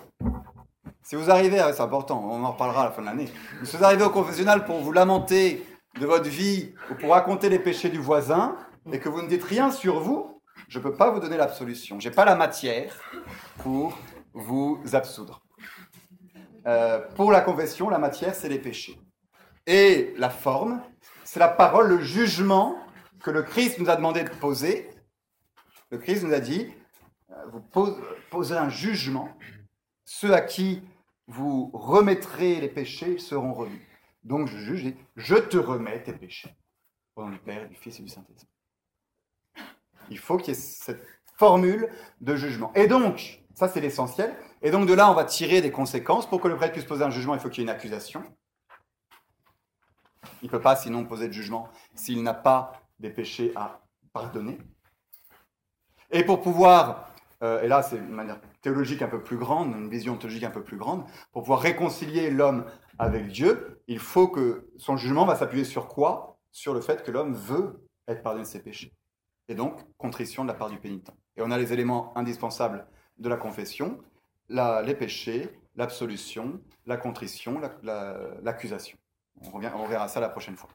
Si 1.04 1.14
vous 1.14 1.30
arrivez, 1.30 1.62
c'est 1.72 1.80
important, 1.80 2.20
on 2.28 2.42
en 2.42 2.50
reparlera 2.50 2.82
à 2.82 2.84
la 2.86 2.90
fin 2.90 3.02
de 3.02 3.06
l'année. 3.06 3.28
Si 3.62 3.76
vous 3.76 3.84
arrivez 3.84 4.02
au 4.02 4.10
confessionnal 4.10 4.64
pour 4.64 4.80
vous 4.80 4.90
lamenter 4.90 5.64
de 6.00 6.06
votre 6.06 6.28
vie 6.28 6.74
ou 6.90 6.94
pour 6.94 7.10
raconter 7.10 7.48
les 7.48 7.60
péchés 7.60 7.90
du 7.90 7.98
voisin, 7.98 8.56
et 8.92 8.98
que 8.98 9.08
vous 9.08 9.22
ne 9.22 9.28
dites 9.28 9.44
rien 9.44 9.70
sur 9.70 10.00
vous, 10.00 10.42
je 10.68 10.78
ne 10.78 10.82
peux 10.82 10.94
pas 10.94 11.10
vous 11.10 11.20
donner 11.20 11.36
l'absolution. 11.36 12.00
Je 12.00 12.08
n'ai 12.08 12.14
pas 12.14 12.24
la 12.24 12.34
matière 12.34 12.92
pour 13.58 13.96
vous 14.32 14.80
absoudre. 14.92 15.42
Euh, 16.66 17.00
pour 17.14 17.30
la 17.30 17.40
confession, 17.40 17.88
la 17.88 17.98
matière, 17.98 18.34
c'est 18.34 18.48
les 18.48 18.58
péchés. 18.58 18.98
Et 19.66 20.12
la 20.18 20.30
forme, 20.30 20.82
c'est 21.22 21.38
la 21.38 21.48
parole, 21.48 21.88
le 21.88 22.00
jugement 22.00 22.76
que 23.24 23.30
le 23.30 23.42
Christ 23.42 23.78
nous 23.78 23.88
a 23.88 23.96
demandé 23.96 24.22
de 24.22 24.28
poser. 24.28 24.90
Le 25.90 25.96
Christ 25.96 26.24
nous 26.24 26.34
a 26.34 26.40
dit, 26.40 26.70
euh, 27.30 27.34
vous 27.46 27.62
posez 28.30 28.54
un 28.54 28.68
jugement. 28.68 29.30
Ceux 30.04 30.34
à 30.34 30.42
qui 30.42 30.82
vous 31.26 31.70
remettrez 31.72 32.60
les 32.60 32.68
péchés 32.68 33.18
seront 33.18 33.54
remis. 33.54 33.80
Donc 34.24 34.48
je 34.48 34.58
juge, 34.58 34.94
je 35.16 35.36
te 35.36 35.56
remets 35.56 36.02
tes 36.02 36.12
péchés. 36.12 36.54
Au 37.16 37.24
nom 37.24 37.30
du 37.30 37.38
Père, 37.38 37.66
du 37.66 37.74
Fils 37.76 37.98
et 37.98 38.02
du 38.02 38.10
Saint-Esprit. 38.10 38.46
Il 40.10 40.18
faut 40.18 40.36
qu'il 40.36 40.48
y 40.48 40.56
ait 40.56 40.60
cette 40.60 41.02
formule 41.38 41.88
de 42.20 42.36
jugement. 42.36 42.72
Et 42.74 42.88
donc, 42.88 43.42
ça 43.54 43.68
c'est 43.68 43.80
l'essentiel. 43.80 44.36
Et 44.60 44.70
donc 44.70 44.86
de 44.86 44.92
là, 44.92 45.10
on 45.10 45.14
va 45.14 45.24
tirer 45.24 45.62
des 45.62 45.70
conséquences. 45.70 46.28
Pour 46.28 46.42
que 46.42 46.48
le 46.48 46.56
prêtre 46.56 46.74
puisse 46.74 46.84
poser 46.84 47.04
un 47.04 47.10
jugement, 47.10 47.34
il 47.34 47.40
faut 47.40 47.48
qu'il 47.48 47.62
y 47.62 47.66
ait 47.66 47.70
une 47.70 47.74
accusation. 47.74 48.22
Il 50.42 50.46
ne 50.46 50.50
peut 50.50 50.60
pas 50.60 50.76
sinon 50.76 51.06
poser 51.06 51.28
de 51.28 51.32
jugement 51.32 51.70
s'il 51.94 52.22
n'a 52.22 52.34
pas 52.34 52.83
des 52.98 53.10
péchés 53.10 53.52
à 53.56 53.80
pardonner. 54.12 54.58
Et 56.10 56.24
pour 56.24 56.40
pouvoir, 56.40 57.12
euh, 57.42 57.62
et 57.62 57.68
là 57.68 57.82
c'est 57.82 57.96
une 57.96 58.08
manière 58.08 58.40
théologique 58.60 59.02
un 59.02 59.08
peu 59.08 59.22
plus 59.22 59.36
grande, 59.36 59.74
une 59.74 59.88
vision 59.88 60.16
théologique 60.16 60.44
un 60.44 60.50
peu 60.50 60.62
plus 60.62 60.76
grande, 60.76 61.04
pour 61.32 61.42
pouvoir 61.42 61.60
réconcilier 61.60 62.30
l'homme 62.30 62.64
avec 62.98 63.28
Dieu, 63.28 63.82
il 63.88 63.98
faut 63.98 64.28
que 64.28 64.70
son 64.76 64.96
jugement 64.96 65.24
va 65.24 65.36
s'appuyer 65.36 65.64
sur 65.64 65.88
quoi? 65.88 66.38
Sur 66.52 66.72
le 66.72 66.80
fait 66.80 67.02
que 67.02 67.10
l'homme 67.10 67.34
veut 67.34 67.84
être 68.06 68.22
pardonné 68.22 68.44
de 68.44 68.48
ses 68.48 68.62
péchés 68.62 68.92
et 69.48 69.54
donc 69.54 69.80
contrition 69.98 70.44
de 70.44 70.48
la 70.48 70.54
part 70.54 70.70
du 70.70 70.78
pénitent. 70.78 71.10
Et 71.36 71.42
on 71.42 71.50
a 71.50 71.58
les 71.58 71.72
éléments 71.72 72.16
indispensables 72.16 72.86
de 73.18 73.28
la 73.28 73.36
confession, 73.36 73.98
les 74.48 74.94
péchés, 74.94 75.58
l'absolution, 75.74 76.60
la 76.86 76.96
contrition, 76.96 77.60
l'accusation. 78.42 78.96
on, 79.52 79.60
on 79.64 79.86
verra 79.86 80.08
ça 80.08 80.20
la 80.20 80.28
prochaine 80.28 80.56
fois. 80.56 80.70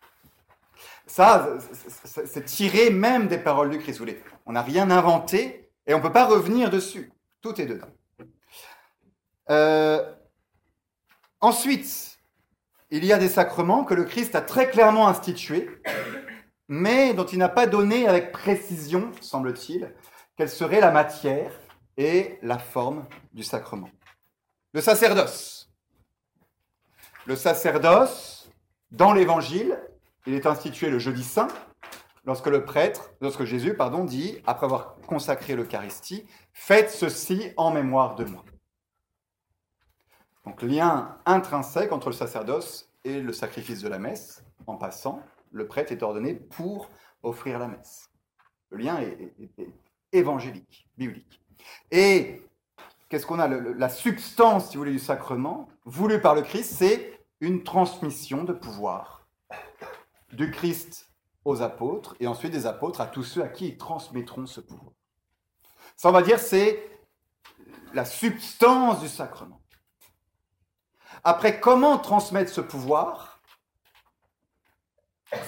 Ça, 1.05 1.57
c'est 2.03 2.45
tiré 2.45 2.89
même 2.89 3.27
des 3.27 3.37
paroles 3.37 3.69
du 3.69 3.79
Christ. 3.79 4.01
On 4.45 4.53
n'a 4.53 4.61
rien 4.61 4.91
inventé 4.91 5.71
et 5.87 5.93
on 5.93 5.97
ne 5.97 6.03
peut 6.03 6.11
pas 6.11 6.25
revenir 6.25 6.69
dessus. 6.69 7.11
Tout 7.41 7.59
est 7.59 7.65
dedans. 7.65 7.87
Euh, 9.49 10.03
ensuite, 11.41 12.19
il 12.91 13.05
y 13.05 13.13
a 13.13 13.17
des 13.17 13.29
sacrements 13.29 13.83
que 13.83 13.93
le 13.93 14.03
Christ 14.03 14.35
a 14.35 14.41
très 14.41 14.69
clairement 14.69 15.07
institués 15.07 15.69
mais 16.69 17.15
dont 17.15 17.25
il 17.25 17.39
n'a 17.39 17.49
pas 17.49 17.65
donné 17.65 18.07
avec 18.07 18.31
précision, 18.31 19.11
semble-t-il, 19.21 19.93
quelle 20.37 20.49
serait 20.49 20.79
la 20.79 20.91
matière 20.91 21.51
et 21.97 22.37
la 22.43 22.59
forme 22.59 23.05
du 23.33 23.43
sacrement. 23.43 23.89
Le 24.71 24.79
sacerdoce. 24.79 25.71
Le 27.25 27.35
sacerdoce, 27.35 28.49
dans 28.91 29.13
l'Évangile, 29.13 29.79
il 30.29 30.35
est 30.35 30.45
institué 30.45 30.91
le 30.91 30.99
jeudi 30.99 31.23
saint, 31.23 31.47
lorsque 32.23 32.45
le 32.45 32.63
prêtre, 32.63 33.09
lorsque 33.19 33.45
Jésus, 33.45 33.73
pardon, 33.73 34.05
dit, 34.05 34.37
après 34.45 34.65
avoir 34.65 34.95
consacré 35.07 35.55
l'Eucharistie, 35.55 36.23
faites 36.53 36.91
ceci 36.91 37.51
en 37.57 37.71
mémoire 37.71 38.13
de 38.13 38.25
moi. 38.25 38.45
Donc 40.45 40.61
lien 40.61 41.17
intrinsèque 41.25 41.91
entre 41.91 42.09
le 42.09 42.13
sacerdoce 42.13 42.91
et 43.03 43.21
le 43.21 43.33
sacrifice 43.33 43.81
de 43.81 43.89
la 43.89 43.97
messe. 43.97 44.43
En 44.67 44.75
passant, 44.75 45.23
le 45.51 45.65
prêtre 45.65 45.91
est 45.91 46.03
ordonné 46.03 46.35
pour 46.35 46.91
offrir 47.23 47.57
la 47.57 47.67
messe. 47.67 48.11
Le 48.69 48.77
lien 48.77 49.01
est, 49.01 49.33
évangélique, 50.11 50.87
biblique. 50.95 51.41
Et 51.89 52.43
qu'est-ce 53.09 53.25
qu'on 53.25 53.39
a? 53.39 53.47
La 53.47 53.89
substance, 53.89 54.69
si 54.69 54.77
vous 54.77 54.81
voulez, 54.81 54.91
du 54.91 54.99
sacrement, 54.99 55.69
voulu 55.85 56.21
par 56.21 56.35
le 56.35 56.43
Christ, 56.43 56.75
c'est 56.75 57.19
une 57.39 57.63
transmission 57.63 58.43
de 58.43 58.53
pouvoir 58.53 59.18
du 60.31 60.51
Christ 60.51 61.09
aux 61.45 61.61
apôtres 61.61 62.15
et 62.19 62.27
ensuite 62.27 62.51
des 62.51 62.65
apôtres 62.65 63.01
à 63.01 63.07
tous 63.07 63.23
ceux 63.23 63.43
à 63.43 63.47
qui 63.47 63.69
ils 63.69 63.77
transmettront 63.77 64.45
ce 64.45 64.61
pouvoir. 64.61 64.93
Ça, 65.95 66.09
on 66.09 66.13
va 66.13 66.21
dire, 66.21 66.39
c'est 66.39 66.89
la 67.93 68.05
substance 68.05 68.99
du 69.01 69.07
sacrement. 69.07 69.61
Après, 71.23 71.59
comment 71.59 71.97
transmettre 71.97 72.51
ce 72.51 72.61
pouvoir? 72.61 73.41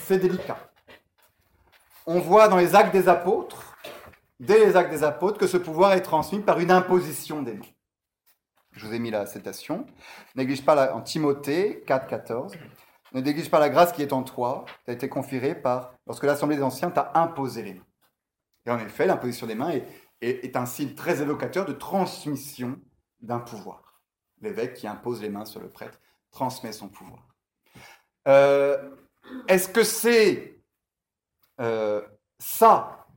C'est 0.03 0.17
délicat. 0.17 0.71
On 2.05 2.19
voit 2.19 2.47
dans 2.47 2.57
les 2.57 2.75
actes 2.75 2.91
des 2.91 3.07
apôtres, 3.07 3.77
dès 4.39 4.65
les 4.65 4.75
actes 4.75 4.91
des 4.91 5.03
apôtres, 5.03 5.37
que 5.37 5.47
ce 5.47 5.57
pouvoir 5.57 5.93
est 5.93 6.01
transmis 6.01 6.39
par 6.39 6.59
une 6.59 6.71
imposition 6.71 7.41
des 7.41 7.53
mains. 7.53 7.65
Je 8.71 8.85
vous 8.85 8.93
ai 8.93 8.99
mis 8.99 9.11
la 9.11 9.25
citation. 9.25 9.85
Néglige 10.35 10.65
pas 10.65 10.93
en 10.93 11.01
Timothée 11.01 11.83
4, 11.85 12.07
14. 12.07 12.53
Ne 13.13 13.21
néglige 13.21 13.49
pas 13.49 13.59
la 13.59 13.69
grâce 13.69 13.91
qui 13.91 14.01
est 14.01 14.13
en 14.13 14.23
toi, 14.23 14.65
qui 14.85 14.91
a 14.91 14.93
été 14.93 15.09
conférée 15.09 15.55
par, 15.55 15.93
lorsque 16.07 16.23
l'Assemblée 16.23 16.55
des 16.55 16.63
Anciens 16.63 16.91
t'a 16.91 17.11
imposé 17.15 17.61
les 17.61 17.73
mains. 17.73 17.85
Et 18.65 18.71
en 18.71 18.79
effet, 18.79 19.05
l'imposition 19.05 19.47
des 19.47 19.55
mains 19.55 19.71
est, 20.21 20.55
un 20.55 20.65
signe 20.65 20.93
très 20.93 21.21
évocateur 21.21 21.65
de 21.65 21.73
transmission 21.73 22.79
d'un 23.21 23.39
pouvoir. 23.39 24.01
L'évêque 24.41 24.75
qui 24.75 24.87
impose 24.87 25.21
les 25.21 25.29
mains 25.29 25.45
sur 25.45 25.59
le 25.59 25.69
prêtre 25.69 25.99
transmet 26.31 26.71
son 26.71 26.87
pouvoir. 26.87 27.27
Euh, 28.27 28.95
est-ce 29.47 29.67
que 29.67 29.83
c'est 29.83 30.61
euh, 31.59 32.01
ça, 32.39 33.07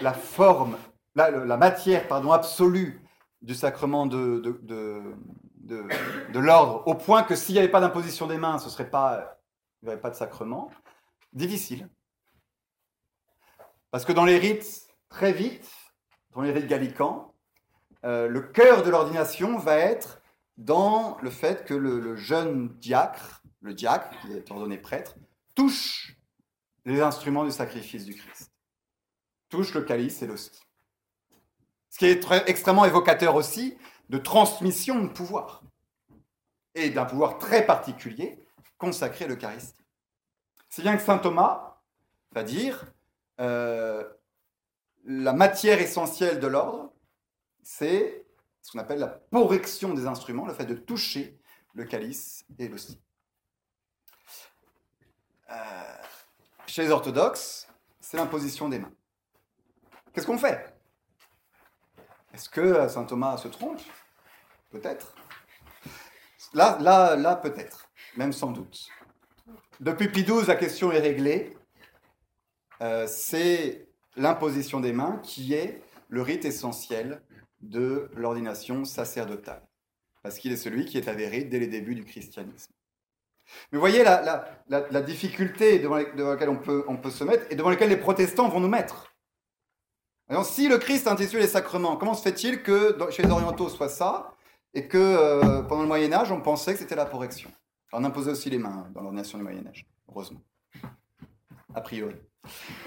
la 0.00 0.12
forme, 0.12 0.76
la, 1.14 1.56
matière 1.56 2.06
pardon, 2.08 2.32
absolue 2.32 3.00
du 3.40 3.54
sacrement 3.54 4.06
de, 4.06 5.02
l'ordre, 6.34 6.82
au 6.86 6.94
point 6.94 7.22
que 7.22 7.34
s'il 7.34 7.54
n'y 7.54 7.58
avait 7.58 7.70
pas 7.70 7.80
d'imposition 7.80 8.26
des 8.26 8.38
mains, 8.38 8.58
ce 8.58 8.70
serait 8.70 8.90
pas, 8.90 9.38
il 9.82 9.86
n'y 9.86 9.92
avait 9.92 10.00
pas 10.00 10.10
de 10.10 10.16
sacrement. 10.16 10.70
Difficile. 11.32 11.88
Parce 13.90 14.04
que 14.04 14.12
dans 14.12 14.24
les 14.24 14.38
rites, 14.38 14.88
très 15.08 15.32
vite, 15.32 15.70
dans 16.34 16.42
les 16.42 16.52
rites 16.52 16.66
gallicans, 16.66 17.34
euh, 18.04 18.28
le 18.28 18.40
cœur 18.40 18.82
de 18.82 18.90
l'ordination 18.90 19.58
va 19.58 19.76
être 19.76 20.20
dans 20.56 21.16
le 21.22 21.30
fait 21.30 21.64
que 21.64 21.74
le, 21.74 22.16
jeune 22.16 22.68
diacre, 22.78 23.42
le 23.60 23.74
diacre, 23.74 24.10
qui 24.20 24.32
est 24.32 24.50
ordonné 24.50 24.78
prêtre, 24.78 25.16
touche 25.54 26.16
les 26.84 27.00
instruments 27.00 27.44
du 27.44 27.50
sacrifice 27.50 28.04
du 28.04 28.14
Christ. 28.14 28.52
Touche 29.48 29.74
le 29.74 29.82
calice 29.82 30.22
et 30.22 30.26
l'hostie. 30.26 30.62
Ce 31.90 31.98
qui 31.98 32.06
est 32.06 32.20
très, 32.20 32.48
extrêmement 32.50 32.84
évocateur 32.84 33.34
aussi 33.34 33.76
de 34.08 34.18
transmission 34.18 35.02
de 35.02 35.08
pouvoir, 35.08 35.62
et 36.74 36.90
d'un 36.90 37.04
pouvoir 37.04 37.38
très 37.38 37.66
particulier 37.66 38.38
consacré 38.78 39.24
à 39.24 39.28
l'Eucharistie. 39.28 39.84
C'est 40.68 40.82
bien 40.82 40.96
que 40.96 41.02
saint 41.02 41.18
Thomas 41.18 41.80
va 42.32 42.42
dire 42.42 42.84
euh, 43.40 44.08
la 45.04 45.32
matière 45.32 45.80
essentielle 45.80 46.40
de 46.40 46.46
l'ordre, 46.46 46.92
c'est 47.62 48.26
ce 48.62 48.72
qu'on 48.72 48.78
appelle 48.78 48.98
la 48.98 49.08
porrection 49.08 49.94
des 49.94 50.06
instruments, 50.06 50.46
le 50.46 50.54
fait 50.54 50.66
de 50.66 50.74
toucher 50.74 51.38
le 51.74 51.84
calice 51.84 52.44
et 52.58 52.68
l'hostie. 52.68 53.00
Euh, 55.50 56.02
chez 56.66 56.82
les 56.82 56.90
orthodoxes, 56.90 57.66
c'est 58.00 58.16
l'imposition 58.16 58.68
des 58.68 58.78
mains. 58.78 58.92
Qu'est-ce 60.12 60.26
qu'on 60.26 60.38
fait? 60.38 60.77
Est-ce 62.38 62.48
que 62.48 62.86
saint 62.88 63.02
Thomas 63.02 63.36
se 63.36 63.48
trompe? 63.48 63.80
Peut-être. 64.70 65.12
Là, 66.54 66.78
là, 66.80 67.16
là 67.16 67.34
peut-être, 67.34 67.90
même 68.16 68.32
sans 68.32 68.52
doute. 68.52 68.86
Depuis 69.80 70.06
Pie 70.06 70.22
XII, 70.22 70.46
la 70.46 70.54
question 70.54 70.92
est 70.92 71.00
réglée. 71.00 71.56
Euh, 72.80 73.08
c'est 73.08 73.88
l'imposition 74.14 74.78
des 74.78 74.92
mains 74.92 75.20
qui 75.24 75.52
est 75.52 75.82
le 76.10 76.22
rite 76.22 76.44
essentiel 76.44 77.22
de 77.60 78.08
l'ordination 78.14 78.84
sacerdotale, 78.84 79.66
parce 80.22 80.38
qu'il 80.38 80.52
est 80.52 80.56
celui 80.56 80.84
qui 80.84 80.96
est 80.96 81.08
avéré 81.08 81.42
dès 81.42 81.58
les 81.58 81.66
débuts 81.66 81.96
du 81.96 82.04
christianisme. 82.04 82.72
Mais 83.72 83.80
voyez 83.80 84.04
la, 84.04 84.44
la, 84.68 85.00
difficulté 85.02 85.80
devant, 85.80 85.96
laquelle 85.96 86.50
on 86.50 86.96
peut 86.96 87.10
se 87.10 87.24
mettre 87.24 87.50
et 87.50 87.56
devant 87.56 87.70
laquelle 87.70 87.88
les 87.88 87.96
protestants 87.96 88.48
vont 88.48 88.60
nous 88.60 88.68
mettre. 88.68 89.12
Alors, 90.30 90.44
si 90.44 90.68
le 90.68 90.76
Christ 90.76 91.06
institue 91.08 91.38
les 91.38 91.46
sacrements, 91.46 91.96
comment 91.96 92.12
se 92.12 92.22
fait-il 92.22 92.62
que 92.62 92.98
chez 93.10 93.22
les 93.22 93.30
orientaux 93.30 93.70
soit 93.70 93.88
ça 93.88 94.34
et 94.74 94.86
que 94.86 94.98
euh, 94.98 95.62
pendant 95.62 95.82
le 95.82 95.88
Moyen 95.88 96.12
Âge, 96.12 96.30
on 96.30 96.42
pensait 96.42 96.74
que 96.74 96.80
c'était 96.80 96.94
la 96.94 97.06
correction. 97.06 97.50
On 97.94 98.04
imposait 98.04 98.32
aussi 98.32 98.50
les 98.50 98.58
mains 98.58 98.86
dans 98.94 99.00
l'ordination 99.00 99.38
du 99.38 99.44
Moyen 99.44 99.66
Âge, 99.66 99.86
heureusement. 100.06 100.40
A 101.74 101.80
priori. 101.80 102.14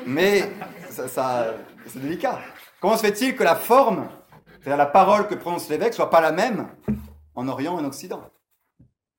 Mais 0.06 0.52
ça, 0.90 1.56
c'est 1.88 2.00
délicat. 2.00 2.40
Comment 2.80 2.96
se 2.96 3.02
fait-il 3.02 3.36
que 3.36 3.44
la 3.44 3.56
forme, 3.56 4.08
c'est-à-dire 4.60 4.78
la 4.78 4.86
parole 4.86 5.28
que 5.28 5.34
prononce 5.34 5.68
l'évêque, 5.68 5.96
soit 5.96 6.12
pas 6.12 6.22
la 6.22 6.32
même 6.32 6.70
en 7.34 7.48
Orient 7.48 7.80
et 7.80 7.82
en 7.82 7.86
Occident? 7.86 8.24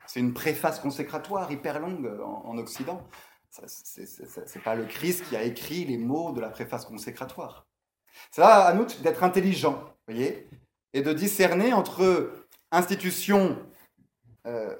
C'est 0.06 0.20
une 0.20 0.32
préface 0.32 0.78
consécratoire 0.78 1.50
hyper 1.50 1.80
longue 1.80 2.08
en, 2.24 2.44
en 2.44 2.58
Occident. 2.58 3.02
C'est 3.50 4.62
pas 4.62 4.76
le 4.76 4.84
Christ 4.84 5.24
qui 5.28 5.36
a 5.36 5.42
écrit 5.42 5.84
les 5.84 5.98
mots 5.98 6.30
de 6.30 6.40
la 6.40 6.50
préface 6.50 6.84
consécratoire. 6.84 7.66
C'est 8.30 8.40
là 8.40 8.66
à 8.66 8.72
nous 8.72 8.86
d'être 9.02 9.22
intelligents, 9.22 9.82
voyez, 10.06 10.48
et 10.92 11.02
de 11.02 11.12
discerner 11.12 11.72
entre 11.72 12.32
institution 12.70 13.58
euh, 14.46 14.74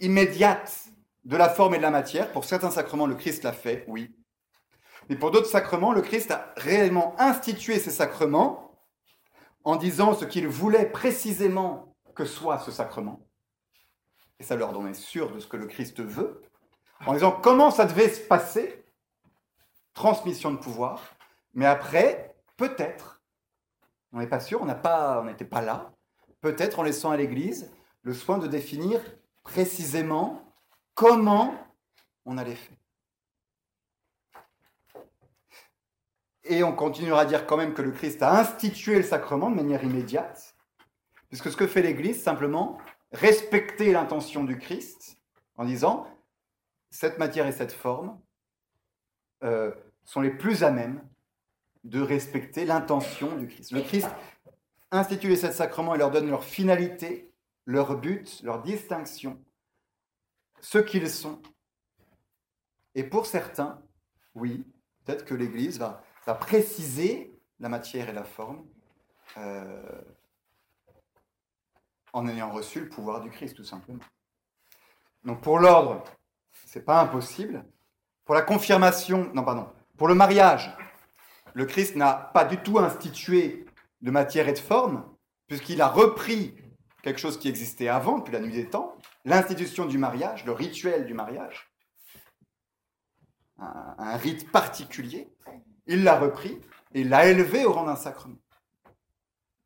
immédiate 0.00 0.84
de 1.24 1.36
la 1.36 1.48
forme 1.48 1.74
et 1.74 1.78
de 1.78 1.82
la 1.82 1.90
matière. 1.90 2.30
Pour 2.32 2.44
certains 2.44 2.70
sacrements, 2.70 3.06
le 3.06 3.14
Christ 3.14 3.44
l'a 3.44 3.52
fait, 3.52 3.84
oui. 3.88 4.14
Mais 5.08 5.16
pour 5.16 5.30
d'autres 5.30 5.48
sacrements, 5.48 5.92
le 5.92 6.02
Christ 6.02 6.30
a 6.30 6.52
réellement 6.56 7.14
institué 7.18 7.78
ces 7.78 7.90
sacrements 7.90 8.78
en 9.64 9.76
disant 9.76 10.14
ce 10.14 10.24
qu'il 10.24 10.46
voulait 10.46 10.86
précisément 10.86 11.94
que 12.14 12.24
soit 12.24 12.58
ce 12.60 12.70
sacrement. 12.70 13.20
Et 14.38 14.44
ça 14.44 14.56
leur 14.56 14.72
donne 14.72 14.94
sûr 14.94 15.32
de 15.32 15.40
ce 15.40 15.46
que 15.46 15.56
le 15.56 15.66
Christ 15.66 16.00
veut. 16.00 16.42
En 17.06 17.14
disant 17.14 17.32
comment 17.32 17.70
ça 17.70 17.84
devait 17.84 18.08
se 18.08 18.20
passer. 18.20 18.84
Transmission 19.94 20.52
de 20.52 20.58
pouvoir. 20.58 21.02
Mais 21.54 21.66
après, 21.66 22.29
peut-être, 22.60 23.22
on 24.12 24.18
n'est 24.18 24.26
pas 24.26 24.38
sûr, 24.38 24.60
on 24.60 24.66
n'était 24.66 25.46
pas, 25.46 25.62
là, 25.62 25.94
peut-être 26.42 26.78
en 26.78 26.82
laissant 26.82 27.10
à 27.10 27.16
l'Église 27.16 27.72
le 28.02 28.12
soin 28.12 28.36
de 28.36 28.46
définir 28.46 29.00
précisément 29.42 30.54
comment 30.94 31.54
on 32.26 32.36
allait 32.36 32.54
faire. 32.54 32.76
Et 36.44 36.62
on 36.62 36.74
continuera 36.74 37.22
à 37.22 37.24
dire 37.24 37.46
quand 37.46 37.56
même 37.56 37.72
que 37.72 37.80
le 37.80 37.92
Christ 37.92 38.22
a 38.22 38.38
institué 38.38 38.96
le 38.96 39.04
sacrement 39.04 39.50
de 39.50 39.56
manière 39.56 39.82
immédiate, 39.82 40.54
puisque 41.28 41.50
ce 41.50 41.56
que 41.56 41.66
fait 41.66 41.80
l'Église, 41.80 42.22
simplement, 42.22 42.76
respecter 43.10 43.90
l'intention 43.90 44.44
du 44.44 44.58
Christ 44.58 45.18
en 45.56 45.64
disant, 45.64 46.06
cette 46.90 47.18
matière 47.18 47.46
et 47.46 47.52
cette 47.52 47.72
forme 47.72 48.20
euh, 49.44 49.72
sont 50.04 50.20
les 50.20 50.30
plus 50.30 50.62
à 50.62 50.70
même 50.70 51.02
de 51.84 52.00
respecter 52.00 52.64
l'intention 52.64 53.36
du 53.36 53.46
Christ. 53.46 53.72
Le 53.72 53.82
Christ 53.82 54.08
instituer 54.90 55.36
ces 55.36 55.52
sacrements 55.52 55.94
et 55.94 55.98
leur 55.98 56.10
donne 56.10 56.28
leur 56.28 56.44
finalité, 56.44 57.30
leur 57.64 57.96
but, 57.96 58.42
leur 58.42 58.62
distinction, 58.62 59.40
ce 60.60 60.78
qu'ils 60.78 61.08
sont. 61.08 61.40
Et 62.94 63.04
pour 63.04 63.26
certains, 63.26 63.80
oui, 64.34 64.66
peut-être 65.04 65.24
que 65.24 65.34
l'Église 65.34 65.78
va, 65.78 66.02
préciser 66.38 67.36
la 67.58 67.68
matière 67.68 68.08
et 68.08 68.12
la 68.12 68.22
forme 68.22 68.64
euh, 69.36 70.00
en 72.12 72.28
ayant 72.28 72.52
reçu 72.52 72.78
le 72.78 72.88
pouvoir 72.88 73.20
du 73.20 73.30
Christ, 73.30 73.56
tout 73.56 73.64
simplement. 73.64 73.98
Donc 75.24 75.40
pour 75.40 75.58
l'ordre, 75.58 76.04
c'est 76.66 76.84
pas 76.84 77.00
impossible. 77.00 77.64
Pour 78.24 78.36
la 78.36 78.42
confirmation, 78.42 79.28
non 79.34 79.42
pardon, 79.42 79.68
pour 79.96 80.06
le 80.06 80.14
mariage, 80.14 80.72
le 81.54 81.64
Christ 81.66 81.96
n'a 81.96 82.12
pas 82.12 82.44
du 82.44 82.58
tout 82.58 82.78
institué 82.78 83.66
de 84.00 84.10
matière 84.10 84.48
et 84.48 84.52
de 84.52 84.58
forme, 84.58 85.04
puisqu'il 85.46 85.80
a 85.82 85.88
repris 85.88 86.54
quelque 87.02 87.20
chose 87.20 87.38
qui 87.38 87.48
existait 87.48 87.88
avant, 87.88 88.18
depuis 88.18 88.32
la 88.32 88.40
nuit 88.40 88.52
des 88.52 88.68
temps, 88.68 88.96
l'institution 89.24 89.86
du 89.86 89.98
mariage, 89.98 90.44
le 90.44 90.52
rituel 90.52 91.06
du 91.06 91.14
mariage, 91.14 91.70
un, 93.58 94.16
rite 94.16 94.50
particulier, 94.50 95.30
il 95.86 96.04
l'a 96.04 96.18
repris 96.18 96.60
et 96.94 97.04
l'a 97.04 97.26
élevé 97.26 97.64
au 97.64 97.72
rang 97.72 97.84
d'un 97.84 97.96
sacrement. 97.96 98.38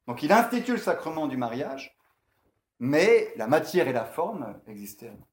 Donc 0.07 0.23
il 0.23 0.33
institue 0.33 0.73
le 0.73 0.79
sacrement 0.79 1.27
du 1.27 1.37
mariage, 1.37 1.97
mais 2.79 3.33
la 3.37 3.47
matière 3.47 3.89
et 3.89 3.93
la 3.93 4.05
forme 4.05 4.61
existaient 4.67 5.09
avant 5.09 5.29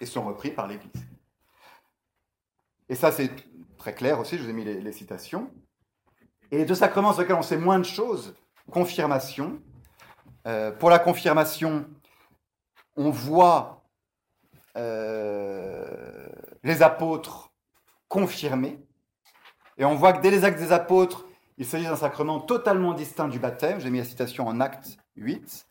et 0.00 0.06
sont 0.06 0.24
repris 0.24 0.50
par 0.50 0.66
l'Église. 0.66 1.06
Et 2.88 2.94
ça, 2.94 3.10
c'est 3.10 3.30
très 3.76 3.94
clair 3.94 4.18
aussi, 4.18 4.38
je 4.38 4.42
vous 4.42 4.50
ai 4.50 4.52
mis 4.52 4.64
les, 4.64 4.92
citations. 4.92 5.50
Et 6.50 6.58
les 6.58 6.64
deux 6.64 6.74
sacrements 6.74 7.12
sur 7.12 7.22
lesquels 7.22 7.36
on 7.36 7.42
sait 7.42 7.56
moins 7.56 7.78
de 7.78 7.84
choses, 7.84 8.34
confirmation. 8.70 9.60
Euh, 10.46 10.70
pour 10.70 10.90
la 10.90 10.98
confirmation, 10.98 11.86
on 12.96 13.10
voit 13.10 13.84
euh, 14.76 16.28
les 16.62 16.82
apôtres 16.82 17.52
confirmés. 18.08 18.78
Et 19.78 19.84
on 19.84 19.94
voit 19.94 20.12
que 20.12 20.22
dès 20.22 20.30
les 20.30 20.44
actes 20.44 20.58
des 20.58 20.72
apôtres, 20.72 21.26
il 21.58 21.66
s'agit 21.66 21.84
d'un 21.84 21.96
sacrement 21.96 22.40
totalement 22.40 22.92
distinct 22.92 23.28
du 23.28 23.38
baptême. 23.38 23.80
J'ai 23.80 23.90
mis 23.90 23.98
la 23.98 24.04
citation 24.04 24.46
en 24.46 24.60
acte 24.60 24.98
8. 25.16 25.66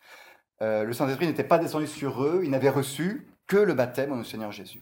Euh, 0.62 0.84
le 0.84 0.94
Saint-Esprit 0.94 1.28
n'était 1.28 1.44
pas 1.44 1.58
descendu 1.58 1.88
sur 1.88 2.24
eux, 2.24 2.42
ils 2.44 2.50
n'avaient 2.50 2.70
reçu 2.70 3.28
que 3.48 3.58
le 3.58 3.74
baptême 3.74 4.12
au 4.12 4.24
Seigneur 4.24 4.52
Jésus. 4.52 4.82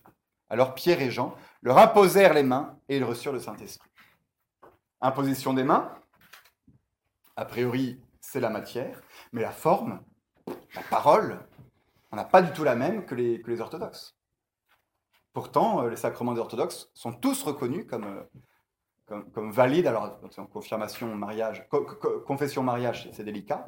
Alors 0.54 0.76
Pierre 0.76 1.02
et 1.02 1.10
Jean 1.10 1.36
leur 1.64 1.80
imposèrent 1.80 2.36
les 2.36 2.44
mains 2.44 2.78
et 2.88 2.98
ils 2.98 3.04
reçurent 3.04 3.34
le 3.34 3.40
Saint-Esprit. 3.40 3.90
Imposition 5.02 5.52
des 5.52 5.64
mains, 5.64 5.92
a 7.36 7.44
priori 7.44 8.00
c'est 8.22 8.40
la 8.40 8.52
matière, 8.52 9.02
mais 9.32 9.42
la 9.42 9.50
forme, 9.50 10.04
la 10.76 10.84
parole, 10.92 11.40
on 12.12 12.18
n'a 12.18 12.24
pas 12.24 12.44
du 12.44 12.54
tout 12.54 12.64
la 12.64 12.76
même 12.76 13.04
que 13.08 13.16
les, 13.16 13.62
orthodoxes. 13.62 14.16
Pourtant, 15.34 15.82
euh, 15.82 15.90
les 15.90 15.96
sacrements 15.96 16.36
des 16.36 16.40
orthodoxes 16.40 16.92
sont 16.94 17.14
tous 17.14 17.42
reconnus 17.42 17.88
comme, 17.90 18.06
euh, 19.10 19.22
comme, 19.34 19.52
valides. 19.52 19.88
Alors, 19.88 20.20
confirmation, 20.52 21.16
mariage, 21.16 21.68
confession, 22.28 22.62
mariage, 22.62 23.10
c'est 23.12 23.24
délicat, 23.24 23.66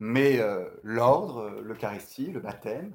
mais 0.00 0.40
euh, 0.40 0.68
l'ordre, 0.82 1.60
l'Eucharistie, 1.62 2.32
le 2.32 2.40
baptême, 2.40 2.92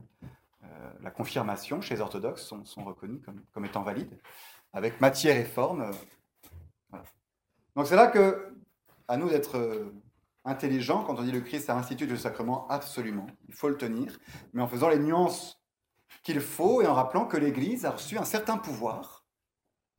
euh, 0.64 0.92
la 1.02 1.12
confirmation 1.12 1.82
chez 1.82 1.96
les 1.96 2.02
orthodoxes 2.02 2.44
sont, 2.44 2.84
reconnus 2.84 3.22
comme, 3.54 3.66
étant 3.66 3.82
valides, 3.82 4.20
avec 4.74 5.00
matière 5.00 5.38
et 5.38 5.46
forme. 5.46 5.92
Euh, 6.94 6.98
Donc 7.76 7.88
c'est 7.88 7.96
là 7.96 8.08
que, 8.08 8.54
à 9.08 9.18
nous 9.18 9.30
d'être 9.30 9.58
euh, 9.58 9.94
intelligents, 10.44 11.04
quand 11.04 11.18
on 11.18 11.24
dit 11.24 11.32
le 11.32 11.42
Christ 11.42 11.70
a 11.70 11.78
institué 11.78 12.08
le 12.08 12.18
sacrement, 12.18 12.68
absolument, 12.68 13.28
il 13.48 13.54
faut 13.54 13.70
le 13.70 13.78
tenir, 13.78 14.20
mais 14.54 14.62
en 14.62 14.68
faisant 14.68 14.90
les 14.90 15.00
nuances 15.00 15.62
qu'il 16.24 16.42
faut 16.42 16.82
et 16.82 16.88
en 16.88 16.94
rappelant 16.94 17.26
que 17.26 17.38
l'Église 17.38 17.86
a 17.86 17.92
reçu 17.92 18.18
un 18.18 18.26
certain 18.26 18.58
pouvoir 18.58 19.24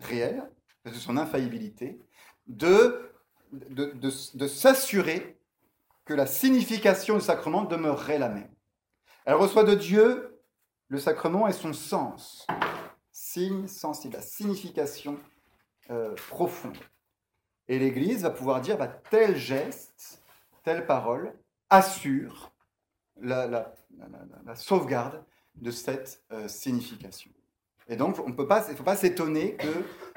réel, 0.01 0.51
de 0.85 0.93
son 0.93 1.17
infaillibilité, 1.17 2.01
de, 2.47 3.13
de, 3.53 3.93
de 3.95 4.47
s'assurer 4.47 5.39
que 6.07 6.15
la 6.15 6.27
signification 6.27 7.17
du 7.17 7.21
sacrement 7.21 7.65
demeurerait 7.65 8.19
la 8.19 8.31
même. 8.31 8.51
Elle 9.27 9.35
reçoit 9.35 9.65
de 9.65 9.75
Dieu 9.75 10.30
le 10.91 10.99
sacrement 10.99 11.47
est 11.47 11.53
son 11.53 11.73
sens, 11.73 12.47
signe 13.13 13.69
sensible, 13.69 14.17
la 14.17 14.23
signification 14.23 15.19
euh, 15.91 16.15
profonde. 16.29 16.77
Et 17.69 17.79
l'Église 17.79 18.23
va 18.23 18.31
pouvoir 18.31 18.61
dire 18.61 18.77
bah, 18.77 18.89
tel 18.89 19.37
geste, 19.37 20.21
telle 20.65 20.87
parole 20.87 21.33
assure 21.71 22.53
la, 23.23 23.73
sauvegarde 24.57 25.25
de 25.55 25.71
cette 25.71 26.25
euh, 26.33 26.49
signification. 26.49 27.31
Et 27.87 27.95
donc, 27.95 28.19
on 28.19 28.27
il 28.27 28.31
ne 28.31 28.77
faut 28.77 28.83
pas 28.85 28.97
s'étonner 28.97 29.57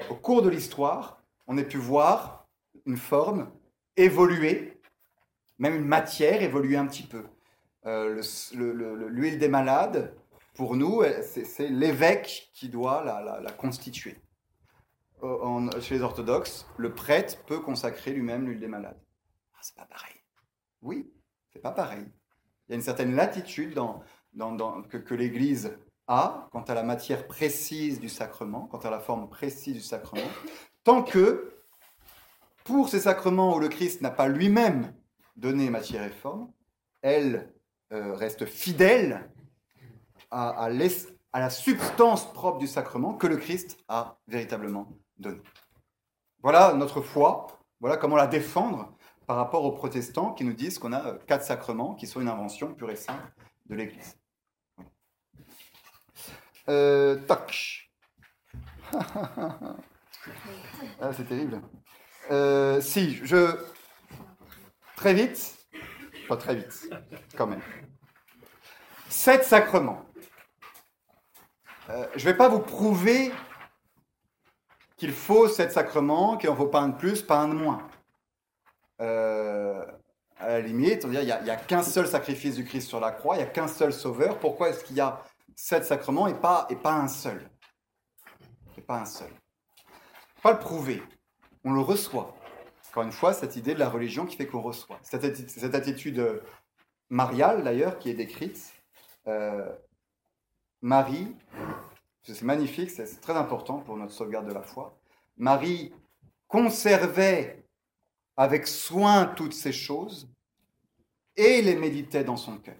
qu'au 0.08 0.16
cours 0.16 0.42
de 0.42 0.48
l'histoire, 0.48 1.22
on 1.46 1.56
ait 1.56 1.64
pu 1.64 1.78
voir 1.78 2.48
une 2.84 2.96
forme 2.96 3.48
évoluer, 3.96 4.80
même 5.58 5.76
une 5.76 5.86
matière 5.86 6.42
évoluer 6.42 6.76
un 6.76 6.86
petit 6.86 7.04
peu. 7.04 7.24
Euh, 7.86 8.20
l'huile 8.54 9.38
des 9.38 9.48
malades, 9.48 10.16
pour 10.54 10.76
nous, 10.76 11.02
c'est 11.22 11.68
l'évêque 11.68 12.50
qui 12.52 12.68
doit 12.68 13.02
la, 13.04 13.50
constituer. 13.52 14.16
chez 15.80 15.96
les 15.96 16.02
orthodoxes, 16.02 16.66
le 16.76 16.94
prêtre 16.94 17.42
peut 17.44 17.60
consacrer 17.60 18.12
lui-même 18.12 18.46
l'huile 18.46 18.60
des 18.60 18.68
malades. 18.68 19.00
Ah, 19.54 19.58
c'est 19.62 19.74
pas 19.74 19.86
pareil. 19.86 20.14
Oui, 20.82 21.10
c'est 21.52 21.60
pas 21.60 21.72
pareil. 21.72 22.06
Il 22.68 22.72
y 22.72 22.74
a 22.74 22.76
une 22.76 22.82
certaine 22.82 23.14
latitude 23.14 23.74
que 24.88 25.14
l'Église 25.14 25.76
a 26.06 26.48
quant 26.52 26.62
à 26.62 26.74
la 26.74 26.82
matière 26.82 27.26
précise 27.26 27.98
du 27.98 28.08
sacrement, 28.08 28.66
quant 28.66 28.78
à 28.78 28.90
la 28.90 29.00
forme 29.00 29.28
précise 29.28 29.74
du 29.74 29.80
sacrement, 29.80 30.28
tant 30.84 31.02
que 31.02 31.52
pour 32.62 32.88
ces 32.88 33.00
sacrements 33.00 33.56
où 33.56 33.58
le 33.58 33.68
Christ 33.68 34.00
n'a 34.02 34.10
pas 34.10 34.28
lui-même 34.28 34.94
donné 35.36 35.68
matière 35.68 36.04
et 36.04 36.10
forme, 36.10 36.50
elle 37.02 37.52
euh, 37.92 38.14
reste 38.14 38.46
fidèle 38.46 39.30
à, 40.34 41.40
la 41.40 41.50
substance 41.50 42.32
propre 42.32 42.58
du 42.58 42.66
sacrement 42.66 43.14
que 43.14 43.26
le 43.26 43.36
Christ 43.36 43.78
a 43.88 44.18
véritablement 44.26 44.88
donné. 45.18 45.40
Voilà 46.42 46.74
notre 46.74 47.00
foi, 47.00 47.46
voilà 47.80 47.96
comment 47.96 48.16
la 48.16 48.26
défendre 48.26 48.92
par 49.26 49.36
rapport 49.36 49.64
aux 49.64 49.72
protestants 49.72 50.32
qui 50.32 50.44
nous 50.44 50.52
disent 50.52 50.78
qu'on 50.78 50.92
a 50.92 51.06
euh, 51.06 51.18
quatre 51.26 51.44
sacrements 51.44 51.94
qui 51.94 52.06
sont 52.06 52.20
une 52.20 52.28
invention 52.28 52.74
pure 52.74 52.90
et 52.90 52.96
simple 52.96 53.32
de 53.66 53.74
l'Église. 53.74 54.18
Euh, 56.68 57.18
ah, 58.92 59.08
c'est 61.12 61.26
terrible. 61.26 61.62
Euh, 62.30 62.80
si, 62.80 63.14
je... 63.24 63.56
Très 64.96 65.14
vite, 65.14 65.58
pas 66.28 66.36
très 66.36 66.54
vite, 66.54 66.88
quand 67.36 67.46
même. 67.46 67.62
Sept 69.08 69.44
sacrements. 69.44 70.04
Euh, 71.90 72.06
je 72.16 72.26
ne 72.26 72.32
vais 72.32 72.36
pas 72.36 72.48
vous 72.48 72.60
prouver 72.60 73.30
qu'il 74.96 75.12
faut 75.12 75.48
sept 75.48 75.72
sacrements, 75.72 76.36
qu'il 76.36 76.48
n'en 76.48 76.56
faut 76.56 76.68
pas 76.68 76.80
un 76.80 76.88
de 76.88 76.96
plus, 76.96 77.22
pas 77.22 77.40
un 77.40 77.48
de 77.48 77.54
moins. 77.54 77.86
Euh, 79.00 79.84
à 80.38 80.48
la 80.48 80.60
limite, 80.60 81.04
on 81.04 81.12
il 81.12 81.20
n'y 81.20 81.30
a, 81.30 81.56
qu'un 81.56 81.82
seul 81.82 82.06
sacrifice 82.06 82.54
du 82.56 82.64
Christ 82.64 82.88
sur 82.88 83.00
la 83.00 83.10
croix, 83.10 83.36
il 83.36 83.38
n'y 83.38 83.44
a 83.44 83.50
qu'un 83.50 83.68
seul 83.68 83.92
sauveur. 83.92 84.38
Pourquoi 84.38 84.70
est-ce 84.70 84.84
qu'il 84.84 84.96
y 84.96 85.00
a 85.00 85.22
sept 85.56 85.84
sacrements 85.84 86.26
et 86.26 86.34
pas, 86.34 86.66
et 86.70 86.76
pas 86.76 86.94
un 86.94 87.08
seul? 87.08 87.48
Et 88.78 88.80
pas 88.80 89.00
un 89.00 89.06
seul. 89.06 89.30
Pas 90.42 90.52
le 90.52 90.58
prouver, 90.58 91.02
on 91.64 91.72
le 91.72 91.80
reçoit. 91.80 92.34
Encore 92.90 93.02
une 93.02 93.12
fois, 93.12 93.32
cette 93.32 93.56
idée 93.56 93.74
de 93.74 93.78
la 93.78 93.88
religion 93.88 94.24
qui 94.24 94.36
fait 94.36 94.46
qu'on 94.46 94.60
reçoit. 94.60 94.98
Cette, 95.02 95.50
cette 95.50 95.74
attitude 95.74 96.42
mariale, 97.10 97.64
d'ailleurs, 97.64 97.98
qui 97.98 98.10
est 98.10 98.14
décrite, 98.14 98.72
euh, 99.26 99.68
Marie, 100.84 101.34
c'est 102.20 102.42
magnifique, 102.42 102.90
c'est 102.90 103.18
très 103.22 103.32
important 103.32 103.78
pour 103.78 103.96
notre 103.96 104.12
sauvegarde 104.12 104.46
de 104.46 104.52
la 104.52 104.60
foi, 104.60 104.94
Marie 105.38 105.94
conservait 106.46 107.64
avec 108.36 108.66
soin 108.66 109.24
toutes 109.24 109.54
ces 109.54 109.72
choses 109.72 110.28
et 111.36 111.62
les 111.62 111.74
méditait 111.74 112.22
dans 112.22 112.36
son 112.36 112.58
cœur. 112.58 112.76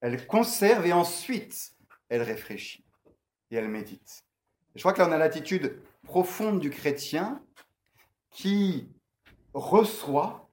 Elle 0.00 0.24
conserve 0.28 0.86
et 0.86 0.92
ensuite 0.92 1.76
elle 2.08 2.22
réfléchit 2.22 2.84
et 3.50 3.56
elle 3.56 3.68
médite. 3.68 4.24
je 4.76 4.82
crois 4.82 4.92
que 4.92 5.00
là 5.00 5.08
on 5.08 5.12
a 5.12 5.18
l'attitude 5.18 5.82
profonde 6.04 6.60
du 6.60 6.70
chrétien 6.70 7.42
qui 8.30 8.88
reçoit 9.52 10.48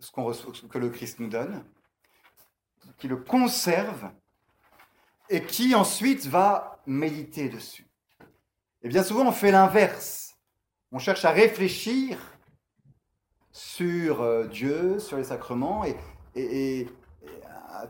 ce, 0.00 0.10
ce 0.52 0.66
que 0.66 0.76
le 0.76 0.90
Christ 0.90 1.18
nous 1.18 1.28
donne, 1.28 1.64
qui 2.98 3.08
le 3.08 3.16
conserve 3.16 4.10
et 5.30 5.42
qui 5.42 5.74
ensuite 5.74 6.26
va 6.26 6.80
méditer 6.86 7.48
dessus. 7.48 7.86
Et 8.82 8.88
bien 8.88 9.02
souvent, 9.02 9.26
on 9.26 9.32
fait 9.32 9.50
l'inverse. 9.50 10.36
On 10.92 10.98
cherche 10.98 11.24
à 11.24 11.30
réfléchir 11.30 12.18
sur 13.52 14.22
euh, 14.22 14.46
Dieu, 14.46 14.98
sur 14.98 15.16
les 15.16 15.24
sacrements, 15.24 15.84
et, 16.34 16.88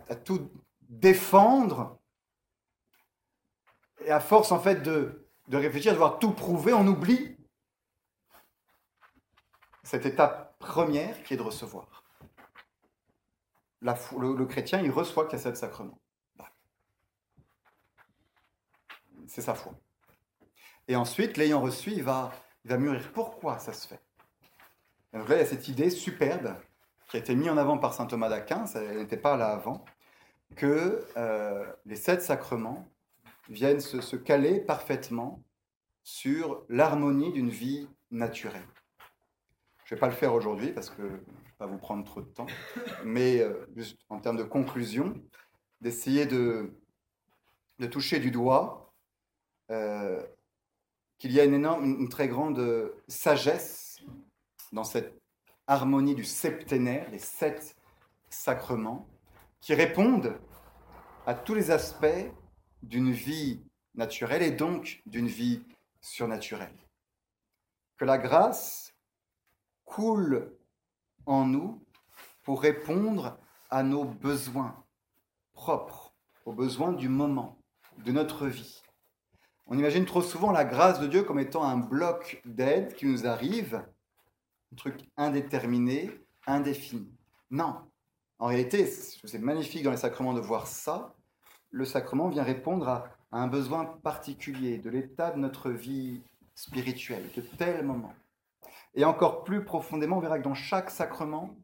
à, 0.08 0.16
tout 0.16 0.50
défendre. 0.88 1.98
Et 4.04 4.10
à 4.10 4.20
force, 4.20 4.50
en 4.52 4.58
fait, 4.58 4.82
de, 4.82 5.26
réfléchir, 5.52 5.92
de 5.92 5.98
voir 5.98 6.18
tout 6.18 6.32
prouver, 6.32 6.72
on 6.72 6.86
oublie 6.86 7.36
cette 9.82 10.06
étape 10.06 10.58
première 10.58 11.22
qui 11.22 11.34
est 11.34 11.36
de 11.36 11.42
recevoir. 11.42 11.97
Le, 13.82 14.44
chrétien, 14.44 14.80
il 14.80 14.90
reçoit 14.90 15.26
qu'il 15.26 15.38
y 15.38 15.40
a 15.40 15.44
sept 15.44 15.56
sacrements. 15.56 15.98
c'est 19.26 19.42
sa 19.42 19.54
foi. 19.54 19.74
Et 20.88 20.96
ensuite, 20.96 21.36
l'ayant 21.36 21.60
reçu, 21.60 21.90
il 21.90 22.02
va, 22.02 22.32
il 22.64 22.70
va 22.70 22.78
mûrir 22.78 23.12
pourquoi 23.12 23.58
ça 23.58 23.72
se 23.72 23.86
fait? 23.86 24.00
donc 25.12 25.28
là, 25.28 25.36
il 25.36 25.38
y 25.38 25.42
a 25.42 25.46
cette 25.46 25.68
idée 25.68 25.90
superbe 25.90 26.54
qui 27.08 27.16
a 27.16 27.20
été 27.20 27.34
mis 27.34 27.48
en 27.48 27.56
avant 27.56 27.78
par 27.78 27.94
saint 27.94 28.06
Thomas 28.06 28.28
d'Aquin, 28.28 28.66
ça 28.66 28.80
n'était 28.80 29.16
pas 29.16 29.36
là 29.36 29.48
avant, 29.48 29.84
que 30.56 31.04
euh, 31.16 31.66
les 31.86 31.96
sept 31.96 32.22
sacrements 32.22 32.88
viennent 33.48 33.80
se, 33.80 34.16
caler 34.16 34.60
parfaitement 34.60 35.42
sur 36.02 36.64
l'harmonie 36.68 37.32
d'une 37.32 37.50
vie 37.50 37.88
naturelle. 38.10 38.66
Je 39.84 39.94
ne 39.94 39.96
vais 39.96 40.00
pas 40.00 40.08
le 40.08 40.14
faire 40.14 40.34
aujourd'hui 40.34 40.72
parce 40.72 40.90
que 40.90 41.22
pas 41.58 41.66
vous 41.66 41.78
prendre 41.78 42.04
trop 42.04 42.22
de 42.22 42.28
temps, 42.28 42.46
mais 43.04 43.40
euh, 43.40 43.66
juste 43.76 43.98
en 44.08 44.20
termes 44.20 44.36
de 44.36 44.44
conclusion, 44.44 45.20
d'essayer 45.80 46.24
de, 46.24 46.72
de 47.78 47.86
toucher 47.86 48.20
du 48.20 48.30
doigt 48.30 48.94
euh, 49.70 50.24
qu'il 51.18 51.32
y 51.32 51.40
a 51.40 51.44
une, 51.44 51.54
énorme, 51.54 51.84
une 51.84 52.08
très 52.08 52.28
grande 52.28 52.92
sagesse 53.08 54.00
dans 54.72 54.84
cette 54.84 55.20
harmonie 55.66 56.14
du 56.14 56.24
septénaire, 56.24 57.10
les 57.10 57.18
sept 57.18 57.76
sacrements, 58.30 59.08
qui 59.60 59.74
répondent 59.74 60.38
à 61.26 61.34
tous 61.34 61.54
les 61.54 61.72
aspects 61.72 62.06
d'une 62.82 63.10
vie 63.10 63.64
naturelle 63.94 64.42
et 64.42 64.52
donc 64.52 65.02
d'une 65.06 65.26
vie 65.26 65.64
surnaturelle. 66.00 66.76
Que 67.96 68.04
la 68.04 68.16
grâce 68.16 68.94
coule 69.84 70.57
en 71.28 71.44
nous 71.44 71.80
pour 72.42 72.62
répondre 72.62 73.38
à 73.70 73.82
nos 73.82 74.04
besoins 74.04 74.82
propres, 75.52 76.14
aux 76.46 76.52
besoins 76.52 76.92
du 76.92 77.08
moment, 77.08 77.58
de 78.04 78.12
notre 78.12 78.46
vie. 78.46 78.82
On 79.66 79.78
imagine 79.78 80.06
trop 80.06 80.22
souvent 80.22 80.50
la 80.50 80.64
grâce 80.64 80.98
de 80.98 81.06
Dieu 81.06 81.22
comme 81.22 81.38
étant 81.38 81.62
un 81.62 81.76
bloc 81.76 82.40
d'aide 82.46 82.94
qui 82.94 83.04
nous 83.04 83.26
arrive, 83.26 83.84
un 84.72 84.76
truc 84.76 85.00
indéterminé, 85.16 86.10
indéfini. 86.46 87.12
Non. 87.50 87.76
En 88.38 88.46
réalité, 88.46 88.86
c'est 88.86 89.38
magnifique 89.38 89.82
dans 89.82 89.90
les 89.90 89.98
sacrements 89.98 90.32
de 90.32 90.40
voir 90.40 90.66
ça. 90.66 91.14
Le 91.70 91.84
sacrement 91.84 92.28
vient 92.28 92.44
répondre 92.44 92.88
à, 92.88 93.10
un 93.30 93.46
besoin 93.46 93.84
particulier 93.84 94.78
de 94.78 94.88
l'état 94.88 95.32
de 95.32 95.38
notre 95.38 95.70
vie 95.70 96.22
spirituelle, 96.54 97.28
de 97.36 97.42
tel 97.42 97.84
moment. 97.84 98.14
Et 98.98 99.04
encore 99.04 99.44
plus 99.44 99.64
profondément, 99.64 100.16
on 100.16 100.20
verra 100.20 100.40
que 100.40 100.44
dans 100.44 100.54
chaque 100.54 100.90
sacrement, 100.90 101.56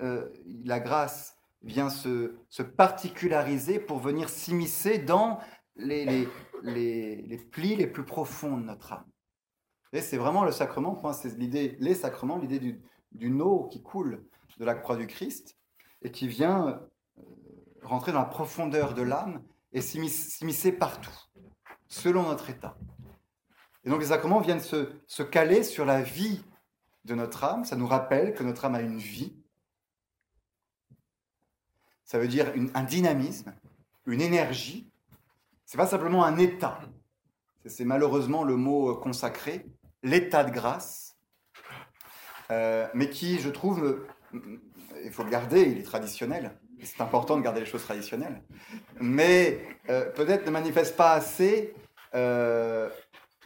euh, 0.00 0.30
la 0.64 0.78
grâce 0.78 1.36
vient 1.62 1.90
se, 1.90 2.36
se, 2.48 2.62
particulariser 2.62 3.80
pour 3.80 3.98
venir 3.98 4.28
s'immiscer 4.28 4.98
dans 4.98 5.40
les, 5.74 6.28
plis 7.50 7.74
les 7.74 7.88
plus 7.88 8.04
profonds 8.04 8.56
de 8.56 8.62
notre 8.62 8.92
âme. 8.92 9.04
Et 9.92 10.00
c'est 10.00 10.16
vraiment 10.16 10.44
le 10.44 10.52
sacrement, 10.52 11.12
c'est 11.12 11.36
l'idée, 11.36 11.76
les 11.80 11.96
sacrements, 11.96 12.38
l'idée 12.38 12.60
du, 12.60 12.80
du 13.10 13.32
eau 13.40 13.64
qui 13.64 13.82
coule 13.82 14.24
de 14.56 14.64
la 14.64 14.76
croix 14.76 14.96
du 14.96 15.08
Christ 15.08 15.58
et 16.02 16.12
qui 16.12 16.28
vient 16.28 16.68
euh, 17.18 17.22
rentrer 17.82 18.12
dans 18.12 18.20
la 18.20 18.26
profondeur 18.26 18.94
de 18.94 19.02
l'âme 19.02 19.42
et 19.72 19.80
s'immiscer 19.80 20.70
partout, 20.70 21.18
selon 21.88 22.22
notre 22.22 22.48
état. 22.48 22.76
Et 23.84 23.90
donc 23.90 24.00
les 24.00 24.06
sacrements 24.06 24.40
viennent 24.40 24.60
se, 24.60 25.22
caler 25.22 25.62
sur 25.62 25.84
la 25.84 26.02
vie 26.02 26.42
de 27.04 27.14
notre 27.14 27.44
âme. 27.44 27.64
Ça 27.64 27.76
nous 27.76 27.86
rappelle 27.86 28.34
que 28.34 28.42
notre 28.42 28.64
âme 28.64 28.74
a 28.74 28.80
une 28.80 28.98
vie. 28.98 29.36
Ça 32.04 32.18
veut 32.18 32.28
dire 32.28 32.52
un 32.74 32.82
dynamisme, 32.82 33.54
une 34.06 34.20
énergie 34.20 34.90
c'est 35.66 35.78
pas 35.78 35.86
simplement 35.86 36.24
un 36.24 36.36
état. 36.38 36.78
C'est 37.66 37.84
malheureusement 37.84 38.44
le 38.44 38.56
mot 38.56 38.90
euh, 38.90 38.94
consacré, 38.94 39.66
l'état 40.02 40.44
de 40.44 40.50
grâce, 40.50 41.16
euh, 42.50 42.86
mais 42.94 43.08
qui, 43.08 43.38
je 43.40 43.48
trouve, 43.48 43.84
euh, 43.84 44.06
il 45.04 45.10
faut 45.10 45.24
le 45.24 45.30
garder, 45.30 45.62
il 45.62 45.78
est 45.78 45.82
traditionnel. 45.82 46.52
C'est 46.82 47.00
important 47.00 47.38
de 47.38 47.42
garder 47.42 47.60
les 47.60 47.66
choses 47.66 47.82
traditionnelles, 47.82 48.42
mais 49.00 49.58
peut-être 49.86 50.44
ne 50.44 50.50
manifeste 50.50 50.96
pas 50.96 51.12
assez 51.12 51.72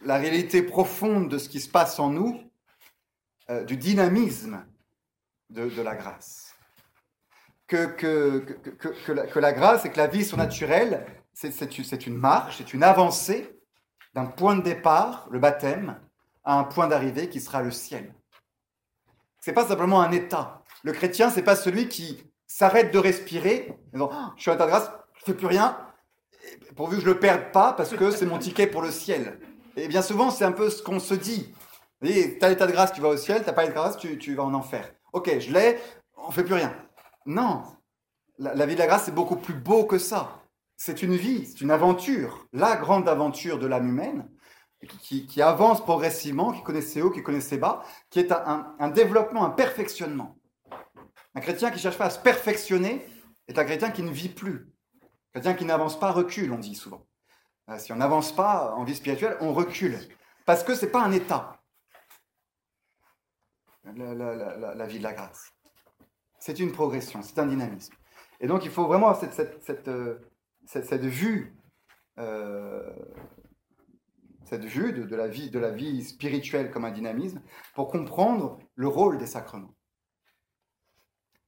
la 0.03 0.17
réalité 0.17 0.61
profonde 0.61 1.29
de 1.29 1.37
ce 1.37 1.49
qui 1.49 1.59
se 1.59 1.69
passe 1.69 1.99
en 1.99 2.09
nous, 2.09 2.41
du 3.65 3.77
dynamisme 3.77 4.63
de, 5.49 5.81
la 5.81 5.95
grâce. 5.95 6.53
Que, 7.65 7.85
que, 7.87 8.39
que, 8.39 9.11
la, 9.11 9.25
que 9.25 9.39
la 9.39 9.53
grâce 9.53 9.85
et 9.85 9.91
que 9.91 9.97
la 9.97 10.05
vie 10.07 10.23
sont 10.23 10.37
naturelles 10.37 11.05
c'est 11.39 12.05
une 12.05 12.17
marche, 12.17 12.57
c'est 12.57 12.73
une 12.73 12.83
avancée 12.83 13.57
d'un 14.13 14.25
point 14.25 14.55
de 14.55 14.61
départ, 14.61 15.27
le 15.31 15.39
baptême, 15.39 15.97
à 16.43 16.55
un 16.55 16.63
point 16.65 16.87
d'arrivée 16.87 17.29
qui 17.29 17.39
sera 17.39 17.61
le 17.61 17.71
ciel. 17.71 18.13
C'est 19.39 19.53
pas 19.53 19.65
simplement 19.65 20.01
un 20.01 20.11
état. 20.11 20.63
Le 20.83 20.91
chrétien, 20.91 21.29
c'est 21.29 21.43
pas 21.43 21.55
celui 21.55 21.87
qui 21.87 22.23
s'arrête 22.45 22.91
de 22.91 22.99
respirer, 22.99 23.77
disant, 23.93 24.09
oh, 24.11 24.33
je 24.35 24.41
suis 24.41 24.51
à 24.51 24.55
de 24.55 24.65
grâce, 24.65 24.91
je 25.17 25.25
fais 25.25 25.33
plus 25.33 25.47
rien, 25.47 25.77
pourvu 26.75 26.97
que 26.97 27.03
je 27.03 27.07
le 27.07 27.19
perde 27.19 27.51
pas, 27.53 27.73
parce 27.73 27.95
que 27.95 28.11
c'est 28.11 28.25
mon 28.25 28.39
ticket 28.39 28.67
pour 28.67 28.81
le 28.81 28.91
ciel. 28.91 29.39
Et 29.79 29.87
bien 29.87 30.01
souvent, 30.01 30.31
c'est 30.31 30.45
un 30.45 30.51
peu 30.51 30.69
ce 30.69 30.83
qu'on 30.83 30.99
se 30.99 31.13
dit. 31.13 31.53
Tu 32.03 32.37
as 32.41 32.49
l'état 32.49 32.67
de 32.67 32.71
grâce, 32.71 32.93
tu 32.93 33.01
vas 33.01 33.09
au 33.09 33.17
ciel, 33.17 33.43
t'as 33.43 33.53
pas 33.53 33.63
l'état 33.63 33.73
de 33.73 33.79
grâce, 33.79 33.97
tu, 33.97 34.17
tu 34.17 34.35
vas 34.35 34.43
en 34.43 34.53
enfer. 34.53 34.91
Ok, 35.13 35.39
je 35.39 35.51
l'ai, 35.51 35.79
on 36.17 36.31
fait 36.31 36.43
plus 36.43 36.53
rien. 36.53 36.75
Non, 37.25 37.63
la, 38.37 38.55
la 38.55 38.65
vie 38.65 38.75
de 38.75 38.79
la 38.79 38.87
grâce, 38.87 39.05
c'est 39.05 39.15
beaucoup 39.15 39.35
plus 39.35 39.53
beau 39.53 39.85
que 39.85 39.97
ça 39.97 40.39
c'est 40.79 41.03
une 41.03 41.17
vie, 41.17 41.45
c'est 41.45 41.59
une 41.59 41.71
aventure, 41.71 42.47
la 42.53 42.77
grande 42.77 43.09
aventure 43.09 43.59
de 43.59 43.67
l'âme 43.67 43.89
humaine, 43.89 44.29
qui, 45.01 45.41
avance 45.41 45.83
progressivement, 45.83 46.53
qui 46.53 46.63
connaît 46.63 46.81
ses 46.81 47.01
hauts, 47.01 47.11
qui 47.11 47.21
connaît 47.21 47.41
ses 47.41 47.57
bas, 47.57 47.83
qui 48.09 48.19
est 48.19 48.31
un, 48.31 48.87
développement, 48.87 49.43
un 49.43 49.49
perfectionnement. 49.49 50.37
Un 51.35 51.41
chrétien 51.41 51.69
qui 51.69 51.75
ne 51.75 51.81
cherche 51.81 51.97
pas 51.97 52.05
à 52.05 52.09
se 52.09 52.19
perfectionner 52.19 53.05
est 53.49 53.59
un 53.59 53.65
chrétien 53.65 53.91
qui 53.91 54.03
ne 54.03 54.09
vit 54.09 54.29
plus. 54.29 54.71
Un 55.03 55.41
chrétien 55.41 55.53
qui 55.53 55.65
n'avance 55.65 55.99
pas 55.99 56.11
recule, 56.11 56.53
on 56.53 56.59
dit 56.59 56.75
souvent. 56.75 57.05
Euh, 57.69 57.77
si 57.77 57.91
on 57.93 57.97
n'avance 57.97 58.35
pas 58.35 58.73
en 58.75 58.83
vie 58.83 58.95
spirituelle, 58.95 59.37
on 59.41 59.53
recule. 59.53 59.97
Parce 60.45 60.63
que 60.63 60.73
ce 60.73 60.85
n'est 60.85 60.91
pas 60.91 61.03
un 61.03 61.11
état, 61.11 61.59
la, 63.83 64.85
vie 64.87 64.97
de 64.97 65.03
la 65.03 65.13
grâce. 65.13 65.51
C'est 66.39 66.59
une 66.59 66.71
progression, 66.71 67.21
c'est 67.21 67.37
un 67.39 67.45
dynamisme. 67.45 67.93
Et 68.39 68.47
donc 68.47 68.65
il 68.65 68.71
faut 68.71 68.87
vraiment 68.87 69.13
cette, 69.13 69.33
cette, 69.63 69.87
euh, 69.87 70.17
vue, 70.97 71.55
euh, 72.17 72.89
de, 74.51 75.15
la 75.15 75.27
vie, 75.27 75.51
de 75.51 75.59
la 75.59 75.69
vie 75.69 76.03
spirituelle 76.03 76.71
comme 76.71 76.85
un 76.85 76.91
dynamisme, 76.91 77.41
pour 77.75 77.89
comprendre 77.89 78.59
le 78.75 78.87
rôle 78.87 79.17
des 79.17 79.27
sacrements. 79.27 79.75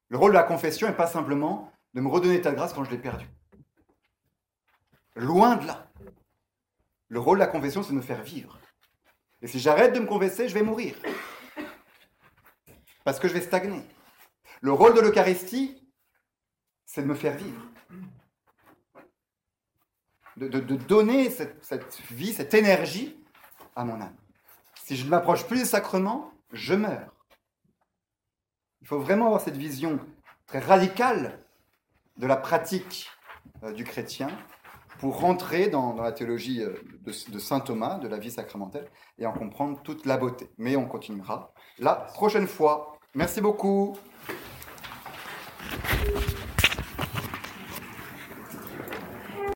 Le 0.10 0.18
rôle 0.18 0.32
de 0.32 0.38
la 0.38 0.44
confession 0.44 0.88
n'est 0.88 0.96
pas 0.96 1.08
simplement 1.08 1.72
de 1.94 2.02
me 2.02 2.10
redonner 2.10 2.42
ta 2.42 2.52
grâce 2.52 2.74
quand 2.74 2.84
je 2.84 2.92
l'ai 2.92 2.98
perdu. 2.98 3.26
Loin 5.16 5.56
de 5.56 5.68
là. 5.68 5.91
Le 7.12 7.20
rôle 7.20 7.38
de 7.38 7.44
la 7.44 7.48
confession, 7.48 7.84
c'est 7.84 7.92
de 7.92 7.98
me 7.98 8.02
faire 8.02 8.24
vivre. 8.24 8.58
Et 9.42 9.48
si 9.48 9.60
j'arrête 9.60 9.94
de 9.94 10.00
me 10.00 10.08
confesser, 10.08 10.48
je 10.48 10.54
vais 10.54 10.64
mourir. 10.64 10.96
Parce 13.04 13.20
que 13.20 13.28
je 13.28 13.34
vais 13.34 13.42
stagner. 13.42 13.84
Le 14.62 14.72
rôle 14.72 14.96
de 14.96 15.02
l'Eucharistie, 15.02 15.78
c'est 16.86 17.02
de 17.02 17.08
me 17.08 17.16
faire 17.16 17.36
vivre 17.36 17.62
de, 20.38 20.76
donner 20.76 21.30
cette, 21.30 22.02
vie, 22.12 22.34
cette 22.34 22.54
énergie 22.54 23.16
à 23.76 23.84
mon 23.84 24.02
âme. 24.02 24.16
Si 24.84 24.96
je 24.96 25.06
ne 25.06 25.10
m'approche 25.10 25.46
plus 25.46 25.60
des 25.60 25.66
sacrements, 25.66 26.32
je 26.52 26.74
meurs. 26.74 27.14
Il 28.82 28.88
faut 28.88 29.00
vraiment 29.00 29.28
avoir 29.28 29.42
cette 29.42 29.58
vision 29.58 30.00
très 30.48 30.60
radicale 30.60 31.40
de 32.18 32.28
la 32.28 32.36
pratique 32.36 33.10
euh, 33.64 33.72
du 33.72 33.84
chrétien 33.84 34.30
pour 35.02 35.20
rentrer 35.20 35.68
dans, 35.68 35.96
la 35.96 36.12
théologie 36.12 36.62
euh, 36.62 36.76
de, 37.04 37.40
Saint 37.40 37.60
Thomas, 37.60 37.98
de 37.98 38.08
la 38.08 38.20
vie 38.20 38.30
sacramentelle, 38.30 38.86
et 39.18 39.26
en 39.26 39.34
comprendre 39.34 39.82
toute 39.82 40.06
la 40.06 40.16
beauté. 40.16 40.48
Mais 40.60 40.76
on 40.76 40.86
continuera 40.86 41.52
la 41.80 41.96
prochaine 41.96 42.46
fois. 42.46 43.00
Merci 43.16 43.42
beaucoup. 43.42 43.98